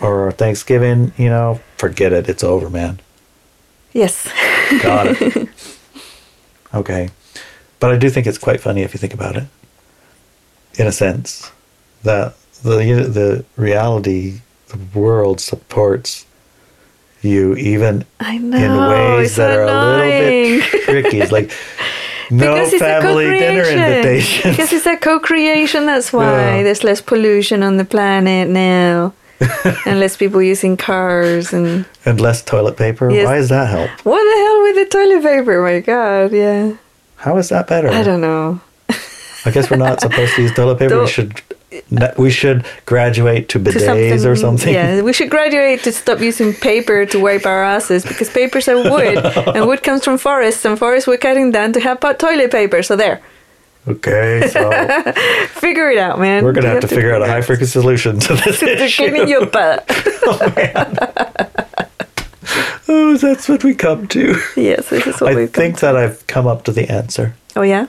or 0.00 0.32
Thanksgiving, 0.32 1.12
you 1.18 1.28
know, 1.28 1.60
forget 1.76 2.14
it. 2.14 2.30
It's 2.30 2.42
over, 2.42 2.70
man. 2.70 2.98
Yes. 3.92 4.26
Got 4.82 5.08
it. 5.20 5.48
okay. 6.74 7.10
But 7.78 7.90
I 7.92 7.98
do 7.98 8.08
think 8.08 8.26
it's 8.26 8.38
quite 8.38 8.62
funny 8.62 8.80
if 8.80 8.94
you 8.94 8.98
think 8.98 9.12
about 9.12 9.36
it. 9.36 9.44
In 10.78 10.86
a 10.86 10.92
sense, 10.92 11.52
that 12.04 12.36
the 12.62 12.76
the 13.18 13.44
reality, 13.56 14.40
the 14.68 14.78
world 14.98 15.40
supports 15.42 16.24
you 17.28 17.54
even 17.56 18.04
in 18.20 18.50
ways 18.50 19.36
that 19.36 19.52
so 19.54 19.58
are 19.60 19.62
a 19.62 19.66
little 19.66 20.00
bit 20.00 20.84
tricky. 20.84 21.20
It's 21.20 21.32
like 21.32 21.50
no 22.30 22.54
Because 22.54 22.72
it's 22.72 22.82
a 22.82 22.86
family 22.86 23.24
dinner 23.38 23.64
invitation. 23.64 24.50
Because 24.50 24.72
it's 24.72 24.86
a 24.86 24.96
co-creation. 24.96 25.86
That's 25.86 26.12
why 26.12 26.56
Yeah. 26.56 26.62
there's 26.64 26.82
less 26.84 27.00
pollution 27.00 27.62
on 27.62 27.76
the 27.76 27.84
planet 27.84 28.48
now, 28.48 29.12
and 29.86 30.00
less 30.00 30.16
people 30.16 30.42
using 30.42 30.76
cars. 30.76 31.52
And 31.52 31.84
and 32.04 32.20
less 32.20 32.42
toilet 32.42 32.76
paper. 32.76 33.10
Yes. 33.10 33.26
Why 33.26 33.36
does 33.36 33.48
that 33.50 33.68
help? 33.68 33.90
what 34.04 34.22
the 34.22 34.36
hell 34.44 34.62
with 34.62 34.76
the 34.76 34.86
toilet 34.98 35.22
paper? 35.22 35.52
Oh 35.60 35.64
my 35.64 35.80
God, 35.80 36.32
yeah. 36.32 36.72
How 37.16 37.36
is 37.38 37.48
that 37.48 37.66
better? 37.66 37.88
I 37.88 38.02
don't 38.02 38.20
know. 38.20 38.60
I 39.44 39.50
guess 39.50 39.70
we're 39.70 39.76
not 39.76 40.00
supposed 40.06 40.34
to 40.36 40.42
use 40.42 40.52
toilet 40.54 40.78
paper. 40.78 40.94
Don't- 40.94 41.04
we 41.04 41.10
should 41.10 41.40
we 42.16 42.30
should 42.30 42.64
graduate 42.86 43.48
to 43.50 43.58
To 43.58 43.68
bidets 43.68 44.24
or 44.24 44.36
something. 44.36 44.72
Yeah, 44.72 45.02
we 45.02 45.12
should 45.12 45.30
graduate 45.30 45.82
to 45.84 45.92
stop 45.92 46.20
using 46.20 46.54
paper 46.54 47.04
to 47.06 47.20
wipe 47.20 47.44
our 47.46 47.62
asses 47.62 48.04
because 48.04 48.30
papers 48.30 48.68
are 48.68 48.76
wood, 48.90 49.18
and 49.54 49.66
wood 49.66 49.82
comes 49.82 50.04
from 50.04 50.18
forests, 50.18 50.64
and 50.64 50.78
forests 50.78 51.06
we're 51.06 51.18
cutting 51.18 51.50
down 51.50 51.72
to 51.74 51.80
have 51.80 52.00
toilet 52.00 52.50
paper. 52.50 52.82
So 52.82 52.96
there, 52.96 53.20
Okay, 53.86 54.48
so 54.52 54.70
figure 55.60 55.90
it 55.90 55.98
out, 55.98 56.18
man. 56.18 56.44
we're 56.44 56.52
gonna 56.52 56.68
have 56.68 56.80
to 56.80 56.88
figure 56.88 57.14
out 57.14 57.22
a 57.22 57.26
high 57.26 57.40
frequency 57.42 57.72
solution 57.72 58.18
to 58.20 58.34
this 58.34 58.60
to 58.64 58.84
issue. 58.84 59.08
clean 59.08 59.28
your 59.28 59.46
butt. 59.46 59.84
Oh, 60.24 60.52
man. 60.56 60.98
oh, 62.88 63.16
that's 63.16 63.48
what 63.48 63.64
we 63.64 63.74
come 63.74 64.06
to. 64.08 64.36
yes, 64.56 64.88
this 64.90 65.06
is 65.06 65.20
what 65.20 65.36
I 65.36 65.46
think 65.46 65.80
that 65.80 65.96
I've 65.96 66.26
come 66.26 66.46
up 66.46 66.64
to 66.64 66.72
the 66.72 66.90
answer. 66.90 67.34
Oh 67.56 67.62
yeah. 67.62 67.86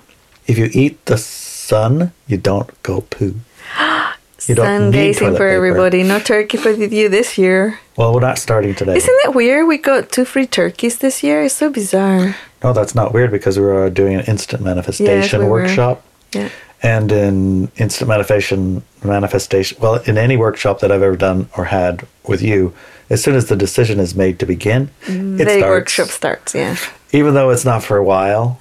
If 0.47 0.57
you 0.57 0.69
eat 0.73 1.05
the 1.05 1.17
sun, 1.17 2.11
you 2.27 2.38
don't 2.38 2.71
go 2.84 3.01
poo. 3.01 3.36
Sun 4.38 4.86
need 4.86 4.93
gazing 4.93 5.28
toilet 5.28 5.38
for 5.38 5.47
everybody. 5.47 6.01
No 6.03 6.20
turkey 6.20 6.57
for 6.57 6.72
you 6.72 7.09
this 7.09 7.38
year. 7.38 7.80
Well, 7.97 8.13
we're 8.13 8.22
not 8.22 8.38
starting 8.38 8.74
today. 8.74 8.95
Isn't 8.95 9.20
it 9.26 9.36
weird? 9.36 9.67
We 9.67 9.78
got 9.78 10.11
two 10.11 10.26
free 10.26 10.47
turkeys 10.47 10.97
this 10.99 11.22
year. 11.24 11.43
It's 11.43 11.53
so 11.55 11.70
bizarre. 11.70 12.36
No, 12.63 12.74
that's 12.74 12.95
not 12.95 13.13
weird 13.13 13.32
because 13.32 13.59
we 13.59 13.65
were 13.65 13.89
doing 13.89 14.15
an 14.15 14.26
instant 14.26 14.63
manifestation 14.63 15.39
we 15.39 15.45
were. 15.45 15.51
workshop. 15.63 16.03
Yeah. 16.34 16.49
And 16.82 17.11
in 17.11 17.72
instant 17.76 18.07
manifestation, 18.07 18.82
manifestation, 19.03 19.78
well, 19.82 19.95
in 19.95 20.17
any 20.17 20.38
workshop 20.38 20.80
that 20.80 20.91
I've 20.91 21.01
ever 21.03 21.17
done 21.17 21.49
or 21.57 21.65
had 21.65 22.07
with 22.26 22.41
you, 22.41 22.74
as 23.09 23.22
soon 23.22 23.36
as 23.36 23.49
the 23.49 23.55
decision 23.57 23.99
is 23.99 24.15
made 24.15 24.39
to 24.39 24.45
begin, 24.45 24.89
it 25.05 25.11
Mm, 25.11 25.38
the 25.38 25.43
starts. 25.43 25.61
workshop 25.63 26.07
starts. 26.07 26.55
Yeah. 26.55 26.78
Even 27.11 27.34
though 27.34 27.49
it's 27.49 27.65
not 27.65 27.84
for 27.84 27.97
a 27.97 28.03
while, 28.03 28.57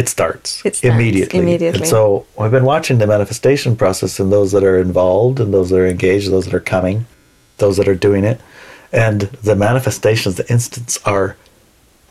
it 0.00 0.08
starts. 0.08 0.48
It 0.64 0.76
starts 0.76 0.94
immediately. 0.94 1.38
immediately. 1.38 1.80
And 1.80 1.88
so 1.88 2.26
we've 2.38 2.50
been 2.58 2.64
watching 2.74 2.98
the 2.98 3.06
manifestation 3.06 3.76
process 3.76 4.20
and 4.20 4.30
those 4.30 4.52
that 4.52 4.62
are 4.62 4.78
involved 4.78 5.40
and 5.40 5.52
those 5.54 5.70
that 5.70 5.78
are 5.78 5.86
engaged, 5.96 6.30
those 6.30 6.44
that 6.44 6.54
are 6.54 6.60
coming, 6.76 7.06
those 7.58 7.76
that 7.78 7.88
are 7.88 7.94
doing 8.08 8.22
it. 8.24 8.38
And 8.92 9.22
the 9.48 9.56
manifestations, 9.56 10.34
the 10.36 10.46
instants 10.52 10.98
are 11.04 11.36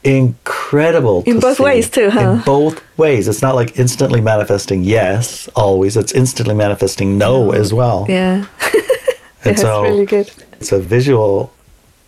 incredible. 0.04 1.24
In 1.26 1.40
both 1.40 1.58
see. 1.58 1.64
ways 1.64 1.90
too, 1.90 2.10
huh? 2.10 2.20
In 2.32 2.40
both 2.42 2.82
ways. 2.98 3.28
It's 3.28 3.42
not 3.42 3.56
like 3.56 3.78
instantly 3.80 4.22
manifesting 4.22 4.84
yes, 4.84 5.48
always. 5.56 5.98
It's 5.98 6.12
instantly 6.14 6.56
manifesting 6.56 7.18
no 7.18 7.52
as 7.52 7.74
well. 7.74 8.06
Yeah. 8.10 8.46
And 9.48 9.56
That's 9.56 9.62
so 9.62 9.84
really 9.84 10.08
good. 10.08 10.32
it's 10.60 10.72
a 10.72 10.80
visual 10.80 11.54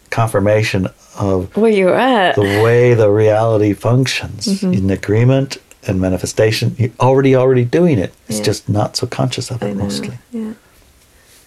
confirmation 0.10 0.88
of 1.20 1.56
Where 1.56 1.70
you're 1.70 1.94
at. 1.94 2.34
the 2.36 2.42
way 2.66 2.96
the 2.96 3.12
reality 3.12 3.74
functions 3.74 4.48
Mm-hmm. 4.48 4.74
in 4.74 4.90
agreement 4.90 5.58
and 5.90 6.00
manifestation. 6.02 6.76
You're 6.78 6.92
already 7.00 7.36
already 7.36 7.66
doing 7.66 8.00
it. 8.00 8.14
It's 8.28 8.40
Yeah. 8.40 8.44
just 8.46 8.70
not 8.70 8.96
so 8.98 9.08
conscious 9.08 9.52
of 9.52 9.62
it 9.64 9.76
mostly. 9.76 10.18
Yeah. 10.32 10.54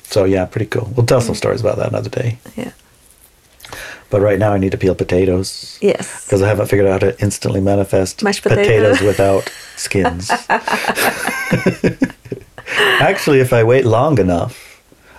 So 0.02 0.24
yeah, 0.24 0.44
pretty 0.46 0.66
cool. 0.66 0.90
We'll 0.96 1.06
tell 1.06 1.20
some 1.20 1.34
stories 1.34 1.60
about 1.60 1.76
that 1.78 1.88
another 1.88 2.10
day. 2.10 2.38
Yeah. 2.56 2.72
But 4.10 4.20
right 4.22 4.38
now 4.40 4.52
I 4.52 4.58
need 4.58 4.72
to 4.72 4.78
peel 4.78 4.94
potatoes 4.96 5.78
Yes. 5.80 6.24
because 6.24 6.42
I 6.42 6.48
haven't 6.48 6.66
figured 6.66 6.88
out 6.88 7.02
how 7.02 7.10
to 7.10 7.20
instantly 7.20 7.60
manifest 7.60 8.22
Mashed 8.24 8.42
potato. 8.42 8.62
potatoes 8.62 9.00
without 9.10 9.52
skins. 9.76 10.30
Actually, 13.00 13.40
if 13.40 13.52
I 13.52 13.64
wait 13.64 13.84
long 13.84 14.18
enough, 14.18 14.69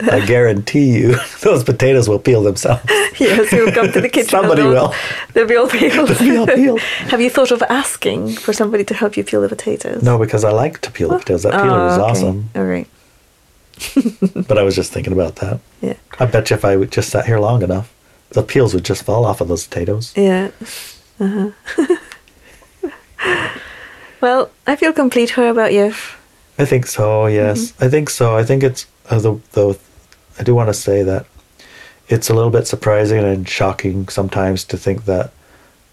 I 0.01 0.25
guarantee 0.25 0.97
you 0.97 1.15
those 1.41 1.63
potatoes 1.63 2.07
will 2.09 2.19
peel 2.19 2.43
themselves. 2.43 2.83
Yes, 3.19 3.51
you'll 3.51 3.71
come 3.71 3.91
to 3.91 4.01
the 4.01 4.09
kitchen. 4.09 4.29
Somebody 4.39 4.63
they'll- 4.63 4.93
They'll 5.33 5.45
be 5.47 5.55
all 5.57 5.67
peeled. 5.69 6.07
They'll 6.09 6.17
be 6.31 6.37
all 6.37 6.47
peeled. 6.47 6.79
Have 7.11 7.21
you 7.21 7.29
thought 7.29 7.51
of 7.51 7.61
asking 7.63 8.29
for 8.35 8.51
somebody 8.53 8.83
to 8.85 8.93
help 8.95 9.15
you 9.17 9.23
peel 9.23 9.41
the 9.41 9.49
potatoes? 9.49 10.01
No, 10.01 10.17
because 10.17 10.43
I 10.43 10.51
like 10.51 10.79
to 10.81 10.91
peel 10.91 11.09
the 11.09 11.19
potatoes. 11.19 11.43
That 11.43 11.53
peeler 11.61 11.87
is 11.87 11.93
Oh, 11.97 12.01
okay. 12.01 12.09
awesome. 12.11 12.49
All 12.55 12.63
right. 12.63 12.87
But 14.47 14.57
I 14.57 14.63
was 14.63 14.75
just 14.75 14.91
thinking 14.93 15.13
about 15.13 15.35
that. 15.37 15.59
Yeah. 15.81 15.95
I 16.19 16.25
bet 16.25 16.49
you 16.49 16.55
if 16.55 16.65
I 16.65 16.83
just 16.85 17.09
sat 17.09 17.25
here 17.25 17.39
long 17.39 17.61
enough, 17.61 17.93
the 18.29 18.41
peels 18.43 18.73
would 18.73 18.85
just 18.85 19.03
fall 19.03 19.25
off 19.25 19.41
of 19.41 19.47
those 19.49 19.67
potatoes. 19.67 20.13
Yeah. 20.15 20.49
Uh-huh. 21.19 21.51
well, 24.21 24.49
I 24.67 24.75
feel 24.75 24.93
complete. 24.93 25.31
How 25.31 25.43
about 25.51 25.73
you? 25.73 25.93
I 26.57 26.65
think 26.65 26.85
so. 26.87 27.25
Yes, 27.27 27.71
Mm-hmm. 27.71 27.83
I 27.83 27.89
think 27.89 28.09
so. 28.09 28.35
I 28.35 28.43
think 28.43 28.63
it's 28.63 28.85
uh, 29.09 29.19
the 29.19 29.39
though. 29.51 29.75
I 30.41 30.43
do 30.43 30.55
want 30.55 30.69
to 30.69 30.73
say 30.73 31.03
that 31.03 31.27
it's 32.09 32.27
a 32.27 32.33
little 32.33 32.49
bit 32.49 32.65
surprising 32.65 33.19
and 33.23 33.47
shocking 33.47 34.07
sometimes 34.07 34.63
to 34.65 34.75
think 34.75 35.05
that 35.05 35.31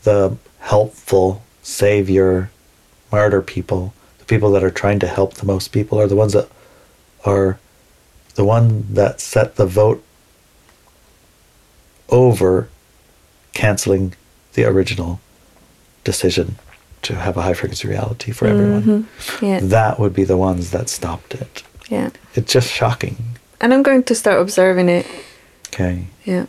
the 0.05 0.39
helpful 0.61 1.43
savior, 1.63 2.51
martyr 3.13 3.43
people, 3.43 3.93
the 4.19 4.25
people 4.25 4.51
that 4.53 4.65
are 4.65 4.71
trying 4.71 5.01
to 5.01 5.07
help 5.07 5.35
the 5.35 5.45
most 5.45 5.69
people, 5.69 6.01
are 6.01 6.07
the 6.07 6.17
ones 6.17 6.33
that 6.33 6.49
are 7.27 7.59
the 8.37 8.45
one 8.45 8.87
that 8.95 9.21
set 9.21 9.57
the 9.57 9.67
vote 9.67 10.03
over 12.09 12.71
canceling 13.53 14.15
the 14.55 14.65
original 14.65 15.21
decision 16.05 16.57
to 17.03 17.17
have 17.17 17.37
a 17.37 17.43
high 17.43 17.53
frequency 17.53 17.87
reality 17.87 18.33
for 18.33 18.47
everyone. 18.47 18.83
Mhm. 18.83 19.43
Yeah. 19.43 19.61
That 19.63 20.01
would 20.01 20.15
be 20.15 20.25
the 20.25 20.39
ones 20.39 20.71
that 20.71 20.89
stopped 20.89 21.35
it. 21.35 21.63
Yeah. 21.91 22.09
It's 22.35 22.51
just 22.51 22.71
shocking. 22.73 23.35
And 23.61 23.75
I'm 23.75 23.83
going 23.83 24.03
to 24.05 24.15
start 24.15 24.41
observing 24.41 24.89
it. 24.89 25.07
Okay. 25.69 26.07
Yeah. 26.25 26.47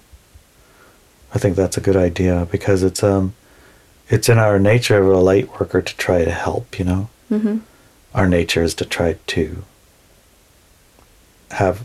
I 1.34 1.38
think 1.40 1.56
that's 1.56 1.78
a 1.78 1.82
good 1.82 1.96
idea 1.96 2.48
because 2.52 2.84
it's 2.84 3.04
um 3.04 3.34
it's 4.10 4.30
in 4.30 4.38
our 4.40 4.58
nature 4.60 4.98
of 5.02 5.08
a 5.08 5.18
light 5.20 5.60
worker 5.60 5.82
to 5.82 5.98
try 5.98 6.26
to 6.26 6.32
help, 6.32 6.80
you 6.80 6.86
know. 6.86 7.10
mm-hmm. 7.32 7.58
Our 8.16 8.28
nature 8.28 8.64
is 8.64 8.74
to 8.76 8.86
try 8.86 9.18
to 9.28 9.64
have 11.52 11.84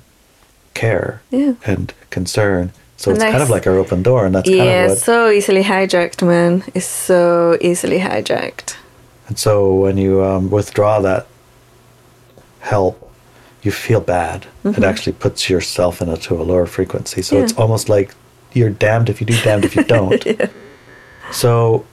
care 0.75 1.21
Yeah. 1.31 1.55
and 1.67 1.93
concern. 2.11 2.73
So 2.97 3.11
And 3.11 3.17
it's 3.21 3.31
kind 3.31 3.43
of 3.43 3.51
like 3.51 3.67
our 3.67 3.77
open 3.77 4.03
door 4.03 4.25
and 4.25 4.35
that's 4.35 4.49
yeah, 4.49 4.65
kind 4.65 4.85
of 4.85 4.91
what 4.91 4.99
so 4.99 5.29
easily 5.31 5.63
hijacked, 5.65 6.27
man. 6.27 6.63
It's 6.75 6.87
so 6.87 7.59
easily 7.61 7.99
hijacked. 7.99 8.77
and 9.29 9.39
so 9.39 9.75
when 9.75 9.97
you 9.99 10.23
um, 10.25 10.51
withdraw 10.51 11.01
that 11.01 11.27
help 12.61 13.04
you 13.65 13.73
feel 13.73 14.01
bad. 14.01 14.47
It 14.65 14.75
Mhm. 14.77 14.85
actually 14.85 15.15
puts 15.15 15.49
yourself 15.51 16.01
into 16.03 16.35
a 16.35 16.45
lower 16.45 16.67
frequency. 16.67 17.23
So 17.23 17.37
Yeah. 17.37 17.43
it's 17.45 17.55
almost 17.55 17.89
like 17.89 18.15
you're 18.53 18.71
damned 18.71 19.09
if 19.09 19.21
you 19.21 19.27
do, 19.27 19.37
damned 19.43 19.65
if 19.65 19.75
you 19.75 19.83
don't. 19.97 20.25
yeah. 20.27 20.47
So, 21.33 21.85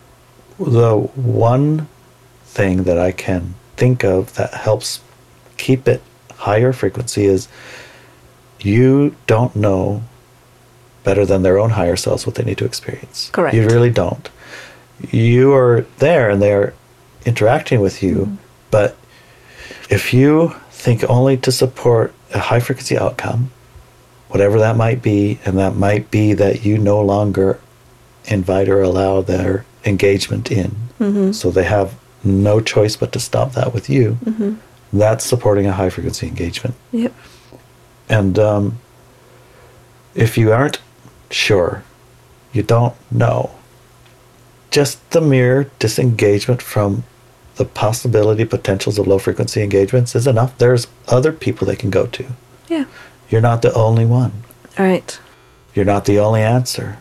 the 0.59 0.97
one 1.41 1.87
thing 2.45 2.83
that 2.83 2.99
I 2.99 3.11
can 3.11 3.55
think 3.77 4.03
of 4.03 4.33
that 4.35 4.53
helps 4.53 4.99
keep 5.57 5.87
it 5.87 6.01
higher 6.37 6.73
frequency 6.73 7.25
is 7.25 7.47
you 8.59 9.15
don't 9.27 9.55
know 9.55 10.03
better 11.03 11.25
than 11.25 11.41
their 11.41 11.57
own 11.57 11.71
higher 11.71 11.95
selves 11.95 12.25
what 12.27 12.35
they 12.35 12.43
need 12.43 12.57
to 12.59 12.65
experience. 12.65 13.29
Correct. 13.31 13.55
You 13.55 13.65
really 13.67 13.89
don't. 13.89 14.29
You 15.09 15.53
are 15.53 15.85
there 15.97 16.29
and 16.29 16.41
they're 16.41 16.73
interacting 17.25 17.79
with 17.81 18.03
you, 18.03 18.15
Mm-hmm. 18.15 18.35
but 18.71 18.95
If 19.89 20.13
you 20.13 20.55
think 20.81 21.03
only 21.09 21.37
to 21.37 21.51
support 21.51 22.11
a 22.33 22.39
high 22.39 22.59
frequency 22.59 22.97
outcome, 22.97 23.51
whatever 24.29 24.57
that 24.59 24.75
might 24.75 25.01
be, 25.03 25.39
and 25.45 25.57
that 25.59 25.75
might 25.75 26.09
be 26.09 26.33
that 26.33 26.65
you 26.65 26.77
no 26.77 26.99
longer 27.01 27.59
invite 28.25 28.67
or 28.67 28.81
allow 28.81 29.21
their 29.21 29.63
engagement 29.85 30.51
in, 30.51 30.75
Mm-hmm. 30.99 31.31
so 31.31 31.49
they 31.51 31.63
have 31.63 31.95
no 32.23 32.59
choice 32.61 32.95
but 32.95 33.11
to 33.13 33.19
stop 33.19 33.53
that 33.53 33.73
with 33.73 33.89
you, 33.89 34.17
Mm-hmm. 34.25 34.53
that's 34.93 35.25
supporting 35.25 35.65
a 35.67 35.71
high 35.73 35.89
frequency 35.89 36.27
engagement. 36.27 36.75
Yep. 36.91 37.13
And 38.09 38.37
um, 38.39 38.79
if 40.15 40.37
you 40.37 40.51
aren't 40.51 40.79
sure, 41.31 41.83
you 42.53 42.63
don't 42.63 42.93
know, 43.11 43.49
just 44.71 44.97
the 45.11 45.21
mere 45.21 45.69
disengagement 45.79 46.61
from 46.61 47.03
the 47.55 47.65
possibility, 47.65 48.45
potentials 48.45 48.97
of 48.97 49.07
low 49.07 49.19
frequency 49.19 49.61
engagements 49.61 50.15
is 50.15 50.27
enough. 50.27 50.57
There's 50.57 50.87
other 51.07 51.31
people 51.31 51.67
they 51.67 51.75
can 51.75 51.89
go 51.89 52.07
to. 52.07 52.25
Yeah. 52.67 52.85
You're 53.29 53.41
not 53.41 53.61
the 53.61 53.73
only 53.73 54.05
one. 54.05 54.31
All 54.79 54.85
right. 54.85 55.19
You're 55.73 55.85
not 55.85 56.05
the 56.05 56.19
only 56.19 56.41
answer. 56.41 56.97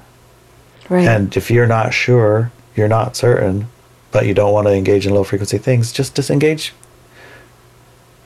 Right. 0.89 1.07
And 1.07 1.37
if 1.37 1.51
you're 1.51 1.67
not 1.67 1.95
sure, 1.95 2.51
you're 2.75 2.89
not 2.89 3.17
certain, 3.17 3.69
but 4.11 4.27
you 4.27 4.35
don't 4.35 4.53
want 4.53 4.67
to 4.67 4.73
engage 4.75 5.07
in 5.07 5.15
low 5.15 5.25
frequency 5.25 5.59
things, 5.59 5.93
just 5.93 6.15
disengage. 6.15 6.73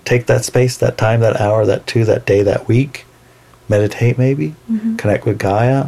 Take 0.04 0.26
that 0.26 0.44
space, 0.44 0.76
that 0.78 0.98
time, 0.98 1.20
that 1.20 1.40
hour, 1.40 1.64
that 1.66 1.86
two, 1.86 2.04
that 2.04 2.26
day, 2.26 2.42
that 2.42 2.68
week. 2.68 3.06
Meditate 3.68 4.18
maybe. 4.18 4.54
Mhm. 4.70 4.98
Connect 4.98 5.24
with 5.24 5.38
Gaia. 5.38 5.86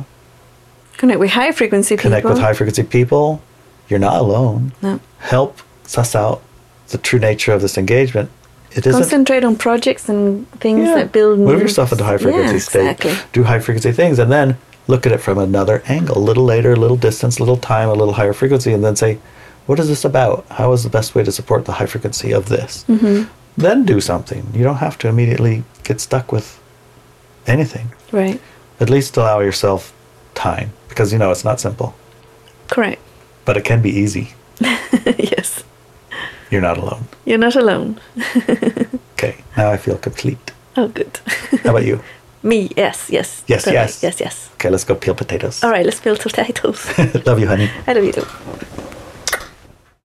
Connect 0.97 1.20
with 1.20 1.30
high 1.30 1.53
frequency 1.53 1.97
people. 1.97 2.11
Connect 2.11 2.26
with 2.26 2.39
high 2.39 2.55
frequency 2.55 2.82
people. 2.82 3.43
You're 3.89 3.99
not 3.99 4.16
alone. 4.18 4.72
No. 4.80 5.01
Help 5.18 5.61
suss 5.87 6.14
out 6.14 6.43
the 6.89 6.99
true 6.99 7.18
nature 7.18 7.53
of 7.53 7.62
this 7.62 7.76
engagement. 7.78 8.30
It 8.72 8.84
Concentrate 8.84 9.43
on 9.45 9.57
projects 9.57 10.09
and 10.09 10.51
things 10.61 10.87
Yeah. 10.87 10.97
that 10.97 11.12
build. 11.12 11.39
Move 11.39 11.61
yourself 11.62 11.93
into 11.93 12.05
high 12.05 12.18
frequency 12.18 12.55
yeah, 12.55 12.61
state. 12.61 12.80
Exactly. 12.91 13.14
Do 13.32 13.45
high 13.45 13.59
frequency 13.61 13.93
things, 13.93 14.18
and 14.18 14.30
then 14.30 14.59
look 14.87 15.07
at 15.07 15.12
it 15.12 15.18
from 15.18 15.39
another 15.39 15.82
angle. 15.89 16.18
A 16.18 16.26
little 16.28 16.45
later, 16.45 16.72
a 16.72 16.76
little 16.76 16.97
distance, 16.99 17.39
a 17.39 17.43
little 17.43 17.57
time, 17.57 17.89
a 17.89 17.95
little 17.95 18.14
higher 18.14 18.34
frequency, 18.34 18.72
and 18.74 18.84
then 18.84 18.95
say, 18.95 19.18
"What 19.64 19.78
is 19.80 19.89
this 19.89 20.05
about? 20.05 20.45
How 20.51 20.72
is 20.72 20.82
the 20.82 20.91
best 20.91 21.14
way 21.14 21.24
to 21.24 21.32
support 21.32 21.64
the 21.64 21.72
high 21.72 21.87
frequency 21.87 22.32
of 22.32 22.47
this?" 22.51 22.84
hmm 22.87 23.22
Then 23.57 23.87
do 23.87 24.01
something. 24.03 24.43
You 24.53 24.62
don't 24.64 24.76
have 24.87 24.99
to 24.99 25.09
immediately 25.09 25.64
get 25.82 25.99
stuck 26.01 26.30
with 26.30 26.59
anything. 27.47 27.87
Right. 28.12 28.39
At 28.80 28.91
least 28.91 29.16
allow 29.16 29.41
yourself 29.41 29.93
time, 30.34 30.68
because 30.91 31.12
you 31.12 31.18
know 31.18 31.30
it's 31.30 31.45
not 31.45 31.61
simple, 31.61 31.95
Correct. 32.68 33.01
but 33.47 33.57
it 33.57 33.64
can 33.64 33.80
be 33.80 33.89
easy. 33.91 34.34
yes. 34.61 35.64
You're 36.51 36.61
not 36.62 36.78
alone. 36.78 37.05
You're 37.24 37.38
not 37.38 37.57
alone. 37.57 38.01
Okay, 39.18 39.36
now 39.57 39.70
I 39.72 39.78
feel 39.78 39.97
complete. 39.97 40.53
Oh, 40.76 40.88
good. 40.88 41.18
How 41.64 41.70
about 41.70 41.86
you? 41.86 42.01
Me, 42.42 42.70
yes, 42.76 43.09
yes. 43.11 43.42
Yes, 43.47 43.64
totally. 43.64 43.76
yes. 43.76 44.03
Yes, 44.03 44.20
yes. 44.20 44.51
Okay, 44.55 44.68
let's 44.68 44.84
go 44.84 44.94
peel 44.94 45.14
potatoes. 45.14 45.64
All 45.64 45.70
right, 45.70 45.86
let's 45.86 46.01
peel 46.01 46.16
potatoes. 46.28 46.86
Love 47.26 47.40
you, 47.40 47.47
honey. 47.47 47.70
I 47.86 47.94
love 47.94 48.05
you 48.05 48.12
too. 48.12 48.26